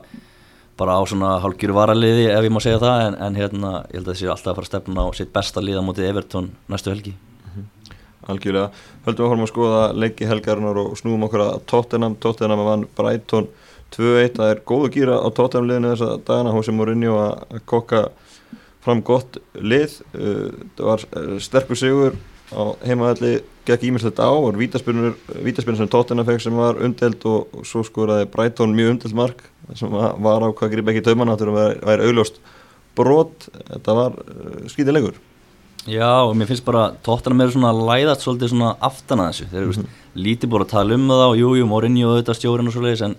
bara 0.79 0.99
á 1.01 1.03
svona 1.09 1.39
hálfgjur 1.41 1.73
varaliði 1.77 2.27
ef 2.29 2.45
ég 2.45 2.53
má 2.53 2.61
segja 2.61 2.81
það. 2.83 3.05
En, 3.07 3.17
en 3.27 3.39
hérna, 3.41 3.71
ég 3.89 4.01
held 4.01 4.07
að 4.07 4.11
það 4.13 4.19
sé 4.21 4.31
alltaf 4.35 4.51
að 4.53 4.59
fara 4.59 4.67
að 4.67 4.71
stefna 4.71 5.07
á 5.07 5.09
sitt 5.17 5.33
besta 5.33 5.65
liða 5.65 5.85
mútið 5.87 6.09
Everton 6.11 6.51
næstu 6.73 6.93
helgi. 6.93 7.15
Algjörlega, 8.31 8.69
höldum 9.07 9.19
við 9.19 9.25
að 9.25 9.33
horfum 9.33 9.47
að 9.47 9.51
skoða 9.51 9.79
leiki 9.99 10.27
helgarinnar 10.31 10.79
og 10.79 10.93
snúum 11.01 11.25
okkur 11.27 11.43
að 11.43 11.57
Tottenham, 11.73 12.13
Tottenham 12.23 12.61
vann 12.69 12.85
Brighton 12.99 13.49
2-1, 13.97 14.37
það 14.37 14.53
er 14.53 14.61
góð 14.69 14.85
að 14.87 14.93
gýra 14.95 15.17
á 15.19 15.29
Tottenham 15.35 15.67
liðinu 15.67 15.91
þessa 15.91 16.11
dagana, 16.29 16.53
hún 16.55 16.67
sem 16.69 16.79
voru 16.79 16.95
inni 16.95 17.11
og 17.11 17.19
að 17.25 17.65
kokka 17.73 18.05
fram 18.85 19.03
gott 19.07 19.41
lið, 19.59 19.97
það 20.13 20.87
var 20.87 21.05
sterkur 21.43 21.81
sigur 21.81 22.15
á 22.55 22.63
heimaðalli 22.87 23.41
gekk 23.67 23.87
ímislegt 23.89 24.19
á 24.19 24.31
og 24.31 24.57
vítaspinnur 24.59 25.77
sem 25.79 25.91
Tottenham 25.91 26.27
fekk 26.27 26.43
sem 26.43 26.57
var 26.59 26.81
undeld 26.83 27.25
og, 27.31 27.61
svo 27.69 27.85
skoraði 27.87 28.29
Brighton 28.33 28.75
mjög 28.75 28.97
undeld 28.97 29.15
mark 29.15 29.45
sem 29.79 29.93
var 29.93 30.43
á 30.43 30.49
hvað 30.51 30.73
grip 30.75 30.91
ekki 30.93 31.05
tauman 31.07 31.31
áttur 31.31 31.53
að 31.53 31.61
vera 31.87 32.09
augljóst 32.09 32.41
brot, 32.99 33.49
þetta 33.71 33.95
var 33.97 34.17
uh, 34.19 34.65
skýtilegur 34.71 35.21
Já 35.91 36.23
og 36.23 36.37
mér 36.39 36.47
finnst 36.47 36.67
bara 36.67 36.93
Tottenham 37.03 37.43
er 37.43 37.55
svona 37.55 37.73
læðat 37.75 38.23
svolítið 38.23 38.53
svona 38.53 38.75
aftan 38.79 39.23
að 39.23 39.33
þessu, 39.33 39.47
þeir 39.51 39.63
eru 39.63 39.73
mm 39.73 39.79
-hmm. 39.83 40.03
lítið 40.15 40.51
búin 40.51 40.63
að 40.63 40.75
tala 40.75 40.95
um 40.95 41.09
það 41.09 41.29
og 41.29 41.39
jújú, 41.41 41.67
Mourinho 41.67 42.11
og 42.11 42.19
þetta 42.21 42.39
stjórin 42.39 42.69
og 42.69 42.75
svoleiðis 42.75 43.03
en 43.03 43.17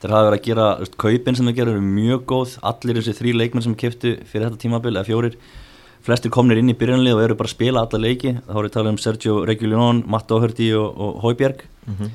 þeir 0.00 0.14
hafa 0.14 0.28
verið 0.28 0.38
að 0.38 0.46
gera, 0.46 0.66
veist, 0.78 0.96
kaupin 0.96 1.36
sem 1.36 1.46
þeir 1.46 1.56
gera 1.56 1.70
eru 1.70 1.80
mjög 1.80 2.20
góð, 2.26 2.58
allir 2.62 2.96
þessi 3.00 3.18
þrý 3.18 3.30
leikmenn 3.34 3.62
sem 3.64 3.74
keftu 3.74 4.18
fyrir 4.30 4.46
þetta 4.46 4.62
tímabil 4.62 4.94
eða 4.94 5.08
fjórir 5.08 5.34
flestir 6.04 6.32
komnir 6.32 6.60
inn 6.60 6.72
í 6.72 6.76
byrjanlið 6.76 7.16
og 7.16 7.22
eru 7.24 7.38
bara 7.38 7.48
að 7.48 7.54
spila 7.54 7.84
alla 7.84 8.00
leiki, 8.00 8.34
þá 8.44 8.54
er 8.54 8.60
ég 8.60 8.70
að 8.70 8.76
tala 8.76 8.92
um 8.92 9.00
Sergio 9.00 9.38
Reguilón, 9.48 10.04
Matt 10.10 10.28
Doherty 10.28 10.70
og, 10.76 11.00
og 11.00 11.18
Højbjerg. 11.24 11.64
Mm 11.86 11.96
-hmm. 11.98 12.10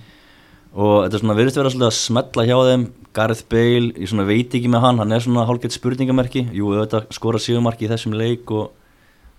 og 0.74 0.96
þetta 1.04 1.16
er 1.16 1.20
svona 1.24 1.38
verðist 1.38 1.58
verið 1.58 1.86
að 1.88 2.00
smetla 2.00 2.46
hjá 2.46 2.58
þeim. 2.70 2.88
Gareth 3.14 3.44
Bale, 3.50 3.94
ég 3.98 4.10
svona 4.10 4.24
veit 4.24 4.54
ekki 4.54 4.70
með 4.70 4.82
hann 4.82 5.00
hann 5.00 5.12
er 5.12 5.20
svona 5.20 5.46
hálfgett 5.46 5.74
spurningamerki. 5.74 6.48
Jú, 6.54 6.74
þetta 6.78 7.06
skora 7.10 7.40
síðumarki 7.40 7.86
í 7.86 7.90
þessum 7.90 8.14
leik 8.14 8.52
og, 8.52 8.72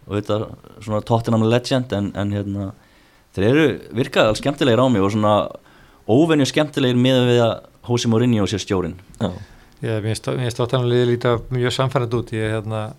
og 0.06 0.16
þetta 0.18 0.48
svona 0.80 1.00
Tottenham 1.00 1.46
legend 1.46 1.92
en, 1.92 2.12
en 2.14 2.32
hérna 2.32 2.72
þeir 3.34 3.46
eru 3.46 3.66
virkað 3.94 4.26
alls 4.26 4.42
skemmtilegir 4.42 4.82
á 4.82 4.86
mig 4.90 5.02
og 5.02 5.12
svona 5.12 5.48
óvenju 6.10 6.46
skemmtilegir 6.50 6.98
með 6.98 7.26
við 7.30 7.40
að 7.44 7.54
Jose 7.88 8.08
Mourinho 8.08 8.46
sér 8.50 8.58
stjórin 8.58 8.96
Já, 9.20 9.30
ég 9.82 10.02
finnst 10.02 10.56
Tottenham 10.58 10.90
liðið 10.90 11.12
líta 11.14 11.38
mjög 11.48 11.72
samfærand 11.72 12.14
út. 12.18 12.32
Ég 12.32 12.42
er 12.42 12.58
hérna 12.58 12.90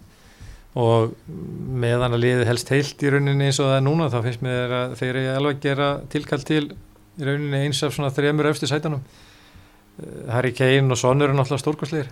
og 0.79 1.15
meðan 1.27 2.15
að 2.15 2.23
liði 2.23 2.47
helst 2.47 2.71
heilt 2.71 3.03
í 3.03 3.12
rauninni 3.12 3.49
eins 3.49 3.60
og 3.60 3.67
það 3.67 3.77
er 3.77 3.86
núna 3.88 4.12
þá 4.12 4.21
finnst 4.27 4.45
mér 4.45 4.75
að 4.77 4.93
þeir 5.01 5.10
eru 5.12 5.34
alveg 5.36 5.57
að 5.57 5.65
gera 5.65 5.89
tilkall 6.13 6.45
til 6.47 6.63
í 6.71 7.27
rauninni 7.27 7.63
eins 7.65 7.81
af 7.84 7.95
svona 7.95 8.13
þremur 8.15 8.47
eftir 8.53 8.71
sætanum 8.71 9.03
Harry 10.31 10.53
Kane 10.55 10.93
og 10.93 10.99
Son 10.99 11.21
eru 11.21 11.36
náttúrulega 11.36 11.62
stórkostleir 11.65 12.12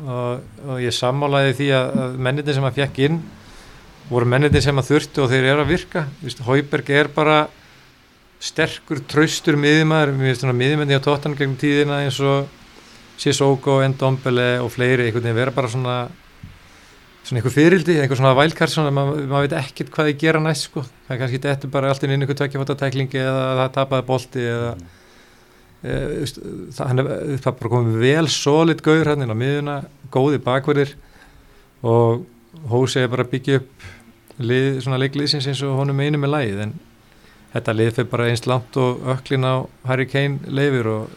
og, 0.00 0.42
og 0.66 0.80
ég 0.82 0.94
sammálaði 0.94 1.54
því 1.60 1.68
að, 1.76 2.18
mennitin 2.18 2.58
sem 2.58 2.66
að 2.66 2.80
fjekk 2.80 3.00
inn 3.06 3.20
voru 4.10 4.26
mennitin 4.26 4.64
sem 4.64 4.80
að 4.80 4.90
þurftu 4.90 5.24
og 5.24 5.30
þeir 5.30 5.48
eru 5.52 5.62
að 5.62 5.70
virka. 5.70 6.04
Hauberg 6.46 6.88
er 6.90 7.10
bara 7.14 7.36
sterkur, 8.42 9.02
traustur 9.06 9.58
miðjumæður 9.60 10.54
miðjumændi 10.56 10.98
á 10.98 11.04
tóttan 11.04 11.36
gegnum 11.38 11.58
tíðina 11.60 12.00
eins 12.04 12.18
og 12.24 12.48
Sissoko, 13.20 13.82
Endombele 13.84 14.56
og 14.64 14.72
fleiri, 14.72 15.06
einhvern 15.06 15.26
veginn 15.26 15.36
vera 15.36 15.54
bara 15.54 15.70
svona 15.70 15.96
svona 17.30 17.38
einhver 17.38 17.54
fyrildi, 17.54 17.94
einhver 18.02 18.18
svona 18.18 18.32
vælkart 18.34 18.72
svona, 18.72 18.90
maður 18.94 19.28
mað 19.30 19.44
veit 19.44 19.52
ekkert 19.60 19.92
hvað 19.94 20.08
þið 20.08 20.16
gera 20.18 20.40
næst 20.42 20.66
sko, 20.66 20.82
það 21.06 21.14
er 21.14 21.20
kannski 21.20 21.38
þetta 21.44 21.68
bara 21.70 21.92
alltaf 21.92 22.08
inn 22.08 22.16
einhver 22.16 22.38
tökjafótatæklingi 22.40 23.20
eða 23.22 23.44
það 23.60 23.70
tapaði 23.76 24.06
bolti 24.08 24.46
eða 24.50 24.72
mm. 24.72 24.88
e, 25.84 25.94
það, 26.74 26.82
hann 26.82 27.02
er, 27.02 27.10
það 27.44 27.56
bara 27.60 27.72
komið 27.76 28.00
vel 28.02 28.24
solid 28.34 28.82
gaur 28.82 29.12
hann 29.12 29.22
inn 29.22 29.30
á 29.30 29.38
miðuna 29.38 29.76
góði 30.10 30.42
bakverðir 30.42 30.96
og 31.86 32.26
Hósi 32.66 32.98
er 32.98 33.12
bara 33.12 33.22
að 33.22 33.30
byggja 33.36 33.60
upp 33.60 33.84
lið, 34.42 34.80
svona 34.82 34.98
leikliðsins 34.98 35.46
eins 35.46 35.62
og 35.62 35.78
honum 35.78 36.02
einu 36.02 36.18
með 36.18 36.34
lægið 36.34 36.64
en 36.64 36.74
þetta 37.54 37.76
lið 37.76 37.92
fyrir 37.94 38.10
bara 38.10 38.26
einst 38.32 38.48
langt 38.50 38.80
og 38.82 39.06
öklin 39.14 39.46
á 39.46 39.54
Harry 39.86 40.08
Kane 40.10 40.50
leifir 40.50 40.90
og 40.90 41.14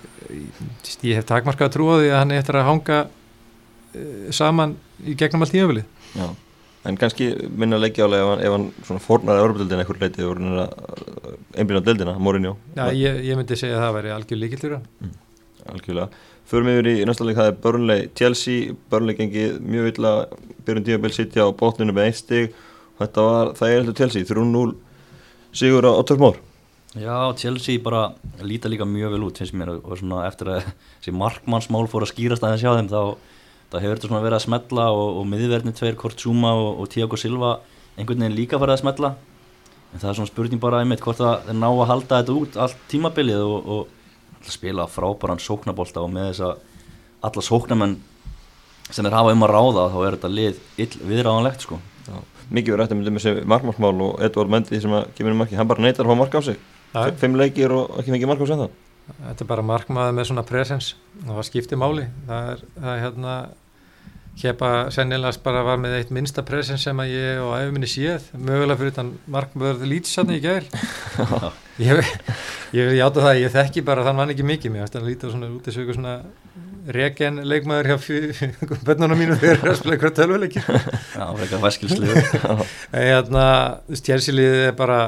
ég 1.01 1.17
hef 1.17 1.25
takmarkað 1.29 1.73
því 1.81 2.13
að 2.13 2.19
hann 2.19 2.37
eftir 2.37 2.61
að 2.61 2.69
hanga 2.69 3.01
uh, 3.09 4.29
saman 4.29 4.77
í 5.01 5.17
gegnum 5.17 5.45
allt 5.45 5.57
tímafili 5.57 5.87
Já, 6.13 6.27
en 6.89 6.99
kannski 6.99 7.29
minna 7.49 7.79
leggjálega 7.81 8.37
ef 8.43 8.53
hann, 8.55 8.69
ef 8.83 8.91
hann 8.91 9.01
fornaði 9.03 9.47
örfaldildin 9.47 9.81
eitthvað 9.83 10.05
leitið 10.05 10.29
og 10.29 10.37
einbyrjað 11.57 11.89
dildina, 11.89 12.15
Mourinho. 12.19 12.55
Já, 12.77 12.85
ég, 12.97 13.23
ég 13.29 13.39
myndi 13.39 13.57
segja 13.59 13.79
að 13.79 13.85
það 13.87 13.97
væri 13.97 14.13
algjör 14.17 14.41
líkildur 14.43 14.77
mm, 14.77 15.17
Algjörlega. 15.73 16.23
Förum 16.49 16.69
yfir 16.73 16.89
í 16.91 16.95
næsta 17.07 17.25
leik, 17.25 17.37
það 17.39 17.49
er 17.49 17.59
Burnley 17.63 18.07
Chelsea, 18.19 18.77
Burnley 18.91 19.17
gengið 19.17 19.59
mjög 19.63 19.93
illa 19.93 20.15
byrjun 20.67 20.87
tímabill 20.89 21.15
sitja 21.15 21.47
á 21.47 21.55
bótninu 21.55 21.95
með 21.95 22.09
eitt 22.09 22.19
stig. 22.19 22.57
Þetta 22.99 23.27
var, 23.29 23.53
það 23.57 23.69
er 23.69 23.79
heldur 23.79 23.99
Chelsea 24.01 24.27
3-0 24.27 24.73
sigur 25.53 25.87
á 25.87 25.91
8 25.93 26.19
mór 26.21 26.41
Já, 26.93 27.33
Chelsea 27.33 27.81
bara 27.81 28.13
líta 28.41 28.69
líka 28.69 28.85
mjög 28.85 29.15
vel 29.15 29.23
út 29.25 29.39
finnst 29.41 29.55
mér. 29.57 29.71
Og 29.81 29.97
svona 29.97 30.27
eftir 30.27 30.51
að 30.53 30.67
þessi 30.99 31.13
markmannsmál 31.17 31.87
fór 31.89 32.05
að 32.05 32.11
skýrast 32.11 32.45
aðeins 32.45 32.61
hjá 32.61 32.75
þeim 32.77 32.89
þá, 32.91 33.01
þá 33.73 33.79
hefur 33.81 33.97
þetta 33.97 34.09
svona 34.11 34.23
verið 34.23 34.37
að 34.37 34.45
smetla 34.45 34.87
og, 34.93 35.19
og 35.19 35.29
miðverðni 35.31 35.73
tveir 35.73 35.97
Kortsuma 35.97 36.53
og, 36.53 36.83
og 36.83 36.89
Tiago 36.93 37.17
Silva 37.17 37.55
einhvern 37.97 38.21
veginn 38.21 38.37
líka 38.37 38.59
farið 38.61 38.77
að 38.77 38.83
smetla 38.83 39.13
en 39.93 40.01
það 40.01 40.09
er 40.09 40.17
svona 40.19 40.29
spurning 40.29 40.61
bara 40.61 40.81
einmitt 40.83 41.01
hvort 41.01 41.21
það 41.21 41.49
er 41.49 41.57
ná 41.57 41.67
að 41.69 41.89
halda 41.89 42.19
þetta 42.21 42.37
út 42.37 42.59
allt 42.65 42.85
tímabilið 42.91 43.41
og, 43.45 43.73
og 43.73 44.51
spila 44.53 44.85
frábæran 44.89 45.41
sóknabólta 45.41 46.03
og 46.03 46.13
með 46.13 46.29
þess 46.31 46.45
að 46.47 46.61
alla 47.29 47.45
sóknamenn 47.45 47.97
sem 48.93 49.07
er 49.07 49.15
hafa 49.15 49.33
um 49.33 49.45
að 49.47 49.53
ráða 49.53 49.89
þá 49.93 49.99
er 50.03 50.17
þetta 50.17 50.31
lið 50.37 50.61
viðráðanlegt 51.07 51.65
sko. 51.65 51.79
Já. 52.03 52.17
Mikið 52.53 52.75
verið 52.75 52.85
eftir 52.85 52.99
með 52.99 53.17
þessi 53.17 53.45
markmannsmál 53.49 53.93
og 54.03 54.23
Edvard 54.25 54.51
Mendi 54.51 54.81
sem 54.83 54.93
að 54.93 55.05
kemur 55.17 55.33
um 55.33 55.39
marki, 55.41 55.57
hann 55.57 55.69
bara 55.69 55.85
neytar 55.85 56.05
að 56.05 56.11
fá 56.11 56.19
marka 56.19 56.41
á 56.43 56.47
sig. 56.49 56.59
Fimm 57.21 57.37
leikir 57.39 57.73
og 57.73 57.95
ekki 58.01 58.13
mikið 58.13 58.33
markmann 58.33 58.51
sem 58.51 58.65
það 58.65 58.73
Þetta 59.03 59.43
er 59.43 59.47
bara 59.49 59.65
markmaður 59.67 60.13
með 60.15 60.27
svona 60.29 60.43
presens. 60.47 60.93
Og 61.25 61.31
það 61.33 61.47
skiptir 61.49 61.79
máli. 61.79 62.05
Það 62.27 62.51
er, 62.53 62.61
það 62.77 62.91
er 62.93 63.01
hérna 63.03 63.33
Hjepa 64.33 64.69
sennilegast 64.89 65.43
bara 65.45 65.61
var 65.61 65.77
með 65.77 65.99
eitt 65.99 66.13
minsta 66.15 66.41
presens 66.45 66.81
sem 66.87 66.97
að 66.99 67.11
ég 67.13 67.41
og 67.43 67.51
æfuminni 67.53 67.89
séð 67.89 68.31
mögulega 68.33 68.79
fyrir 68.79 68.95
þann 68.95 69.11
markmaður 69.29 69.83
lítsann 69.91 70.31
í 70.33 70.39
gæl 70.41 70.63
ég, 71.83 72.09
ég 72.73 72.95
játa 72.97 73.27
það, 73.27 73.41
ég 73.43 73.53
þekki 73.53 73.83
bara 73.85 74.05
þann 74.07 74.23
vann 74.23 74.33
ekki 74.33 74.47
mikið 74.49 74.73
mér, 74.73 74.89
þannig 74.89 75.05
að 75.05 75.11
lítið 75.11 75.35
svona 75.35 75.51
út 75.53 75.69
þessu 75.69 75.85
svona 75.93 76.15
regen 76.97 77.43
leikmaður 77.47 77.91
hjá 77.91 77.97
bönnunum 78.87 79.21
mínu 79.21 79.37
þegar 79.37 79.61
það 79.61 79.67
er 79.67 79.73
að 79.73 79.77
spila 79.79 79.97
eitthvað 79.97 80.15
tölvuleikir 80.19 80.65
Já, 81.19 81.25
er 81.27 81.43
eitthvað 81.45 81.67
væskilslið 81.67 82.17
Þannig 82.89 83.37
að 83.43 83.99
stjærsilið 84.01 84.57
er 84.63 84.75
bara 84.81 84.99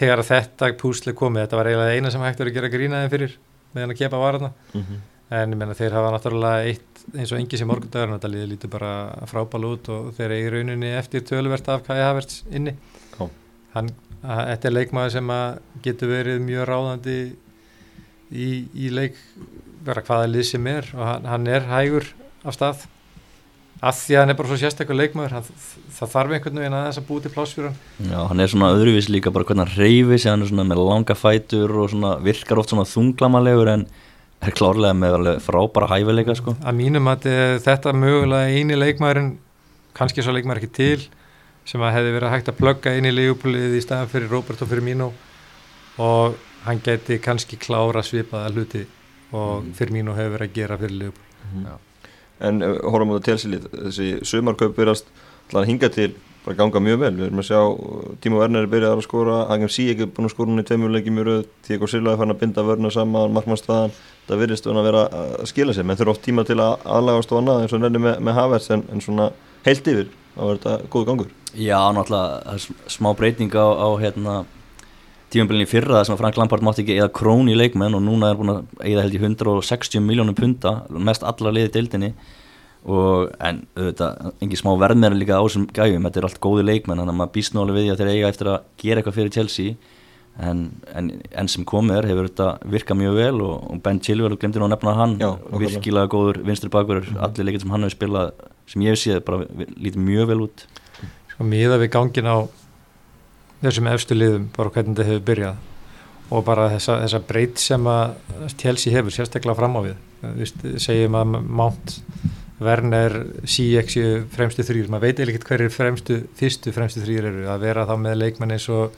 þegar 0.00 0.24
þetta 0.26 0.72
púsli 0.80 1.14
komið, 1.16 1.46
þetta 1.46 1.60
var 1.60 1.70
eiginlega 1.70 1.96
eina 1.96 2.12
sem 2.12 2.26
hægt 2.26 2.42
verið 2.42 2.52
að 2.52 2.58
gera 2.58 2.72
grínaði 2.74 3.12
fyrir 3.14 3.38
meðan 3.74 3.94
að 3.94 4.00
kepa 4.00 4.20
varna 4.20 4.50
mm 4.50 4.82
-hmm. 4.82 5.00
En 5.30 5.54
menna, 5.54 5.76
þeir 5.78 5.94
hafa 5.94 6.10
náttúrulega 6.14 6.70
eitt 6.70 7.02
eins 7.14 7.32
og 7.32 7.38
engi 7.38 7.58
sem 7.58 7.68
morgundagur 7.70 8.16
þetta 8.16 8.30
líður 8.32 8.52
lítið 8.52 8.72
bara 8.72 8.92
frábæl 9.30 9.66
út 9.70 9.90
og 9.94 10.12
þeir 10.16 10.34
eru 10.34 10.40
í 10.40 10.52
rauninni 10.56 10.92
eftir 10.98 11.24
töluvert 11.26 11.70
af 11.70 11.84
Kai 11.86 12.00
Havertz 12.02 12.42
inni. 12.50 12.74
Hann, 13.70 13.92
að, 14.20 14.40
þetta 14.50 14.68
er 14.68 14.74
leikmaður 14.74 15.14
sem 15.14 15.34
getur 15.84 16.10
verið 16.10 16.40
mjög 16.42 16.66
ráðandi 16.70 17.18
í, 18.30 18.48
í 18.74 18.90
leik 18.90 19.18
vera 19.86 20.02
hvaða 20.04 20.30
lið 20.32 20.48
sem 20.50 20.66
er 20.70 20.90
og 20.96 21.04
hann, 21.06 21.28
hann 21.30 21.46
er 21.50 21.68
hægur 21.70 22.10
af 22.42 22.56
stað. 22.56 22.88
Að 23.80 23.96
því 23.96 24.16
að 24.16 24.20
hann 24.20 24.32
er 24.32 24.36
bara 24.36 24.50
svo 24.50 24.58
sérstaklega 24.60 24.98
leikmaður 24.98 25.34
hann, 25.38 25.46
það 25.96 26.10
þarf 26.12 26.34
einhvern 26.36 26.58
veginn 26.60 26.74
að 26.76 26.82
þess 26.88 27.00
að 27.00 27.06
búi 27.08 27.22
til 27.24 27.30
plásfjörðan 27.32 27.78
Já, 28.10 28.18
hann 28.28 28.42
er 28.42 28.50
svona 28.52 28.74
öðruvís 28.74 29.08
líka 29.08 29.32
bara 29.32 29.46
hvernig 29.48 29.70
hann 29.70 29.78
reyfis 29.78 30.26
hann 30.28 30.44
er 30.44 30.50
svona 30.50 30.66
með 30.68 30.82
langa 30.84 31.16
fætur 31.16 31.72
og 31.80 31.88
svona 31.94 32.10
virkar 32.20 32.60
oft 32.60 32.74
svona 32.74 32.84
þunglamalegur 32.90 33.70
en 33.72 33.86
er 34.48 34.56
klárlega 34.56 34.96
með 34.96 35.30
frábæra 35.44 35.90
hæfileika 35.92 36.36
sko. 36.38 36.56
Að 36.64 36.78
mínum 36.78 37.08
að 37.12 37.28
þetta 37.64 37.94
mögulega 37.96 38.52
eini 38.56 38.78
leikmaðurinn 38.78 39.34
kannski 39.96 40.24
svo 40.24 40.34
leikmaður 40.36 40.62
ekki 40.62 40.76
til 40.76 41.08
sem 41.68 41.82
að 41.84 41.96
hefði 41.98 42.14
verið 42.16 42.32
hægt 42.34 42.48
að 42.50 42.60
plugga 42.60 42.94
inn 42.96 43.08
í 43.08 43.12
legjúpulið 43.14 43.76
í 43.76 43.82
staðan 43.84 44.10
fyrir 44.10 44.32
Robert 44.32 44.62
og 44.64 44.70
fyrir 44.70 44.86
Mino 44.86 45.10
og 46.00 46.38
hann 46.64 46.80
geti 46.84 47.20
kannski 47.22 47.58
klára 47.60 48.02
svipaða 48.04 48.50
hluti 48.54 48.86
og 49.30 49.62
mm. 49.62 49.70
Firmino 49.78 50.16
hefur 50.16 50.36
verið 50.36 50.50
að 50.50 50.56
gera 50.56 50.78
fyrir 50.80 50.96
Liverpool 50.96 51.52
mm. 51.52 51.78
En 52.48 52.64
uh, 52.64 52.74
horfum 52.88 53.14
við 53.14 53.22
á 53.22 53.26
télsilið 53.28 53.68
þessi 53.76 54.10
sumarkaup 54.26 54.76
verðast 54.78 55.10
hinga 55.52 55.90
til 55.92 56.12
bara 56.40 56.56
ganga 56.56 56.80
mjög 56.80 57.02
vel, 57.02 57.12
við 57.18 57.26
erum 57.26 57.42
að 57.42 57.48
sjá 57.50 57.60
uh, 57.60 58.12
Tímo 58.22 58.40
Werner 58.40 58.64
er 58.64 58.72
byrjað 58.72 58.96
að 58.96 59.04
skora, 59.04 59.40
Agam 59.52 59.72
Sí 59.72 59.90
ekki 59.92 60.08
búin 60.08 60.28
að 60.28 60.34
skora 60.34 60.54
hún 60.54 60.62
í 60.62 60.66
tveimurleiki 60.68 61.14
mjög 61.14 61.28
röð 61.28 61.42
Tíko 61.66 61.90
Silva 61.90 62.14
er 62.14 62.22
fann 62.22 62.34
að 62.34 62.40
binda 62.42 62.64
vörna 62.66 62.92
saman, 62.94 63.36
markmannstæðan 63.36 63.94
það 64.28 64.42
virðist 64.44 64.70
að 64.70 64.86
vera 64.86 65.02
að 65.08 65.50
skila 65.50 65.74
sig 65.74 65.86
menn 65.86 65.98
þurfa 65.98 66.14
oft 66.14 66.24
tíma 66.26 66.44
til 66.46 66.58
að 66.60 66.86
aðlagast 66.96 67.32
og 67.32 67.40
annað 67.40 67.64
eins 67.64 67.74
og 67.74 67.82
nefnir 67.82 68.04
með, 68.04 68.22
með 68.26 68.38
Havertz 68.38 68.70
en, 68.74 68.86
en 68.92 69.04
svona 69.04 69.28
heilt 69.66 69.90
yfir, 69.92 70.08
þá 70.36 70.40
er 70.46 70.56
þetta 70.60 70.90
góð 70.92 71.06
gangur. 71.10 71.36
Já, 71.50 71.78
náttúrulega 71.96 72.58
smá 72.94 73.10
breyting 73.18 73.54
á, 73.58 73.66
á 73.74 73.88
hérna 74.00 74.40
tímanbílinni 75.30 75.68
fyrra 75.70 76.00
þess 76.00 76.12
að 76.14 76.20
Frank 76.20 76.38
Lampard 76.40 76.64
mátti 76.66 76.84
ekki 76.84 76.98
eða 76.98 77.12
krón 77.14 77.50
í 77.50 77.56
leikmenn 77.58 77.94
og 77.94 78.02
núna 78.02 78.32
er 78.32 78.38
búin 78.38 78.52
að 78.54 78.86
eða 78.86 79.04
held 79.06 79.16
í 79.16 79.22
160 79.22 80.02
miljónum 80.02 80.36
punta 80.38 80.80
mest 80.90 81.26
allar 81.26 81.54
liði 81.54 81.72
deildinni. 81.76 82.12
Og 82.80 83.28
en 83.44 83.60
auðvitað, 83.76 84.30
engi 84.40 84.56
smá 84.56 84.70
verðmæri 84.80 85.18
líka 85.20 85.36
á 85.36 85.44
þessum 85.44 85.66
gæfum, 85.68 86.06
þetta 86.06 86.20
er 86.22 86.26
allt 86.30 86.38
góði 86.40 86.62
leikmenn 86.64 87.02
þannig 87.02 87.12
að 87.12 87.18
maður 87.18 87.34
býst 87.34 87.54
nálega 87.54 87.76
við 87.76 87.84
því 87.84 87.90
að 87.92 88.00
þeir 88.00 88.12
eiga 88.14 88.30
eftir 88.32 88.50
að 88.50 88.62
gera 88.80 89.02
eitthvað 89.02 89.18
fyrir 89.18 89.34
Chelsea 89.34 89.74
en, 90.40 90.62
en, 90.96 91.10
en 91.36 91.50
sem 91.50 91.64
komið 91.68 91.98
er 91.98 92.08
hefur 92.10 92.28
þetta 92.30 92.48
virkað 92.72 93.00
mjög 93.02 93.18
vel 93.18 93.42
og, 93.44 93.54
og 93.70 93.82
Ben 93.84 94.00
Chilwell 94.04 94.38
glemdi 94.40 94.60
nú 94.60 94.68
að 94.68 94.74
nefna 94.74 94.96
hann, 94.96 95.16
Já, 95.20 95.30
virkilega 95.62 96.10
góður 96.12 96.40
vinstri 96.46 96.70
bakur, 96.72 97.02
mm. 97.04 97.18
allir 97.26 97.48
leikir 97.48 97.64
sem 97.64 97.74
hann 97.74 97.86
hefur 97.86 97.96
spilað 97.96 98.32
sem 98.70 98.84
ég 98.86 98.94
hef 98.94 99.02
séð 99.02 99.22
bara 99.26 99.44
lítið 99.76 100.00
mjög 100.06 100.30
vel 100.30 100.44
út. 100.46 100.66
Sko 101.32 101.48
miða 101.48 101.80
við 101.82 101.92
gangin 101.96 102.30
á 102.30 102.38
þessum 103.60 103.90
efstu 103.92 104.16
liðum 104.16 104.48
bara 104.56 104.72
hvernig 104.74 104.94
þetta 104.94 105.08
hefur 105.10 105.26
byrjað 105.28 105.66
og 106.30 106.44
bara 106.46 106.68
þessa, 106.70 107.00
þessa 107.04 107.22
breyt 107.26 107.60
sem 107.60 107.88
að 107.90 108.52
Chelsea 108.60 108.94
hefur 108.94 109.14
sérstaklega 109.14 109.58
fram 109.58 109.76
á 109.76 109.80
við. 109.88 109.96
Vist, 110.38 110.60
segjum 110.84 111.16
að 111.18 111.40
Mount 111.42 111.96
Werner, 112.60 113.16
CX 113.48 113.96
fremstu 114.34 114.64
þrýr, 114.68 114.90
maður 114.92 115.08
veit 115.08 115.20
eða 115.22 115.32
ekkert 115.32 115.48
hverjir 115.48 115.72
fremstu 115.72 116.18
fyrstu 116.36 116.74
fremstu 116.76 117.02
þrýr 117.02 117.30
eru. 117.32 117.46
Að 117.50 117.64
vera 117.64 117.86
þá 117.88 117.94
með 118.04 118.18
leikmenn 118.20 118.54
eins 118.54 118.68
og 118.72 118.94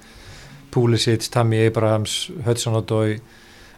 Pulisic, 0.72 1.28
Tammy 1.32 1.66
Abrahams, 1.66 2.30
Hudson 2.46 2.76
Odoi 2.80 3.20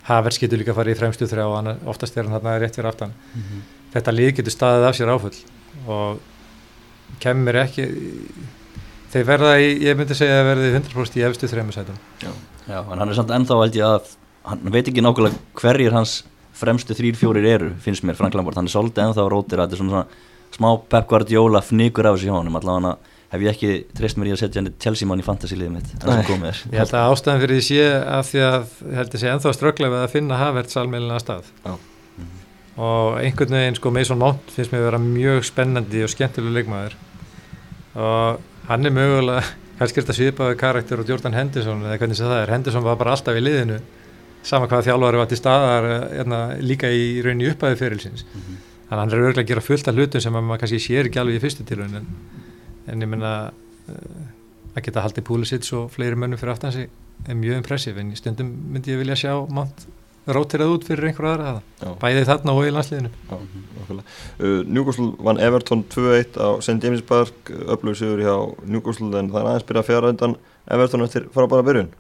Havers 0.08 0.38
getur 0.40 0.60
líka 0.60 0.74
að 0.74 0.80
fara 0.80 0.92
í 0.92 0.98
fremstu 0.98 1.28
þrjá 1.28 1.46
og 1.48 1.88
oftast 1.88 2.16
er 2.16 2.26
hann 2.26 2.36
þarna 2.36 2.58
rétt 2.60 2.76
fyrir 2.76 2.90
aftan. 2.90 3.14
Mm 3.34 3.42
-hmm. 3.42 3.62
þetta 3.94 4.12
lið 4.12 4.34
getur 4.36 4.52
staðið 4.52 4.88
af 4.88 4.96
sér 4.96 5.12
áfull 5.14 5.38
og 5.86 6.20
kemur 7.20 7.56
ekki 7.56 7.88
þeir 9.12 9.24
verða 9.24 9.54
í, 9.60 9.70
ég 9.84 9.96
myndi 9.96 10.14
segja 10.14 10.42
að 10.42 10.48
verði 10.50 10.74
100% 10.74 11.16
í 11.16 11.24
efstu 11.24 11.48
þrejum 11.48 11.72
sætum. 11.72 11.98
Já, 12.20 12.30
Já 12.68 12.78
en 12.80 12.98
hann 12.98 13.08
er 13.08 13.14
samt 13.14 13.30
ennþá 13.30 13.60
held 13.62 13.76
ég 13.76 13.86
að 13.86 14.14
hann 14.44 14.72
veit 14.72 14.88
ekki 14.88 15.00
nákvæmlega 15.00 15.36
hverjir 15.54 15.92
hans 15.92 16.24
fremstu 16.54 16.94
þrýr 16.94 17.16
fjórir 17.18 17.46
eru, 17.48 17.72
finnst 17.80 18.04
mér 18.04 18.18
Frank 18.18 18.34
Lampard, 18.34 18.56
hann 18.56 18.68
er 18.68 18.74
svolítið 18.74 19.08
ennþá 19.08 19.26
rótir 19.30 19.58
að 19.58 19.66
þetta 19.66 19.74
er 19.74 19.82
svona, 19.82 20.04
svona 20.54 20.74
smá 20.74 20.86
Pep 20.88 21.08
Guardiola 21.10 21.62
fnigur 21.64 22.06
af 22.06 22.18
þessu 22.18 22.30
hjá 22.30 22.36
hann, 22.36 22.52
allavega 22.54 22.96
hef 23.34 23.44
ég 23.44 23.54
ekki 23.54 23.96
treyst 23.96 24.18
mér 24.20 24.30
í 24.30 24.34
að 24.34 24.40
setja 24.42 24.60
henni 24.60 24.72
Chelsea 24.82 25.08
mann 25.08 25.22
í 25.22 25.26
fantasy-liðið 25.26 25.74
mitt 25.74 25.90
Ég 26.72 26.78
held 26.80 26.94
að 26.94 27.08
ástæðan 27.14 27.42
fyrir 27.42 27.58
því 27.58 27.64
sé 27.68 27.88
að 27.88 28.22
því 28.30 28.44
að 28.48 28.76
held 28.98 29.16
ég 29.16 29.22
sé 29.22 29.32
ennþá 29.32 29.54
strögglega 29.56 29.94
við 29.94 30.04
að 30.04 30.14
finna 30.14 30.38
Havertz 30.40 30.78
almeilina 30.80 31.18
stað 31.22 31.50
Já. 31.64 31.72
Mm 31.74 32.24
-hmm. 32.24 32.46
og 32.86 33.18
einhvern 33.20 33.58
veginn 33.58 33.80
sko 33.80 33.90
Mason 33.90 34.18
Mount 34.18 34.54
finnst 34.56 34.72
mér 34.72 34.84
að 34.84 34.88
vera 34.90 35.02
mjög 35.02 35.44
spennandi 35.44 36.04
og 36.04 36.14
skemmtileg 36.14 36.56
leikmaður 36.58 36.96
og 37.94 38.40
hann 38.68 38.86
er 38.86 38.90
mögulega 38.90 39.42
kannski 39.78 40.00
er 40.00 40.04
þetta 40.04 40.18
svipaði 40.18 40.56
karakter 40.56 41.00
og 41.00 41.08
Jordan 41.08 41.34
Henderson 41.34 41.82
eða 41.82 41.98
hvernig 41.98 42.16
það 42.16 42.42
er, 42.42 42.50
Henderson 42.50 42.84
var 42.84 42.96
bara 42.96 43.10
alltaf 43.16 43.36
í 43.36 43.42
liðinu 43.42 43.80
sama 44.44 44.68
hvað 44.68 44.88
þjálfari 44.88 45.20
var 45.20 45.28
til 45.30 45.40
staðar 45.40 45.86
hérna, 46.12 46.40
líka 46.60 46.90
í 46.92 47.20
rauninni 47.24 47.50
upphæðu 47.52 47.80
fyrirlsins 47.80 48.24
mm 48.24 48.40
-hmm. 48.40 48.58
þannig 48.88 48.98
að 48.98 49.00
hann 49.00 49.12
er 49.12 49.22
örgulega 49.22 49.44
að 49.44 49.50
gera 49.52 49.68
fullt 49.68 49.88
af 49.88 49.94
hlutum 49.94 50.20
sem 50.20 50.32
maður 50.32 50.60
kannski 50.62 50.80
sér 50.86 51.08
ekki 51.08 51.20
alveg 51.20 51.36
í 51.36 51.44
fyrstu 51.44 51.64
tilvægin 51.64 51.96
en, 51.96 52.06
en 52.90 53.04
ég 53.04 53.10
menna 53.10 53.34
uh, 53.50 54.22
að 54.74 54.86
geta 54.86 55.04
haldið 55.04 55.26
Púlisits 55.28 55.74
og 55.76 55.90
fleiri 55.94 56.18
mönnum 56.18 56.40
fyrir 56.40 56.54
aftansi 56.54 56.86
er 57.24 57.36
mjög 57.38 57.60
impressív 57.62 58.00
en 58.00 58.12
í 58.12 58.18
stundum 58.18 58.50
myndi 58.74 58.94
ég 58.94 59.00
vilja 59.00 59.16
sjá 59.18 59.34
mátt 59.54 59.86
rótirað 60.24 60.72
út 60.72 60.86
fyrir 60.88 61.10
einhverju 61.10 61.32
aðra 61.34 61.96
bæðið 62.00 62.28
þarna 62.30 62.54
og 62.56 62.64
í 62.64 62.70
landsliðinu. 62.72 63.10
Uh, 64.40 64.62
Newcastle 64.64 65.10
vann 65.20 65.40
Everton 65.42 65.84
2-1 65.92 66.38
á 66.40 66.48
St. 66.64 66.78
James 66.80 67.04
Park 67.04 67.52
upplöðu 67.52 68.00
sigur 68.00 68.24
hjá 68.24 68.36
Newcastle 68.64 69.10
en 69.20 69.28
það 69.32 69.42
er 69.42 69.50
aðeins 69.50 69.68
byrjað 69.68 69.84
að 69.84 69.90
fjara 69.90 70.14
undan. 70.14 70.38
Everton 70.64 71.04
eftir 71.04 71.28
frábæra 71.34 71.66
byrjun. 71.66 71.92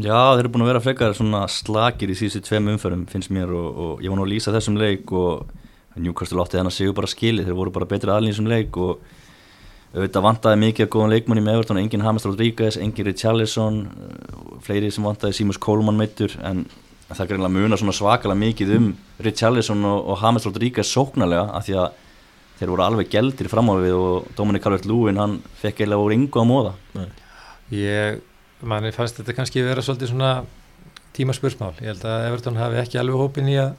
Já, 0.00 0.16
þeir 0.32 0.44
eru 0.44 0.52
búin 0.54 0.64
að 0.64 0.70
vera 0.70 0.84
frekar 0.84 1.16
svona 1.18 1.42
slagir 1.50 2.14
í 2.14 2.16
síðustu 2.16 2.40
tveim 2.46 2.70
umförum 2.72 3.04
finnst 3.10 3.32
mér 3.34 3.50
og, 3.52 3.66
og 3.74 4.04
ég 4.04 4.12
var 4.12 4.20
nú 4.20 4.24
að 4.24 4.32
lýsa 4.32 4.54
þessum 4.54 4.78
leik 4.80 5.12
og 5.12 5.50
Newcastle 5.98 6.40
átti 6.42 6.56
þannig 6.56 6.72
að 6.72 6.78
séu 6.78 6.94
bara 6.96 7.10
skili 7.10 7.44
þeir 7.44 7.58
voru 7.58 7.74
bara 7.74 7.90
betri 7.90 8.14
aðlýn 8.14 8.32
í 8.32 8.34
þessum 8.34 8.48
leik 8.50 8.78
og 8.80 9.02
auðvitað 9.94 10.26
vantaði 10.26 10.60
mikið 10.62 10.86
að 10.86 10.92
góðan 10.94 11.12
leikmanni 11.14 11.44
með 11.44 11.58
Everton 11.58 11.80
enginn 11.80 12.04
James 12.04 12.26
Rodríguez, 12.26 12.78
enginn 12.82 13.06
Richarlison 13.06 13.76
fleiri 14.64 14.90
sem 14.90 15.06
vantaði 15.06 15.38
Seamus 15.38 15.60
Coleman 15.62 15.98
meittur 15.98 16.34
en 16.42 16.64
það 17.10 17.22
er 17.24 17.30
greinlega 17.30 17.54
muna 17.54 17.78
svona 17.78 17.94
svakalega 17.94 18.40
mikið 18.40 18.74
um 18.78 18.88
Richarlison 19.22 19.86
og, 19.86 20.00
og 20.10 20.24
James 20.24 20.48
Rodríguez 20.48 20.90
sóknarlega 20.90 21.46
af 21.54 21.68
því 21.68 21.78
að 21.84 22.02
þeir 22.58 22.72
voru 22.74 22.86
alveg 22.88 23.10
geldir 23.12 23.50
framávið 23.50 23.96
og 23.98 24.28
Dominic 24.38 24.66
Calvert-Lewin 24.66 25.20
hann 25.22 25.38
fekk 25.62 25.84
eiginlega 25.84 26.06
úr 26.06 26.16
yngu 26.18 26.42
á 26.42 26.44
móða 26.48 26.74
Ég 27.74 28.20
manni 28.66 28.92
fannst 28.94 29.18
þetta 29.20 29.34
kannski 29.36 29.62
vera 29.64 29.82
svolítið 29.82 30.12
svona 30.12 30.34
tímaspursmál, 31.14 31.74
ég 31.80 31.92
held 31.92 32.04
að 32.08 32.28
Everton 32.28 32.58
hafi 32.58 32.80
ekki 32.82 32.98
alveg 33.00 33.20
hópin 33.20 33.50
í 33.50 33.56
að, 33.60 33.74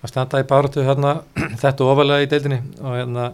að 0.00 0.12
standa 0.12 0.40
í 0.42 0.46
báratu 0.48 0.84
hérna, 0.86 1.20
þetta 1.62 1.86
ofalega 1.86 2.26
í 2.26 2.30
deildinni. 2.30 2.60
Og 2.80 2.98
hérna 2.98 3.30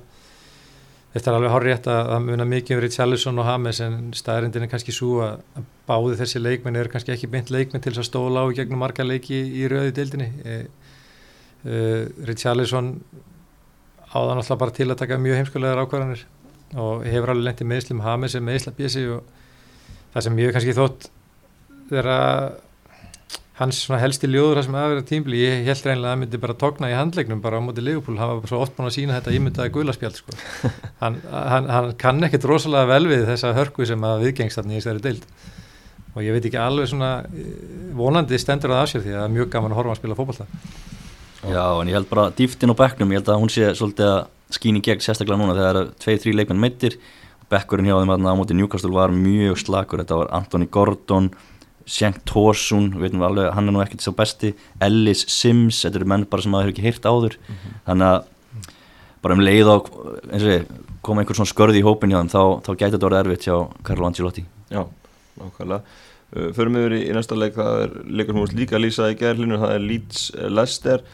þetta 1.17 1.31
er 1.31 1.37
alveg 1.39 1.53
hár 1.55 1.65
rétt 1.65 1.87
að 1.89 2.11
það 2.11 2.25
muna 2.27 2.47
mikið 2.51 2.77
um 2.77 2.81
Richarlison 2.85 3.41
og 3.41 3.47
Hames 3.49 3.79
en 3.81 3.95
staðrindin 4.17 4.67
er 4.67 4.69
kannski 4.69 4.93
svo 4.93 5.23
að 5.25 5.63
báði 5.89 6.19
þessi 6.21 6.43
leikmenn 6.43 6.77
er 6.77 6.91
kannski 6.93 7.15
ekki 7.15 7.31
beint 7.33 7.53
leikmenn 7.55 7.85
til 7.85 7.95
að 7.95 8.05
stóla 8.11 8.43
á 8.45 8.53
gegnum 8.59 8.83
marga 8.85 9.07
leiki 9.07 9.39
í 9.63 9.65
rauði 9.73 9.95
deildinni. 9.97 10.29
E, 10.45 10.59
e, 11.65 11.79
Richarlison 12.29 12.93
áðan 14.13 14.43
alltaf 14.43 14.61
bara 14.61 14.77
til 14.77 14.91
að 14.91 15.01
taka 15.01 15.21
mjög 15.23 15.41
heimskulegar 15.41 15.81
ákvarðanir 15.87 16.27
og 16.77 17.07
hefur 17.09 17.33
alveg 17.33 17.49
lendið 17.49 17.71
meðslum 17.73 18.05
Hames 18.05 18.37
er 18.37 18.45
meðslabísi 18.45 19.07
og 19.17 19.25
það 20.13 20.29
sem 20.29 20.41
ég 20.43 20.53
kannski 20.53 20.77
þótt 20.77 21.09
þeirra 21.89 22.21
hans 23.57 23.79
helsti 23.89 24.29
ljóður 24.29 24.59
það 24.59 24.67
sem 24.67 24.75
aðverða 24.77 25.05
tímbli, 25.09 25.39
ég 25.41 25.65
held 25.65 25.87
reynilega 25.87 26.11
að 26.11 26.13
það 26.13 26.21
myndi 26.23 26.41
bara 26.43 26.57
tókna 26.61 26.91
í 26.91 26.97
handlegnum 26.97 27.41
bara 27.45 27.57
á 27.57 27.65
móti 27.65 27.81
Ligapúl, 27.85 28.19
hann 28.21 28.33
var 28.35 28.51
svo 28.51 28.59
oft 28.61 28.75
búin 28.77 28.89
að 28.91 28.97
sína 28.99 29.17
þetta 29.17 29.33
ímyndaði 29.33 29.73
guðlaspjald 29.73 30.17
sko. 30.21 30.31
hann, 31.03 31.17
hann, 31.33 31.71
hann 31.73 31.89
kann 32.01 32.21
ekkert 32.29 32.45
rosalega 32.51 32.91
vel 32.91 33.07
við 33.09 33.25
þessa 33.31 33.55
hörku 33.57 33.89
sem 33.89 34.05
að 34.05 34.27
viðgengst 34.27 34.61
þarna 34.61 34.75
í 34.75 34.79
þessari 34.81 35.05
deild. 35.09 35.25
Og 36.17 36.21
ég 36.25 36.33
veit 36.37 36.47
ekki 36.49 36.61
alveg 36.61 36.87
svona 36.93 37.11
vonandi 37.97 38.37
stendur 38.41 38.73
það 38.73 38.83
af 38.83 38.89
sér 38.93 39.03
því 39.05 39.13
að 39.13 39.19
það 39.19 39.27
er 39.27 39.35
mjög 39.35 39.49
gaman 39.53 39.73
að 39.73 39.79
horfa 39.81 39.93
að 39.93 40.01
spila 40.01 40.19
fókbalta 40.21 40.45
Já, 41.47 41.65
en 41.77 41.89
ég 41.91 41.97
held 41.97 42.09
bara 42.09 42.33
dýftin 42.37 42.73
og 42.73 42.79
bekknum, 42.81 43.13
ég 43.13 43.21
held 43.21 43.29
að 43.35 43.41
hún 43.43 43.53
sé 43.53 43.69
svolítið 43.77 44.09
að 44.09 44.23
skýni 44.57 44.81
gegn 44.85 45.05
sérstaklega 45.05 45.39
núna 45.41 45.57
þegar 45.59 45.77
það 45.77 45.83
eru 45.83 45.93
tvei, 46.01 46.17
Sjenk 51.87 52.23
Thorsun, 52.27 52.91
við 52.97 53.07
veitum 53.07 53.23
alveg 53.23 53.53
hann 53.55 53.71
er 53.71 53.75
nú 53.77 53.83
ekkert 53.85 54.03
svo 54.03 54.13
besti, 54.17 54.55
Ellis 54.83 55.23
Sims 55.31 55.85
þetta 55.85 56.01
eru 56.01 56.09
menn 56.11 56.27
bara 56.31 56.43
sem 56.43 56.51
maður 56.51 56.67
hefur 56.67 56.75
ekki 56.75 56.87
heyrt 56.89 57.07
áður. 57.07 57.37
Mm 57.39 57.55
-hmm. 57.55 57.79
þannig 57.87 58.07
að 58.11 58.25
bara 59.23 59.35
um 59.35 59.45
leið 59.45 59.71
á 59.71 59.77
eins 60.33 60.43
og 60.43 60.51
ég, 60.51 60.67
koma 61.03 61.23
einhver 61.23 61.39
svona 61.39 61.53
skörði 61.53 61.81
í 61.81 61.87
hópin 61.87 62.11
hjá 62.11 62.19
þeim, 62.21 62.33
þá, 62.35 62.43
þá 62.67 62.71
gæti 62.75 62.93
þetta 62.97 63.09
orðið 63.09 63.23
erfitt 63.23 63.47
hjá 63.47 63.57
Carlo 63.87 64.07
Ancelotti. 64.07 64.45
Já, 64.71 64.83
nákvæmlega. 65.39 65.83
Uh, 66.37 66.51
Förum 66.57 66.75
við 66.75 66.85
yfir 66.87 66.97
í, 66.97 67.15
næsta 67.15 67.39
leik, 67.39 67.55
það 67.55 67.81
er 67.85 67.97
leikur 68.05 68.35
sem 68.35 68.43
við 68.43 68.61
líka 68.61 68.83
lýsaði 68.83 69.15
í 69.15 69.19
gerlinu, 69.21 69.59
það 69.63 69.75
er 69.77 69.87
Leeds 69.87 70.31
uh, 70.35 70.49
Leicester. 70.51 71.05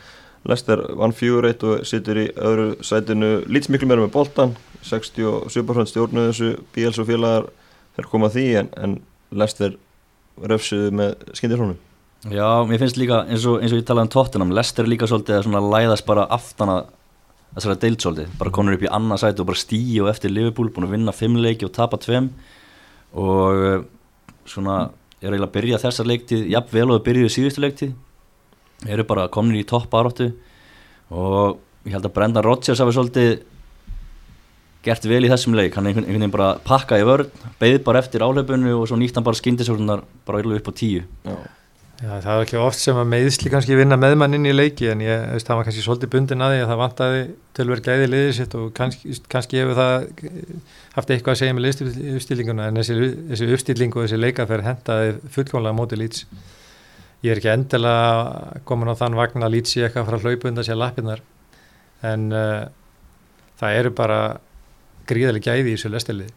Leicester 0.48 0.82
vann 0.98 1.14
fjögur 1.14 1.46
eitt 1.46 1.62
og 1.62 1.84
situr 1.86 2.18
í 2.18 2.26
öðru 2.34 2.68
sætinu. 2.82 3.44
Leeds 3.46 3.70
miklu 3.70 3.88
meira 3.88 4.02
með 4.02 4.14
boltan 4.16 4.56
67% 4.82 5.92
stjórnuð 5.92 6.30
þessu 6.32 6.52
BLs 6.74 6.98
og 6.98 7.08
félagar 7.12 7.48
þeir 7.96 8.08
koma 8.10 8.30
því 8.32 8.46
en, 8.62 8.70
en 8.82 8.96
Lester 9.38 9.76
röfsuðu 10.40 10.94
með 10.98 11.16
skindirhónu 11.38 11.78
Já, 12.30 12.62
mér 12.68 12.78
finnst 12.78 12.98
líka 13.00 13.24
eins 13.26 13.44
og, 13.50 13.58
eins 13.58 13.72
og 13.74 13.80
ég 13.80 13.86
talaði 13.86 14.06
um 14.06 14.12
tóttunum 14.14 14.52
Lester 14.54 14.86
líka 14.86 15.08
svolítið 15.10 15.48
að 15.50 15.70
læðast 15.72 16.06
bara 16.06 16.28
aftana 16.30 16.84
þessara 17.56 17.78
deilt 17.82 18.04
svolítið, 18.04 18.36
bara 18.40 18.52
konur 18.54 18.76
upp 18.76 18.84
í 18.86 18.90
annað 18.94 19.24
sæti 19.24 19.42
og 19.42 19.48
bara 19.50 19.60
stíu 19.60 20.06
eftir 20.08 20.32
Liverpool, 20.32 20.70
búin 20.72 20.86
að 20.86 20.94
vinna 20.94 21.14
fimm 21.16 21.34
leiki 21.42 21.66
og 21.66 21.74
tapa 21.76 21.98
tveim. 22.00 22.30
Og 23.18 23.64
eh, 23.66 23.82
svona, 24.48 24.76
ég 25.18 25.26
er 25.26 25.34
eiginlega 25.34 25.50
að 25.50 25.56
byrja 25.58 25.80
þessar 25.82 26.08
leiktið, 26.08 26.46
jafn 26.54 26.72
vel 26.78 26.86
og 26.88 27.00
að 27.00 27.04
byrja 27.10 27.34
síðustu 27.34 27.64
leiktið, 27.64 27.92
ég 28.86 28.94
eru 28.96 29.06
bara 29.10 29.28
komin 29.32 29.58
í 29.58 29.66
topp 29.68 29.92
aðráttu 29.92 30.30
og 31.12 31.58
ég 31.84 31.96
held 31.96 32.08
að 32.08 32.14
Brendan 32.16 32.46
Rodgers 32.46 32.80
hafi 32.80 32.94
svolítið 32.96 33.34
gert 34.82 35.06
vel 35.06 35.22
í 35.24 35.30
þessum 35.30 35.56
leik, 35.58 35.74
hann 35.78 35.88
einhvern 35.88 36.08
veginn 36.08 36.34
bara 36.34 36.52
pakkaði 36.66 37.08
vörð, 37.08 37.48
beigð 37.60 37.82
bara 37.86 38.02
eftir 38.02 38.24
áhlaupunni 38.26 38.74
og 38.74 38.88
svo 38.90 38.98
nýtt 38.98 39.18
hann 39.18 39.26
bara 39.26 39.38
skindisvörðunar 39.38 40.06
bara 40.26 40.42
upp 40.42 40.70
á 40.70 40.72
tíu. 40.74 41.04
Já. 41.26 41.36
Já, 42.02 42.16
það 42.18 42.32
var 42.34 42.40
ekki 42.42 42.58
oft 42.58 42.80
sem 42.82 42.96
að 42.98 43.10
meðsli 43.12 43.50
kannski 43.52 43.76
vinna 43.78 43.94
með 44.00 44.16
mann 44.18 44.34
inn 44.34 44.46
í 44.50 44.52
leiki 44.54 44.88
en 44.90 45.04
ég 45.04 45.20
veist 45.36 45.46
það 45.46 45.58
var 45.60 45.66
kannski 45.68 45.84
svolítið 45.84 46.10
bundin 46.10 46.42
að 46.42 46.54
því 46.54 46.62
að 46.62 46.70
það 46.72 46.80
vantaði 46.80 47.20
tölver 47.54 47.82
gæði 47.86 48.08
liðið 48.08 48.32
sitt 48.38 48.56
og 48.58 48.72
kannski, 48.74 49.12
kannski 49.30 49.60
hefur 49.60 49.78
það 49.78 50.08
haft 50.96 51.12
eitthvað 51.14 51.36
að 51.36 51.38
segja 51.38 51.54
með 51.54 51.66
liðstilinguna 51.68 52.66
en 52.66 52.80
þessi, 52.80 52.96
þessi 53.30 53.48
uppstilling 53.54 53.94
og 53.94 54.02
þessi 54.02 54.18
leikaferð 54.18 54.66
hendaði 54.66 55.14
fullkomlega 55.36 55.78
mótið 55.78 56.02
lýts 56.02 56.26
ég 57.22 57.36
er 57.36 57.38
ekki 57.38 57.52
endilega 57.52 58.58
komin 58.66 58.90
á 58.90 58.98
þann 58.98 59.20
vagn 59.20 59.46
að 59.46 59.54
lýtsi 59.54 59.84
eitthvað 59.86 60.10
frá 60.10 60.26
hlaupunda 60.26 60.66
sér 60.66 60.82
lappinnar 60.82 61.22
en 62.02 62.26
uh, 62.34 62.64
það 63.62 63.78
eru 63.78 63.94
bara 64.02 64.18
gríðarlega 65.08 65.52
gæði 65.52 65.72
í 65.72 65.76
þessu 65.76 65.92
lestilið 65.92 66.32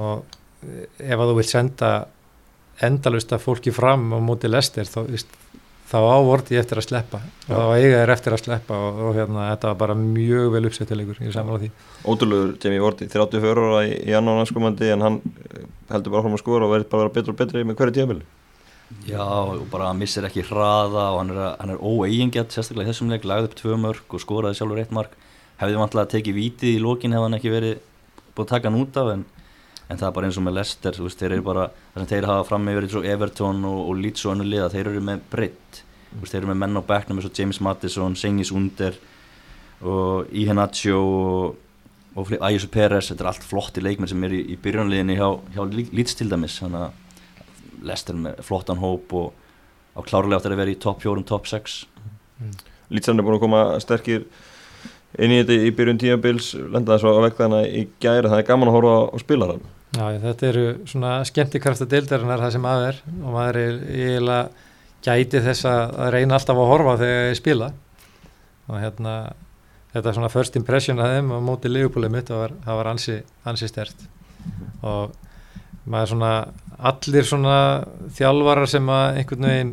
og 0.00 0.24
ef 1.00 1.16
að 1.16 1.30
þú 1.30 1.36
vilt 1.38 1.50
senda 1.50 1.90
endalust 2.84 3.32
að 3.32 3.44
fólki 3.44 3.72
fram 3.74 4.10
á 4.16 4.18
móti 4.22 4.48
lestir 4.48 4.88
þá, 4.88 5.02
þá 5.90 5.98
ávorti 5.98 6.56
ég 6.56 6.64
eftir 6.64 6.80
að 6.80 6.86
sleppa 6.88 7.20
Já. 7.20 7.52
og 7.52 7.60
þá 7.60 7.72
eiga 7.76 8.00
þér 8.00 8.12
eftir 8.14 8.36
að 8.36 8.42
sleppa 8.44 8.80
og, 8.88 9.00
og 9.04 9.16
hérna 9.18 9.46
þetta 9.50 9.70
var 9.72 9.78
bara 9.82 9.96
mjög 10.00 10.50
vel 10.54 10.64
uppsettilegur 10.70 11.22
í 11.24 11.32
samála 11.34 11.62
því. 11.64 11.70
Ótrúlegur 12.08 12.52
Jamie 12.62 12.82
Vorti 12.84 13.08
34 13.10 13.64
ára 13.68 13.86
í, 13.88 13.94
í 14.08 14.16
annan 14.16 14.42
aðskumandi 14.42 14.92
en 14.94 15.06
hann 15.06 15.18
eh, 15.20 15.64
heldur 15.92 16.14
bara 16.14 16.24
fram 16.26 16.36
að 16.38 16.44
skora 16.44 16.68
og 16.68 16.76
verður 16.76 16.92
bara 16.92 17.02
að 17.02 17.08
vera 17.08 17.16
betur 17.18 17.34
og 17.34 17.40
betri 17.42 17.64
með 17.66 17.80
hverju 17.80 17.96
tíafili 17.98 18.28
Já 19.06 19.22
og 19.22 19.66
bara 19.70 19.90
hann 19.90 20.00
missir 20.00 20.24
ekki 20.26 20.42
hraða 20.48 21.10
og 21.14 21.20
hann 21.20 21.34
er, 21.34 21.42
er 21.62 21.78
óeigingjart 21.78 22.54
sérstaklega 22.54 22.88
í 22.88 22.90
þessum 22.90 23.12
leik, 23.12 23.26
lagði 23.28 23.50
upp 23.50 23.58
tvö 23.60 23.76
mörg 23.78 24.16
og 24.16 24.22
skoraði 24.24 24.58
sjálfur 24.58 24.80
eitt 24.82 24.94
mark 24.94 25.14
hefði 25.60 25.80
vantlega 25.80 26.06
að 26.06 26.14
teki 26.16 26.34
vítið 26.36 26.74
í 26.76 26.80
lókin 26.82 27.14
hefði 27.14 27.28
hann 27.28 27.38
ekki 27.38 27.52
verið 27.52 27.78
búið 28.34 28.46
að 28.46 28.50
taka 28.54 28.70
hann 28.70 28.80
út 28.80 28.98
af 29.00 29.12
en, 29.14 29.24
en 29.88 30.00
það 30.00 30.08
er 30.08 30.16
bara 30.16 30.28
eins 30.28 30.40
og 30.40 30.46
með 30.46 30.56
Leicester 30.58 31.00
veist, 31.04 31.20
þeir 31.20 31.36
eru 31.36 31.46
bara, 31.46 31.68
það 31.92 32.02
sem 32.02 32.10
þeir 32.14 32.28
hafa 32.30 32.48
fram 32.48 32.66
með 32.66 32.78
verið 32.80 33.08
Everton 33.12 33.64
og, 33.68 33.80
og 33.90 34.00
Leeds 34.00 34.26
og 34.26 34.34
önnu 34.34 34.46
liða 34.48 34.70
þeir 34.72 34.92
eru 34.92 35.02
með 35.10 35.24
breytt, 35.32 35.82
mm. 36.10 36.22
þeir 36.24 36.38
eru 36.42 36.52
með 36.52 36.60
menn 36.62 36.80
á 36.80 36.82
bekknum 36.92 37.20
eins 37.20 37.28
og 37.28 37.42
James 37.42 37.60
Maddison, 37.66 38.16
Sengis 38.16 38.54
Under 38.54 38.96
og 39.80 40.32
Iheanacho 40.36 41.00
og, 41.00 41.60
og 42.20 42.32
Ayuso 42.40 42.70
Perez 42.72 43.10
þetta 43.10 43.24
er 43.24 43.30
allt 43.32 43.46
flotti 43.46 43.84
leikmenn 43.84 44.10
sem 44.10 44.24
er 44.28 44.36
í, 44.36 44.42
í 44.54 44.58
byrjanliðinni 44.60 45.16
hjá, 45.18 45.28
hjá 45.56 45.62
Leeds 45.68 46.16
til 46.18 46.28
dæmis 46.32 46.58
þannig 46.62 46.88
að 46.88 47.86
Leicester 47.86 48.16
með 48.16 48.42
flottan 48.44 48.80
hóp 48.80 49.14
og 49.16 49.32
á 49.96 50.00
klárlega 50.04 50.40
áttur 50.40 50.54
að 50.54 50.62
vera 50.62 50.74
í 50.74 50.80
top 50.80 51.00
4 51.02 51.24
top 51.28 51.48
6 51.48 51.80
mm. 52.40 52.54
Leeds 52.92 53.08
er 53.08 53.22
búin 53.22 53.38
að 53.38 53.44
koma 53.44 53.62
sterkir 53.82 54.26
inn 55.18 55.34
í 55.34 55.42
þetta 55.42 55.58
í 55.66 55.74
byrjun 55.74 56.00
tíabils 56.00 56.54
lendaði 56.54 57.02
svo 57.02 57.16
að 57.16 57.26
vekta 57.28 57.48
hana 57.48 57.60
í 57.66 57.86
gæri 58.02 58.30
það 58.30 58.40
er 58.42 58.48
gaman 58.48 58.70
að 58.70 58.76
horfa 58.78 58.96
á 59.10 59.16
spilaran 59.22 59.68
Já, 59.90 60.04
þetta 60.22 60.46
eru 60.46 60.66
svona 60.86 61.12
skemmtikrafta 61.26 61.86
deildarinnar 61.90 62.44
það 62.44 62.52
sem 62.54 62.66
að 62.70 62.84
er 62.86 62.98
og 63.10 63.32
maður 63.34 63.56
er 63.58 63.78
eiginlega 63.90 64.68
gæti 65.02 65.40
þess 65.42 65.66
að 65.66 66.10
reyna 66.14 66.36
alltaf 66.36 66.60
að 66.60 66.70
horfa 66.70 66.96
þegar 67.00 67.24
ég 67.26 67.38
spila. 67.38 67.70
Og 68.70 68.78
hérna 68.78 69.14
þetta 69.90 70.10
er 70.12 70.18
svona 70.18 70.30
first 70.30 70.58
impression 70.60 71.02
að 71.02 71.16
þeim 71.16 71.34
á 71.34 71.38
móti 71.42 71.72
liðupólið 71.72 72.14
mitt 72.14 72.30
og 72.34 72.54
það 72.62 72.80
var 72.80 72.90
ansi, 72.92 73.16
ansi 73.50 73.70
stert 73.70 74.06
og 74.86 75.16
maður 75.90 76.12
svona 76.12 76.32
allir 76.90 77.26
svona 77.26 77.56
þjálfarar 78.16 78.70
sem 78.70 78.92
að 78.94 79.18
einhvern 79.20 79.48
veginn 79.48 79.72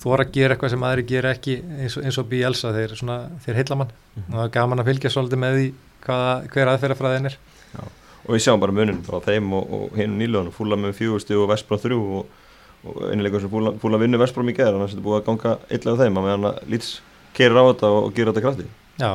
þóra 0.00 0.26
að 0.26 0.32
gera 0.36 0.54
eitthvað 0.54 0.72
sem 0.74 0.86
aðri 0.88 1.04
gera 1.08 1.34
ekki 1.34 1.56
eins 1.80 1.96
og, 1.96 2.06
eins 2.06 2.18
og 2.20 2.28
Bielsa, 2.30 2.72
þeir, 2.76 2.96
svona, 2.98 3.18
þeir 3.44 3.60
heila 3.60 3.78
mann 3.80 3.92
mm 3.92 4.22
-hmm. 4.22 4.32
og 4.32 4.38
það 4.38 4.46
er 4.46 4.54
gaman 4.56 4.82
að 4.82 4.88
fylgja 4.90 5.12
svolítið 5.14 5.42
með 5.42 5.58
því 5.58 5.68
hvaða, 6.06 6.32
hver 6.52 6.72
aðferðafræðin 6.72 7.30
er 7.30 7.38
Já. 7.74 7.82
og 8.24 8.30
við 8.34 8.42
sjáum 8.44 8.60
bara 8.60 8.76
munin 8.76 9.04
frá 9.06 9.20
þeim 9.24 9.52
og, 9.52 9.70
og 9.78 10.00
hinn 10.00 10.18
nýlunum 10.18 10.54
fúla 10.54 10.78
með 10.80 10.98
fjögusti 11.00 11.36
og 11.36 11.48
Vespra 11.50 11.78
þrjú 11.82 12.00
og, 12.20 12.26
og 12.86 12.98
einileikur 13.10 13.40
sem 13.40 13.50
búin 13.50 13.96
að 13.96 14.04
vinna 14.04 14.20
Vestbrom 14.20 14.48
í 14.48 14.56
gerð 14.56 14.76
þannig 14.76 14.86
að 14.86 14.90
þetta 14.90 15.02
er 15.02 15.08
búið 15.08 15.20
að 15.20 15.26
ganga 15.30 15.58
illa 15.70 15.96
á 15.96 16.00
þeim 16.02 16.18
að 16.18 16.28
meðan 16.28 16.50
að 16.50 16.60
Leeds 16.72 16.92
kerir 17.36 17.60
á 17.60 17.64
þetta 17.70 17.92
og 17.96 18.12
gera 18.14 18.32
þetta 18.32 18.46
krafti 18.46 18.68
Já, 18.96 19.12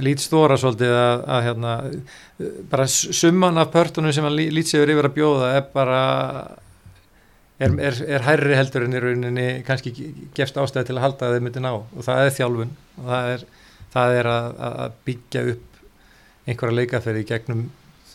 Leeds 0.00 0.24
stóra 0.28 0.56
svolítið 0.56 0.94
að, 0.96 1.22
að 1.28 1.44
hérna, 1.44 1.74
bara 2.70 2.86
summan 2.88 3.60
af 3.60 3.72
pörtunum 3.74 4.12
sem 4.12 4.26
Leeds 4.32 4.74
hefur 4.76 4.92
yfir 4.94 5.08
að 5.10 5.16
bjóða 5.18 5.54
er 5.58 5.66
bara 5.74 6.00
er, 7.60 7.74
er, 7.88 7.98
er 8.16 8.24
hærri 8.24 8.56
heldur 8.56 8.86
en 8.86 8.96
í 8.96 9.02
rauninni 9.02 9.48
kannski 9.66 9.92
gefst 10.36 10.58
ástæði 10.60 10.90
til 10.90 10.96
að 10.98 11.04
halda 11.06 11.28
að 11.28 11.36
þau 11.36 11.44
myndi 11.46 11.64
ná. 11.64 11.72
Og 11.76 12.06
það 12.06 12.22
er 12.24 12.36
þjálfun. 12.38 12.72
Og 13.00 13.10
það 13.10 13.32
er, 13.34 13.44
það 13.96 14.20
er 14.20 14.30
að, 14.30 14.48
að 14.70 14.96
byggja 15.08 15.44
upp 15.54 15.82
einhverja 16.48 16.78
leikaferði 16.78 17.26
gegnum 17.28 17.66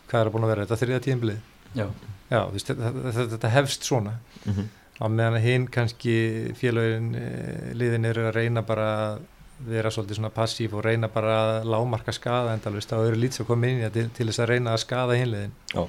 hvað 0.10 0.22
er 0.22 0.30
að 0.30 0.34
búin 0.36 0.48
að 0.48 0.52
vera 0.54 0.66
þetta 0.66 0.80
þriða 0.82 1.04
tíðinblið 1.06 1.38
Já, 1.76 1.86
Já 2.32 2.42
veist, 2.54 2.72
þetta, 2.72 3.14
þetta 3.36 3.54
hefst 3.54 3.88
svona. 3.88 4.18
Mm 4.46 4.54
-hmm. 4.54 4.68
á 5.02 5.06
meðan 5.10 5.42
hinn 5.44 5.68
kannski 5.72 6.18
félagin 6.60 7.16
eh, 7.20 7.72
liðin 7.74 8.06
eru 8.06 8.28
að 8.30 8.36
reyna 8.40 8.62
bara 8.62 8.90
að 9.06 9.20
vera 9.66 9.92
svolítið 9.92 10.20
svona 10.20 10.34
passív 10.36 10.74
og 10.76 10.84
reyna 10.84 11.08
bara 11.08 11.36
að 11.42 11.68
lámarka 11.72 12.12
skada 12.12 12.54
en 12.54 12.60
þá 12.60 12.98
eru 13.08 13.16
lítið 13.16 13.42
að 13.42 13.48
koma 13.48 13.68
inn 13.68 13.80
í 13.80 13.86
það 13.86 13.94
til, 13.94 14.10
til 14.18 14.28
þess 14.28 14.40
að 14.40 14.50
reyna 14.50 14.74
að 14.74 14.84
skada 14.84 15.16
hinliðin 15.16 15.54
Já 15.74 15.88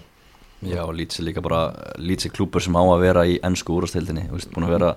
Já, 0.64 0.80
Leeds 0.88 1.20
er 1.20 1.26
líka 1.28 1.42
bara 1.44 1.92
Leeds 2.00 2.26
er 2.26 2.32
klúpur 2.32 2.64
sem 2.64 2.76
á 2.76 2.80
að 2.80 3.02
vera 3.04 3.26
í 3.28 3.36
ennsku 3.44 3.76
úrstildinni, 3.76 4.28
búin 4.54 4.64
að 4.64 4.74
vera 4.78 4.90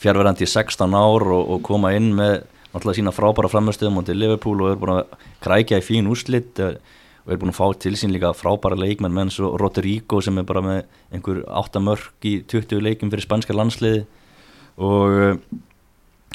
fjárverandi 0.00 0.46
í 0.46 0.48
16 0.48 0.96
ár 0.96 1.26
og, 1.28 1.50
og 1.54 1.62
koma 1.66 1.92
inn 1.96 2.14
með 2.16 2.42
náttúrulega 2.72 2.98
sína 2.98 3.14
frábæra 3.14 3.50
framstöðum 3.52 4.00
og 4.00 4.06
til 4.08 4.18
Liverpool 4.18 4.64
og 4.64 4.72
er 4.72 4.80
búin 4.80 4.94
að 4.96 5.28
krækja 5.44 5.78
í 5.78 5.84
fín 5.84 6.08
úrslitt 6.10 6.58
eh, 6.58 6.80
og 7.24 7.34
er 7.34 7.40
búin 7.40 7.52
að 7.52 7.60
fá 7.60 7.68
til 7.84 7.94
sín 8.00 8.14
líka 8.14 8.32
frábæra 8.36 8.78
leikmenn 8.80 9.14
með 9.14 9.28
eins 9.28 9.38
og 9.44 9.54
Rodrigo 9.60 10.22
sem 10.24 10.40
er 10.40 10.48
bara 10.48 10.64
með 10.64 10.80
einhver 11.14 11.44
8 11.46 11.84
mörg 11.84 12.26
í 12.26 12.34
20 12.50 12.82
leikum 12.82 13.12
fyrir 13.12 13.28
spanska 13.28 13.54
landsliði 13.54 14.02
og, 14.80 15.20
eh, 15.20 15.38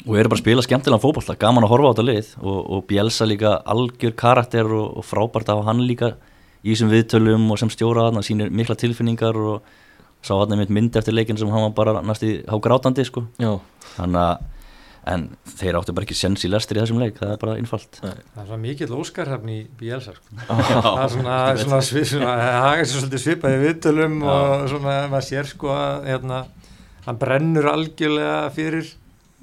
og 0.06 0.16
er 0.16 0.30
bara 0.30 0.38
að 0.38 0.44
spila 0.46 0.64
skemmtilega 0.64 1.02
fókballa, 1.02 1.36
gaman 1.42 1.66
að 1.66 1.74
horfa 1.74 1.90
á 1.90 1.92
þetta 1.92 2.08
lið 2.08 2.32
og, 2.40 2.58
og 2.64 2.88
Bielsa 2.88 3.28
líka 3.28 3.58
algjör 3.66 4.16
karakter 4.16 4.72
og 4.78 5.04
frábært 5.04 5.52
af 5.52 5.66
hann 5.68 5.84
líka 5.84 6.14
í 6.64 6.72
þessum 6.74 6.92
viðtölum 6.92 7.50
og 7.50 7.60
sem 7.60 7.72
stjóra 7.72 8.08
hann 8.08 8.24
sínir 8.26 8.52
mikla 8.52 8.76
tilfinningar 8.78 9.36
og 9.40 9.62
sá 10.20 10.34
hann 10.36 10.52
einmitt 10.52 10.72
mynd 10.72 10.96
eftir 11.00 11.16
leikin 11.16 11.38
sem 11.40 11.48
hann 11.52 11.70
var 11.70 11.76
bara 11.76 12.00
næstu 12.04 12.40
há 12.48 12.56
grátandi 12.60 13.06
sko 13.08 13.26
þannig 13.40 14.20
að 14.20 14.48
en 15.08 15.26
þeir 15.48 15.78
áttu 15.78 15.94
bara 15.96 16.04
ekki 16.04 16.16
sens 16.18 16.44
í 16.44 16.50
lestir 16.50 16.76
í 16.76 16.82
þessum 16.82 17.00
leik, 17.00 17.16
það 17.18 17.32
er 17.34 17.40
bara 17.40 17.56
innfalt 17.60 18.00
Nei. 18.04 18.12
Það 18.34 18.42
er 18.42 18.48
svona 18.50 18.60
mikill 18.60 18.96
óskarhafn 18.98 19.52
í 19.52 19.58
Bielsa 19.80 20.12
sko. 20.16 20.40
það 20.44 21.00
er 21.04 21.12
svona, 21.14 21.36
svona, 21.62 21.80
svona 21.88 22.34
það 22.36 22.82
er 22.82 22.90
svona 22.90 23.20
svipaði 23.24 23.62
viðtölum 23.64 24.18
Já. 24.20 24.32
og 24.34 24.66
svona 24.74 24.96
maður 25.12 25.26
sér 25.30 25.50
sko 25.50 25.72
að 25.72 26.08
hérna, 26.10 26.40
hann 27.06 27.20
brennur 27.22 27.70
algjörlega 27.72 28.36
fyrir, 28.56 28.92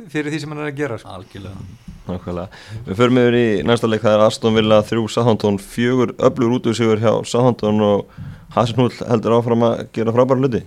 fyrir 0.06 0.32
því 0.32 0.40
sem 0.42 0.54
hann 0.54 0.64
er 0.64 0.72
að 0.72 0.80
gera 0.82 0.98
sko. 1.02 1.14
Algjörlega 1.18 1.86
Nákvæmlega. 2.08 2.48
Við 2.86 3.00
förum 3.02 3.20
yfir 3.22 3.36
í 3.38 3.48
næsta 3.68 3.90
leik, 3.90 4.04
það 4.04 4.16
er 4.16 4.24
Aston 4.28 4.56
Villa 4.56 4.80
3, 4.86 5.04
Southampton 5.12 5.60
4, 5.60 6.16
öflur 6.30 6.56
út 6.56 6.70
úr 6.70 6.78
sigur 6.78 7.02
hjá 7.02 7.12
Southampton 7.28 7.84
og 7.84 8.14
Hasenhúll 8.56 8.94
heldur 9.10 9.38
áfram 9.38 9.66
að 9.68 9.84
gera 9.96 10.14
frábæra 10.16 10.40
hluti. 10.40 10.64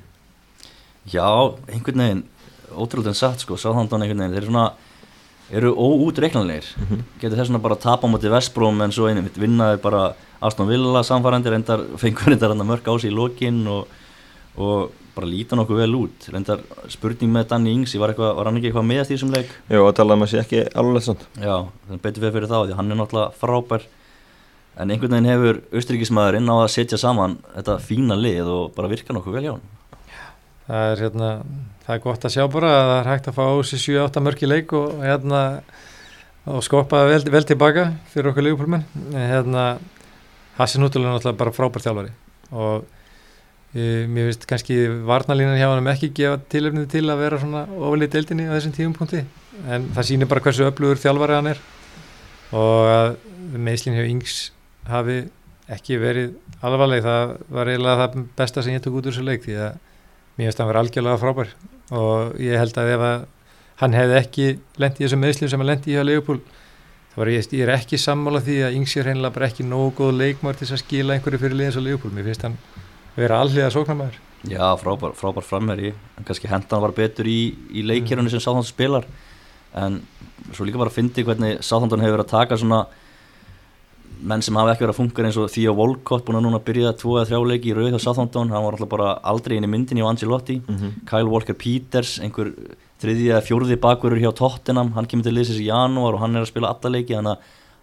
Já, 1.08 1.24
einhvern 1.72 2.04
veginn, 2.04 2.22
ótrúlega 2.76 3.16
satt 3.16 3.44
sko, 3.44 3.56
Southampton 3.56 4.04
einhvern 4.04 4.20
veginn, 4.20 4.36
þeir 4.36 4.42
eru 4.42 4.52
svona, 4.52 4.66
eru 5.50 5.72
óútreiknanleir, 5.74 6.66
mm 6.76 6.86
-hmm. 6.86 7.04
getur 7.20 7.38
þess 7.38 7.48
vegna 7.48 7.62
bara 7.62 7.74
að 7.74 7.84
tapa 7.88 8.06
á 8.06 8.12
móti 8.12 8.30
Vestbróm 8.30 8.82
en 8.84 8.92
svo 8.92 9.08
einnig 9.08 9.32
vinnaði 9.34 9.80
bara 9.82 10.14
Aston 10.40 10.68
Villa 10.68 11.02
samfærandi, 11.02 11.50
reyndar 11.50 11.80
fengur 11.96 12.28
reyndar 12.28 12.54
mörg 12.54 12.84
á 12.86 12.94
sig 13.00 13.10
í 13.10 13.14
lokin 13.14 13.66
og, 13.66 13.88
og 14.56 14.90
bara 15.20 15.30
líta 15.30 15.58
nokkuð 15.60 15.82
vel 15.84 15.96
út. 16.00 16.28
Reyndar 16.32 16.64
spurning 16.90 17.32
með 17.36 17.48
Danny 17.52 17.76
Ings 17.76 17.94
var, 18.00 18.14
eitthva, 18.14 18.32
var 18.38 18.50
hann 18.50 18.58
ekki 18.58 18.72
eitthvað 18.72 18.90
með 18.90 19.02
því 19.10 19.18
sem 19.22 19.32
leik? 19.36 19.56
Jú, 19.70 19.84
að 19.84 19.96
tala 20.00 20.16
um 20.16 20.24
að 20.26 20.32
sé 20.32 20.42
ekki 20.42 20.62
alveg 20.80 21.06
svona 21.06 21.44
Já, 21.44 21.56
þannig 21.86 22.04
betur 22.06 22.24
við 22.26 22.36
fyrir 22.38 22.50
þá 22.50 22.58
því 22.60 22.78
hann 22.80 22.94
er 22.94 23.00
náttúrulega 23.00 23.40
frábær. 23.40 23.88
En 24.80 24.94
einhvern 24.94 25.12
veginn 25.12 25.28
hefur 25.28 25.60
austrikismæðurinn 25.76 26.48
á 26.48 26.56
að 26.56 26.70
setja 26.72 26.98
saman 27.00 27.36
þetta 27.52 27.76
fína 27.84 28.16
lið 28.16 28.48
og 28.48 28.72
bara 28.76 28.88
virka 28.88 29.12
nokkuð 29.12 29.36
vel 29.36 29.44
hjá 29.44 29.52
hann 29.56 29.68
Það 30.70 30.92
er 30.92 31.00
hérna 31.04 31.30
það 31.82 31.94
er 31.96 32.02
gott 32.04 32.24
að 32.24 32.34
sjá 32.36 32.44
bara 32.54 32.68
að 32.70 32.88
það 32.88 32.98
er 33.00 33.08
hægt 33.10 33.28
að 33.28 33.38
fá 33.40 33.46
sér 33.66 33.82
7-8 33.82 34.22
mörki 34.22 34.48
leik 34.48 34.74
og 34.78 35.00
hérna 35.02 35.40
og 36.46 36.62
skoppa 36.64 37.02
vel, 37.10 37.20
vel 37.34 37.42
tilbaka 37.48 37.88
fyrir 38.14 38.30
okkur 38.30 38.46
leikupólmenn 38.46 38.86
hérna 39.16 39.64
Hassan 40.56 40.86
Útulun 40.86 41.10
er 41.10 41.16
náttúrulega 41.18 41.40
bara 41.42 41.54
frábær 41.56 41.84
þjálfari 41.84 42.14
og 42.54 42.86
mér 43.72 44.30
finnst 44.30 44.46
kannski 44.50 44.76
varnalínan 45.06 45.58
hjá 45.58 45.68
hann 45.70 45.86
ekki 45.92 46.10
gefa 46.14 46.40
tilöfnið 46.50 46.88
til 46.90 47.06
að 47.06 47.20
vera 47.22 47.38
svona 47.38 47.62
ofalið 47.70 48.10
deildinni 48.16 48.48
á 48.50 48.54
þessum 48.56 48.74
tíum 48.74 48.94
punkti. 48.96 49.20
En 49.70 49.86
það 49.94 50.08
sýnir 50.08 50.30
bara 50.30 50.42
hversu 50.42 50.66
öflugur 50.66 50.98
þjálfari 50.98 51.36
hann 51.38 51.50
er. 51.52 51.60
Og 52.50 52.90
að 52.90 53.08
meðslinn 53.54 53.94
hjá 53.94 54.06
Yngs 54.08 54.34
hafi 54.90 55.18
ekki 55.70 56.00
verið 56.02 56.34
alvarleg. 56.66 57.04
Það 57.06 57.36
var 57.54 57.70
eiginlega 57.70 58.00
það 58.00 58.10
besta 58.40 58.62
sem 58.66 58.74
ég 58.74 58.82
tók 58.82 58.96
út 58.98 59.06
úr 59.06 59.14
þessu 59.14 59.26
leik 59.28 59.42
því 59.46 59.54
að 59.68 59.72
mér 60.34 60.44
finnst 60.48 60.58
hann 60.58 60.70
verið 60.72 60.82
algjörlega 60.82 61.22
frábær. 61.22 61.48
Og 61.94 62.14
ég 62.42 62.58
held 62.58 62.74
að 62.74 62.92
ef 62.96 63.00
að 63.06 63.18
hann 63.84 63.94
hefði 63.96 64.14
ekki 64.18 64.46
lendið 64.82 65.00
í 65.00 65.06
þessu 65.06 65.22
meðslinn 65.22 65.50
sem 65.52 65.62
hann 65.62 65.70
lendið 65.70 65.92
í 65.92 65.96
hjá 65.96 66.04
Leopold 66.04 66.42
þá 67.10 67.16
var 67.22 67.28
ég, 67.30 67.46
ég 67.54 67.62
er 67.64 67.72
ekki 67.74 67.96
sammála 67.98 68.42
því 68.42 68.56
að 68.66 68.74
Yngs 68.76 68.94
er 68.98 69.06
vera 73.16 73.40
alliða 73.44 73.70
sóknarmæður 73.74 74.18
Já, 74.48 74.72
frábær, 74.80 75.12
frábær 75.18 75.44
framherri 75.44 75.92
kannski 76.24 76.48
hendan 76.48 76.80
var 76.80 76.94
betur 76.96 77.28
í, 77.28 77.52
í 77.76 77.84
leikjörunni 77.84 78.30
mm. 78.30 78.32
sem 78.32 78.40
Sáþóndon 78.40 78.68
spilar. 78.68 79.04
En 79.76 80.00
svo 80.54 80.64
líka 80.64 80.80
bara 80.80 80.88
að 80.88 80.96
fyndi 80.96 81.24
hvernig 81.26 81.60
Sáþóndon 81.60 82.00
hefur 82.00 82.16
verið 82.16 82.24
að 82.24 82.32
taka 82.32 82.58
svona 82.60 82.86
menn 84.20 84.44
sem 84.44 84.56
hafa 84.56 84.72
ekki 84.72 84.84
verið 84.84 84.94
að 84.94 85.00
funka 85.00 85.24
eins 85.24 85.38
og 85.40 85.52
Theo 85.52 85.74
Volkott 85.76 86.24
búin 86.26 86.40
að 86.40 86.46
núna 86.46 86.60
byrja 86.64 86.94
tvo 87.00 87.18
eða 87.18 87.28
þrjá 87.28 87.50
leiki 87.52 87.70
í 87.70 87.76
rauð 87.76 87.96
á 87.96 88.04
Sáþóndon, 88.04 88.52
hann 88.52 88.64
var 88.64 88.76
alltaf 88.76 88.90
bara 88.92 89.12
aldrei 89.32 89.56
inn 89.56 89.68
í 89.68 89.70
myndinni 89.70 90.04
á 90.04 90.08
Angelotti, 90.08 90.58
mm 90.60 90.76
-hmm. 90.76 90.96
Kyle 91.08 91.28
Walker 91.28 91.56
Peters 91.56 92.18
einhver 92.20 92.52
þriði 93.00 93.30
eða 93.32 93.44
fjórði 93.44 93.80
bakverður 93.80 94.20
hjá 94.24 94.32
Tottenham, 94.36 94.92
hann 94.92 95.06
kemur 95.06 95.24
til 95.24 95.36
liðsins 95.36 95.60
í 95.60 95.68
janúar 95.68 96.16
og 96.16 96.20
hann 96.20 96.36
er 96.36 96.44
að 96.44 96.52
spila 96.52 96.72
alla 96.72 96.96
leiki, 96.96 97.16
þannig 97.16 97.36
að 97.36 97.38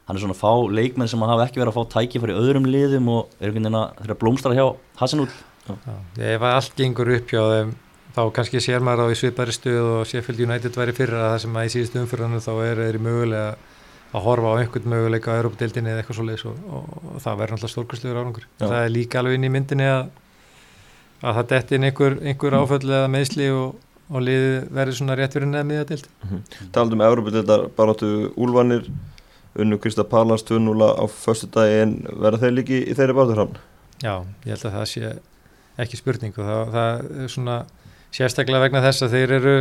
hann 0.07 0.15
er 0.15 0.23
svona 0.23 0.35
að 0.37 0.43
fá 0.43 0.53
leikmenn 0.79 1.11
sem 1.11 1.25
hafa 1.27 1.47
ekki 1.47 1.61
verið 1.61 1.73
að 1.73 1.77
fá 1.77 1.93
tækifæri 1.97 2.35
í 2.35 2.39
öðrum 2.41 2.69
liðum 2.71 3.09
og 3.11 3.33
er 3.39 3.49
einhvern 3.49 3.67
veginn 3.67 3.79
að 3.81 3.99
þeirra 4.01 4.19
blómstra 4.21 4.55
hjá 4.55 4.65
Hassanúl 5.01 5.29
Ef 5.67 6.45
allt 6.47 6.77
gengur 6.79 7.11
upp 7.17 7.31
hjá 7.33 7.41
þeim 7.51 7.73
þá 8.15 8.21
kannski 8.33 8.61
sér 8.63 8.85
maður 8.85 9.11
á 9.11 9.13
í 9.13 9.17
svipari 9.19 9.53
stuð 9.53 9.89
og 9.99 10.05
Sheffield 10.09 10.39
United 10.47 10.77
væri 10.79 10.95
fyrra 10.95 11.33
það 11.33 11.41
sem 11.43 11.57
að 11.59 11.67
í 11.67 11.73
síðustu 11.73 11.99
umfyrðanu 12.01 12.39
þá 12.41 12.53
er 12.65 12.79
þeirri 12.85 13.01
mögulega 13.03 13.49
að 14.15 14.23
horfa 14.23 14.53
á 14.55 14.59
einhvern 14.61 14.91
möguleika 14.93 15.35
á 15.35 15.39
Európa-deildinni 15.41 15.91
eða 15.91 16.01
eitthvað 16.01 16.17
svo 16.17 16.27
leiðis 16.27 16.45
og, 16.47 16.61
og, 16.71 16.85
og 17.11 17.19
það 17.23 17.41
verður 17.41 17.57
alltaf 17.57 17.73
stórkvæmslegur 17.73 18.21
árangur. 18.21 18.47
Það 18.61 18.77
er 18.79 18.93
líka 18.93 19.19
alveg 19.19 19.37
inn 19.37 19.47
í 19.47 19.51
myndinni 19.51 19.89
að, 19.91 20.07
að 21.21 21.39
það 21.39 21.49
detti 21.51 21.77
inn 21.77 21.87
einhver, 21.89 22.15
einhver 22.23 22.55
mm. 22.55 22.63
áföll 22.63 22.87
eða 22.87 23.11
meðsli 23.11 23.49
og, 23.51 23.75
og 24.07 24.23
liði 24.23 24.53
verður 24.79 24.99
svona 25.01 25.19
rétt 25.19 25.35
fyrir 25.35 25.51
neða 25.51 25.67
miðadeild 25.67 26.07
mm 26.07 26.29
-hmm. 26.31 26.71
Taldum 26.77 27.03
Európa-deildar 27.09 27.67
bara 27.75 27.93
áttu 27.93 28.11
úlvanir 28.39 28.87
unnu 29.61 29.79
Krista 29.81 30.05
Pallas 30.07 30.45
2-0 30.47 30.85
á 30.85 31.05
förstu 31.09 31.49
dagi 31.53 31.81
en 31.81 31.97
verða 32.11 32.45
þeir 32.45 32.55
líki 32.59 32.79
í 32.83 32.95
þeirri 32.97 33.17
báturhafn? 33.17 33.59
Já, 34.03 34.13
ég 34.45 34.53
held 34.53 34.65
að 34.69 34.77
það 34.77 34.87
sé 34.91 35.11
ekki 35.81 35.99
spurning 35.99 36.37
og 36.37 36.49
það, 36.49 36.73
það 36.75 37.23
er 37.23 37.33
svona 37.33 37.57
sérstaklega 38.13 38.63
vegna 38.65 38.83
þess 38.85 39.05
að 39.05 39.15
þeir 39.15 39.33
eru 39.37 39.55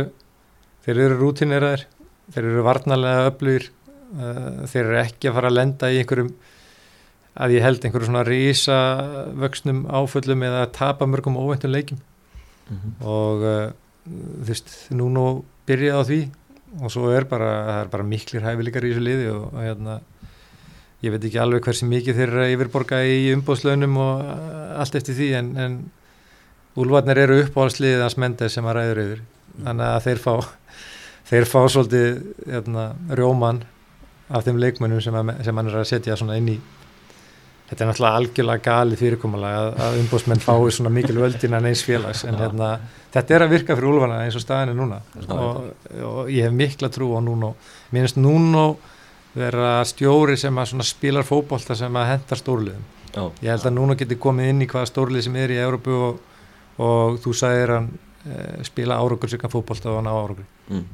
þeir 0.85 1.01
eru 1.05 1.17
rútineraðir 1.21 1.87
þeir 2.33 2.43
eru 2.43 2.65
varnalega 2.67 3.31
öflugir 3.31 3.67
uh, 3.69 4.67
þeir 4.69 4.83
eru 4.83 4.99
ekki 5.01 5.29
að 5.29 5.37
fara 5.39 5.51
að 5.51 5.57
lenda 5.57 5.91
í 5.91 5.99
einhverjum 6.01 6.31
að 7.37 7.53
ég 7.53 7.65
held 7.65 7.83
einhverjum 7.85 8.11
svona 8.11 8.25
rísa 8.25 8.79
vöxnum 9.37 9.83
áföllum 9.85 10.45
eða 10.47 10.63
að 10.65 10.73
tapa 10.79 11.09
mörgum 11.09 11.37
óveintum 11.37 11.73
leikim 11.73 11.99
mm 11.99 12.77
-hmm. 12.77 13.05
og 13.05 13.45
uh, 13.45 13.69
þú 14.07 14.49
veist, 14.49 14.73
nú 14.89 15.09
nú 15.11 15.27
byrjaði 15.67 15.97
á 15.97 16.03
því 16.07 16.21
og 16.81 16.91
svo 16.93 17.09
er 17.15 17.27
bara, 17.29 17.51
er 17.81 17.91
bara 17.91 18.05
miklir 18.05 18.45
hæfileikar 18.45 18.85
í 18.85 18.93
þessu 18.93 19.05
liði 19.05 19.29
og, 19.33 19.47
og 19.53 19.63
hérna 19.63 19.99
ég 21.05 21.13
veit 21.13 21.27
ekki 21.29 21.39
alveg 21.41 21.65
hversi 21.67 21.87
mikið 21.87 22.17
þeir 22.17 22.27
eru 22.27 22.43
að 22.43 22.53
yfirborga 22.55 23.01
í 23.05 23.17
umbóðslaunum 23.35 23.97
og 24.01 24.29
allt 24.81 24.97
eftir 24.99 25.17
því 25.17 25.31
en, 25.39 25.51
en 25.61 25.79
úlvarnir 26.77 27.21
eru 27.23 27.41
uppáhalsliðið 27.45 28.05
að 28.05 28.13
smenda 28.13 28.49
sem 28.51 28.65
að 28.67 28.77
ræður 28.77 29.03
yfir. 29.03 29.21
Þannig 29.57 29.87
að 29.87 30.03
þeir 30.05 30.21
fá 30.21 30.33
þeir 31.27 31.47
fá 31.49 31.59
svolítið 31.67 32.19
hérna, 32.45 32.87
rjóman 33.11 33.63
af 34.27 34.45
þeim 34.45 34.59
leikmönnum 34.61 35.01
sem, 35.03 35.15
að, 35.15 35.31
sem 35.45 35.59
hann 35.59 35.71
er 35.71 35.79
að 35.81 35.89
setja 35.89 36.17
inn 36.35 36.51
í 36.53 36.57
þetta 37.67 37.83
er 37.83 37.89
náttúrulega 37.89 38.19
algjörlega 38.21 38.63
gali 38.63 38.97
fyrirkomulega 38.99 39.63
að, 39.63 39.71
að 39.85 39.97
umbóðsmenn 40.01 40.43
fái 40.43 40.75
svona 40.75 40.91
mikil 40.93 41.17
völdin 41.19 41.57
að 41.57 41.65
neins 41.67 41.83
félags 41.83 42.23
en 42.27 42.39
hérna 42.39 42.69
þetta 43.13 43.35
er 43.35 43.45
að 43.45 43.55
virka 43.55 43.75
fyrir 43.75 43.89
úlvana 43.91 44.19
eins 44.23 44.37
og 44.39 44.43
staðin 44.43 44.71
er 44.71 44.77
núna 44.77 45.01
og, 45.35 45.65
og 46.07 46.31
ég 46.31 46.47
hef 46.47 46.55
mikla 46.55 46.91
trú 46.93 47.11
á 47.17 47.21
núna 47.23 47.51
mér 47.91 48.07
finnst 48.07 48.21
núna 48.21 48.69
vera 49.37 49.73
stjóri 49.87 50.37
sem 50.39 50.63
að 50.63 50.85
spilar 50.87 51.27
fókbólta 51.27 51.75
sem 51.77 51.99
að 51.99 52.09
hendar 52.13 52.41
stórliðum 52.41 52.85
Já. 53.11 53.23
ég 53.41 53.51
held 53.51 53.67
að 53.67 53.75
núna 53.77 53.97
getur 53.99 54.19
komið 54.21 54.51
inn 54.53 54.63
í 54.63 54.69
hvaða 54.69 54.91
stórlið 54.91 55.27
sem 55.27 55.37
er 55.41 55.53
í 55.53 55.59
Európu 55.61 55.99
og, 56.07 56.23
og 56.83 57.19
þú 57.23 57.35
sagðir 57.35 57.75
hann 57.75 57.91
uh, 57.91 58.63
spila 58.67 58.99
árangur 59.01 59.31
sérkan 59.31 59.53
fótbolta 59.53 59.91
og 59.93 60.03
ná 60.05 60.11
árangur 60.13 60.47
mm. 60.71 60.87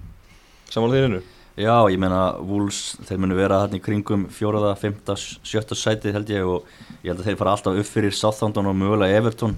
Samanlega 0.73 1.07
þíninu? 1.07 1.23
Já, 1.53 1.85
ég 1.91 1.99
meina 2.01 2.33
Wolves, 2.41 2.95
þeir 3.05 3.19
munu 3.21 3.35
vera 3.37 3.59
hérna 3.61 3.77
í 3.77 3.83
kringum 3.83 4.23
fjóraða, 4.33 4.71
femta, 4.81 5.13
sjötta 5.19 5.77
sætið 5.77 6.15
held 6.17 6.31
ég 6.33 6.47
og 6.49 6.71
ég 7.03 7.11
held 7.11 7.21
að 7.21 7.27
þeir 7.27 7.37
fara 7.37 7.53
alltaf 7.53 7.77
upp 7.77 7.89
fyrir 7.91 8.15
Southampton 8.17 8.71
og 8.71 8.79
mögulega 8.79 9.19
Everton 9.19 9.53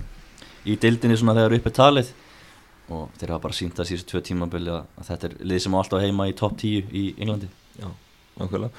í 0.67 0.75
dildinni 0.75 1.15
svona 1.15 1.37
þegar 1.37 1.55
uppi 1.55 1.71
talið. 1.77 2.11
Og 2.91 3.07
þeir 3.15 3.31
hafa 3.31 3.45
bara 3.47 3.55
sínt 3.55 3.79
að 3.79 3.87
síðustu 3.89 4.11
tvö 4.11 4.23
tímabili 4.27 4.73
að, 4.75 4.91
þetta 5.07 5.29
er 5.29 5.37
lið 5.47 5.63
sem 5.63 5.77
á 5.77 5.79
alltaf 5.79 6.03
heima 6.03 6.27
í 6.27 6.35
topp 6.35 6.59
10 6.65 6.91
í 6.91 7.05
Englandi. 7.15 7.49
Já, 7.79 7.87
nákvæmlega 8.41 8.73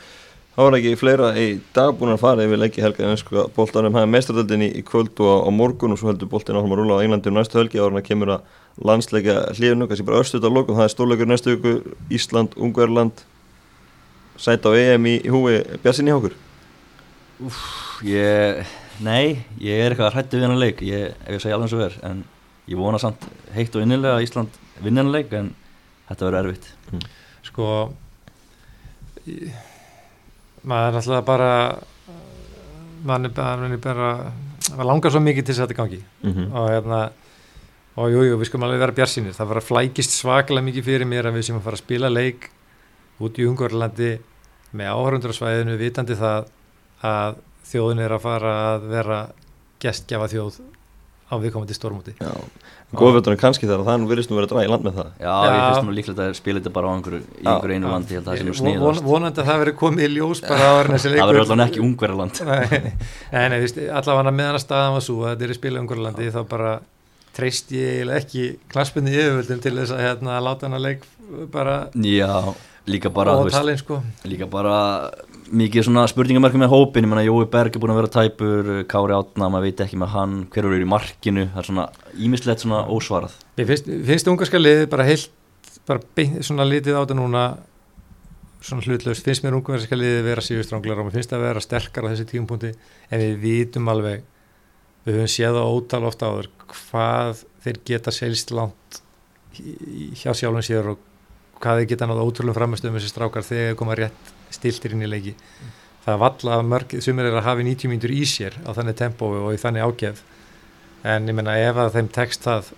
Það 0.56 0.64
var 0.64 0.74
ekki 0.78 0.96
fleira 0.96 1.30
í 1.36 1.46
dag 1.76 1.90
búin 1.98 2.14
að 2.14 2.22
fara 2.22 2.44
yfir 2.46 2.60
leiki 2.62 2.80
helga 2.80 3.04
en 3.04 3.18
sko 3.20 3.42
bóltanum 3.52 3.92
hæði 3.92 4.08
meistradöldin 4.08 4.62
í, 4.64 4.70
kvöld 4.88 5.20
og 5.20 5.44
á 5.44 5.50
morgun 5.52 5.92
og 5.92 6.00
svo 6.00 6.08
heldur 6.08 6.30
bóltin 6.32 6.56
áfram 6.56 6.72
að 6.72 6.80
rúla 6.80 6.96
á 6.96 7.04
Englandi 7.04 7.28
um 7.28 7.36
næstu 7.36 7.60
helgi. 7.60 7.82
Ára 7.82 8.00
kemur 8.00 8.32
að 8.38 8.46
landsleika 8.88 9.34
hlifinu, 9.52 9.84
kannski 9.88 10.06
bara 10.08 10.22
östuð 10.24 10.48
á 10.48 10.50
lokum, 10.52 10.78
það 10.78 10.88
er 10.88 10.94
stórleikur 10.94 11.28
næstu 11.28 11.52
viku 11.54 11.74
Ísland, 12.12 12.56
Ungverland 12.56 13.20
sæta 14.40 14.72
á 14.72 14.76
EM 14.76 15.08
í, 15.08 15.14
í 15.24 15.32
húi 15.32 15.60
Bjarsin 15.84 16.08
í 16.08 16.14
hókur 16.16 16.36
Úf, 17.44 17.60
ég, 18.04 18.64
nei, 19.04 19.44
ég 19.60 19.80
er 19.80 19.92
eitthvað 19.92 20.14
hrættið 20.14 20.40
við 20.40 20.46
hennar 20.46 20.60
leik, 20.60 20.82
ég, 20.84 21.12
ef 21.24 21.36
ég 21.36 21.44
segja 21.44 21.56
alveg 21.56 21.68
eins 21.68 21.76
og 21.76 21.82
verð 21.84 22.08
en 22.08 22.24
ég 22.68 22.80
vona 22.80 23.00
samt 23.00 23.28
heitt 23.52 23.76
og 23.76 23.84
innilega 23.84 24.16
að 24.16 24.26
Ísland 24.28 24.60
vinna 24.80 25.04
hennar 25.04 25.18
leik 25.18 25.36
en 25.36 25.52
þetta 26.08 26.28
verður 26.30 26.40
erfitt. 26.48 26.70
Mm. 26.92 27.06
Sko 27.44 27.70
ég 29.28 29.65
maður 30.66 30.88
er 30.88 30.98
alltaf 31.00 31.26
bara 31.26 31.52
maður 33.06 33.30
er 33.30 33.78
bara 33.82 34.10
maður 34.72 34.90
langar 34.90 35.14
svo 35.14 35.22
mikið 35.22 35.46
til 35.46 35.54
þess 35.54 35.62
að 35.62 35.68
þetta 35.68 35.80
gangi. 35.82 36.02
Mm 36.22 36.32
-hmm. 36.32 36.52
og 36.52 36.68
hérna 36.70 37.00
og 37.96 38.12
jújú, 38.12 38.28
jú, 38.28 38.36
við 38.36 38.48
skulum 38.50 38.66
alveg 38.66 38.82
vera 38.82 38.92
björnsinir 38.92 39.36
það 39.36 39.48
var 39.50 39.60
að 39.60 39.68
flækist 39.70 40.12
svaklega 40.12 40.66
mikið 40.66 40.84
fyrir 40.84 41.08
mér 41.08 41.30
að 41.30 41.38
við 41.38 41.46
sem 41.48 41.56
að 41.56 41.64
fara 41.64 41.78
að 41.78 41.84
spila 41.84 42.08
leik 42.12 42.50
út 43.24 43.38
í 43.40 43.46
Ungverðlandi 43.48 44.10
með 44.76 44.90
áhörundrasvæðinu 44.92 45.76
vitandi 45.80 46.16
það 46.18 46.50
að 47.00 47.38
þjóðin 47.70 48.02
er 48.04 48.12
að 48.12 48.24
fara 48.26 48.52
að 48.74 48.88
vera 48.92 49.20
gestgjafa 49.80 50.28
þjóð 50.28 50.60
á 51.26 51.34
viðkomandi 51.40 51.76
stórmúti 51.76 52.14
Góðvöldunum 53.00 53.40
kannski 53.40 53.68
þar 53.68 53.82
að 53.82 53.88
það 53.90 54.06
verðist 54.10 54.30
nú 54.32 54.38
verið 54.38 54.48
að 54.48 54.52
draga 54.54 54.66
í 54.66 54.72
land 54.72 54.86
með 54.86 54.96
það. 55.00 55.10
Já, 55.20 55.26
Já. 55.26 55.50
ég 55.52 55.62
finnst 55.66 55.86
nú 55.86 55.94
líklegt 55.96 56.22
að 56.24 56.34
spila 56.40 56.60
þetta 56.62 56.72
bara 56.76 56.86
á 56.86 56.92
einhverju, 56.96 57.20
í 57.26 57.46
einhverju 57.46 57.76
einu 57.76 57.92
landi 57.92 58.16
ég 58.16 58.20
held 58.20 58.26
að 58.26 58.32
það 58.32 58.40
sé 58.40 58.46
nú 58.48 58.56
sniðast 58.60 58.84
von, 58.86 59.00
Vonandi 59.06 59.42
að 59.42 59.50
það 59.50 59.62
verið 59.64 59.78
komið 59.82 60.06
í 60.06 60.10
ljós 60.16 60.42
bara 60.46 60.66
á 60.70 60.74
þessi 60.90 61.12
leikur 61.12 61.22
Það 61.22 61.32
verður 61.32 61.46
allavega 61.46 61.68
ekki 61.70 61.84
ungverðarland 61.86 62.42
Nei, 63.32 63.46
nei, 63.52 63.88
allavega 64.00 64.36
meðan 64.36 64.58
að 64.60 64.64
staðan 64.66 64.96
var 64.96 65.06
svo 65.06 65.18
að 65.24 65.32
þetta 65.34 65.46
er 65.48 65.54
í 65.54 65.58
spila 65.60 65.82
ungverðarlandi 65.84 66.30
þá 66.34 66.40
bara 66.50 66.72
treyst 67.36 67.72
ég 67.76 68.08
ekki 68.16 68.46
klaspinni 68.72 69.12
yfirvöldum 69.12 69.60
til 69.64 69.74
þess 69.76 69.92
að 69.92 70.04
hérna, 70.06 70.38
láta 70.44 70.70
hana 70.70 70.80
leik 70.80 71.04
bara 71.52 71.76
Já, 71.92 72.54
líka 72.88 73.10
bara, 73.12 73.34
talin, 73.52 73.76
sko. 73.80 74.00
líka 74.24 74.48
bara 74.48 75.10
mikið 75.54 75.86
svona 75.86 76.04
spurningamörkum 76.10 76.62
með 76.64 76.72
hópin, 76.72 77.06
ég 77.06 77.10
menna 77.10 77.24
Jói 77.24 77.46
Berg 77.50 77.76
er 77.76 77.82
búin 77.82 77.92
að 77.94 78.00
vera 78.00 78.12
tæpur, 78.16 78.70
Kári 78.90 79.14
Átna, 79.16 79.48
maður 79.52 79.68
veit 79.68 79.82
ekki 79.84 79.98
með 80.00 80.12
hann, 80.14 80.34
hver 80.52 80.68
eru 80.68 80.80
í 80.82 80.88
markinu, 80.88 81.46
það 81.52 81.62
er 81.62 81.68
svona 81.68 81.86
ímislegt 82.26 82.64
svona 82.64 82.82
ósvarað. 82.90 83.36
Mér 83.58 83.70
finnst, 83.70 83.90
finnst 84.10 84.30
ungarska 84.32 84.60
liðið 84.60 84.84
bara 84.92 85.06
heilt, 85.06 85.32
bara 85.88 86.04
beint, 86.18 86.38
svona 86.46 86.66
litið 86.66 86.98
á 86.98 87.02
þetta 87.04 87.18
núna, 87.18 87.44
svona 88.60 88.86
hlutlaust, 88.86 89.26
finnst 89.26 89.46
mér 89.46 89.58
ungarska 89.60 89.98
liðið 89.98 90.22
vera 90.30 90.46
síðustránglar 90.48 91.02
og 91.02 91.08
mér 91.08 91.18
finnst 91.18 91.32
það 91.32 91.42
að 91.42 91.48
vera 91.50 91.64
sterkar 91.64 92.06
á 92.06 92.10
þessi 92.12 92.28
tíumpunkti, 92.32 92.72
en 93.10 93.24
við 93.24 93.36
vitum 93.44 93.90
alveg, 93.92 94.24
við 95.06 95.20
höfum 95.20 95.34
séð 95.36 95.60
á 95.62 95.64
ótal 95.66 96.04
ofta 96.10 96.30
áður, 96.32 96.50
hvað 96.70 97.44
þeir 97.66 97.82
geta 97.86 98.14
selst 98.14 98.54
langt 98.54 99.02
hjá 99.56 100.32
sjálfum 100.36 100.64
sér 100.64 100.90
og 100.92 101.04
hvað 101.62 101.80
þeir 101.80 101.92
geta 101.92 102.08
náða 102.10 102.26
ótrúlega 102.26 102.58
framistöðum 102.58 102.98
þessi 102.98 103.12
strákar 103.14 103.46
þegar 103.46 103.70
þeir 103.70 103.78
koma 103.80 103.96
rétt 103.96 104.32
stiltir 104.54 104.94
inn 104.96 105.04
í 105.06 105.10
leiki. 105.10 105.34
Mm. 105.34 105.74
það 106.06 106.20
valla 106.22 106.56
mörg 106.62 106.96
sem 107.02 107.18
er 107.18 107.32
að 107.32 107.42
hafa 107.42 107.66
90 107.66 107.90
mínutur 107.90 108.12
í 108.14 108.22
sér 108.30 108.54
á 108.62 108.70
þannig 108.76 108.98
tempói 109.00 109.40
og 109.40 109.54
í 109.56 109.58
þannig 109.58 109.82
ágef 109.82 110.22
en 111.06 111.26
ég 111.26 111.34
menna 111.34 111.56
ef 111.58 111.80
að 111.82 111.96
þeim 111.96 112.10
tekst 112.14 112.46
það 112.46 112.70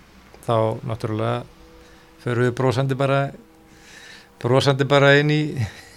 þá 0.46 0.56
náttúrulega 0.88 1.42
förum 2.22 2.48
við 2.48 2.54
brósandi 2.56 2.96
bara 2.98 3.20
brósandi 4.42 4.86
bara 4.88 5.14
inn 5.18 5.32
í 5.34 5.42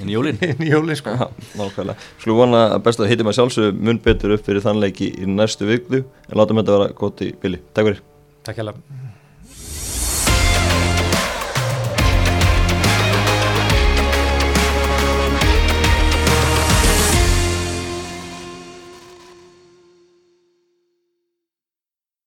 inn 0.01 0.09
í 0.09 0.17
jólinn 0.17 0.41
inn 0.49 0.65
í 0.65 0.71
jólinn 0.71 0.99
sko. 0.99 1.13
Nákvæmlega, 1.59 1.95
skulle 2.17 2.39
vona 2.39 2.65
að 2.73 2.83
best 2.87 3.03
að 3.03 3.13
hittum 3.13 3.31
að 3.31 3.39
sjálfsög 3.39 3.79
mun 3.79 4.01
betur 4.03 4.35
upp 4.37 4.43
fyrir 4.47 4.65
þannleiki 4.65 5.13
í 5.21 5.29
næstu 5.29 5.69
viklu 5.69 6.03
en 6.03 6.35
látum 6.41 6.61
þetta 6.61 6.77
vera 6.79 6.91
gott 7.03 7.25
í 7.25 7.31
bili, 7.41 7.63
takk 7.71 7.91
fyrir. 7.91 8.05
Takk 8.41 8.61
hjá 8.61 9.10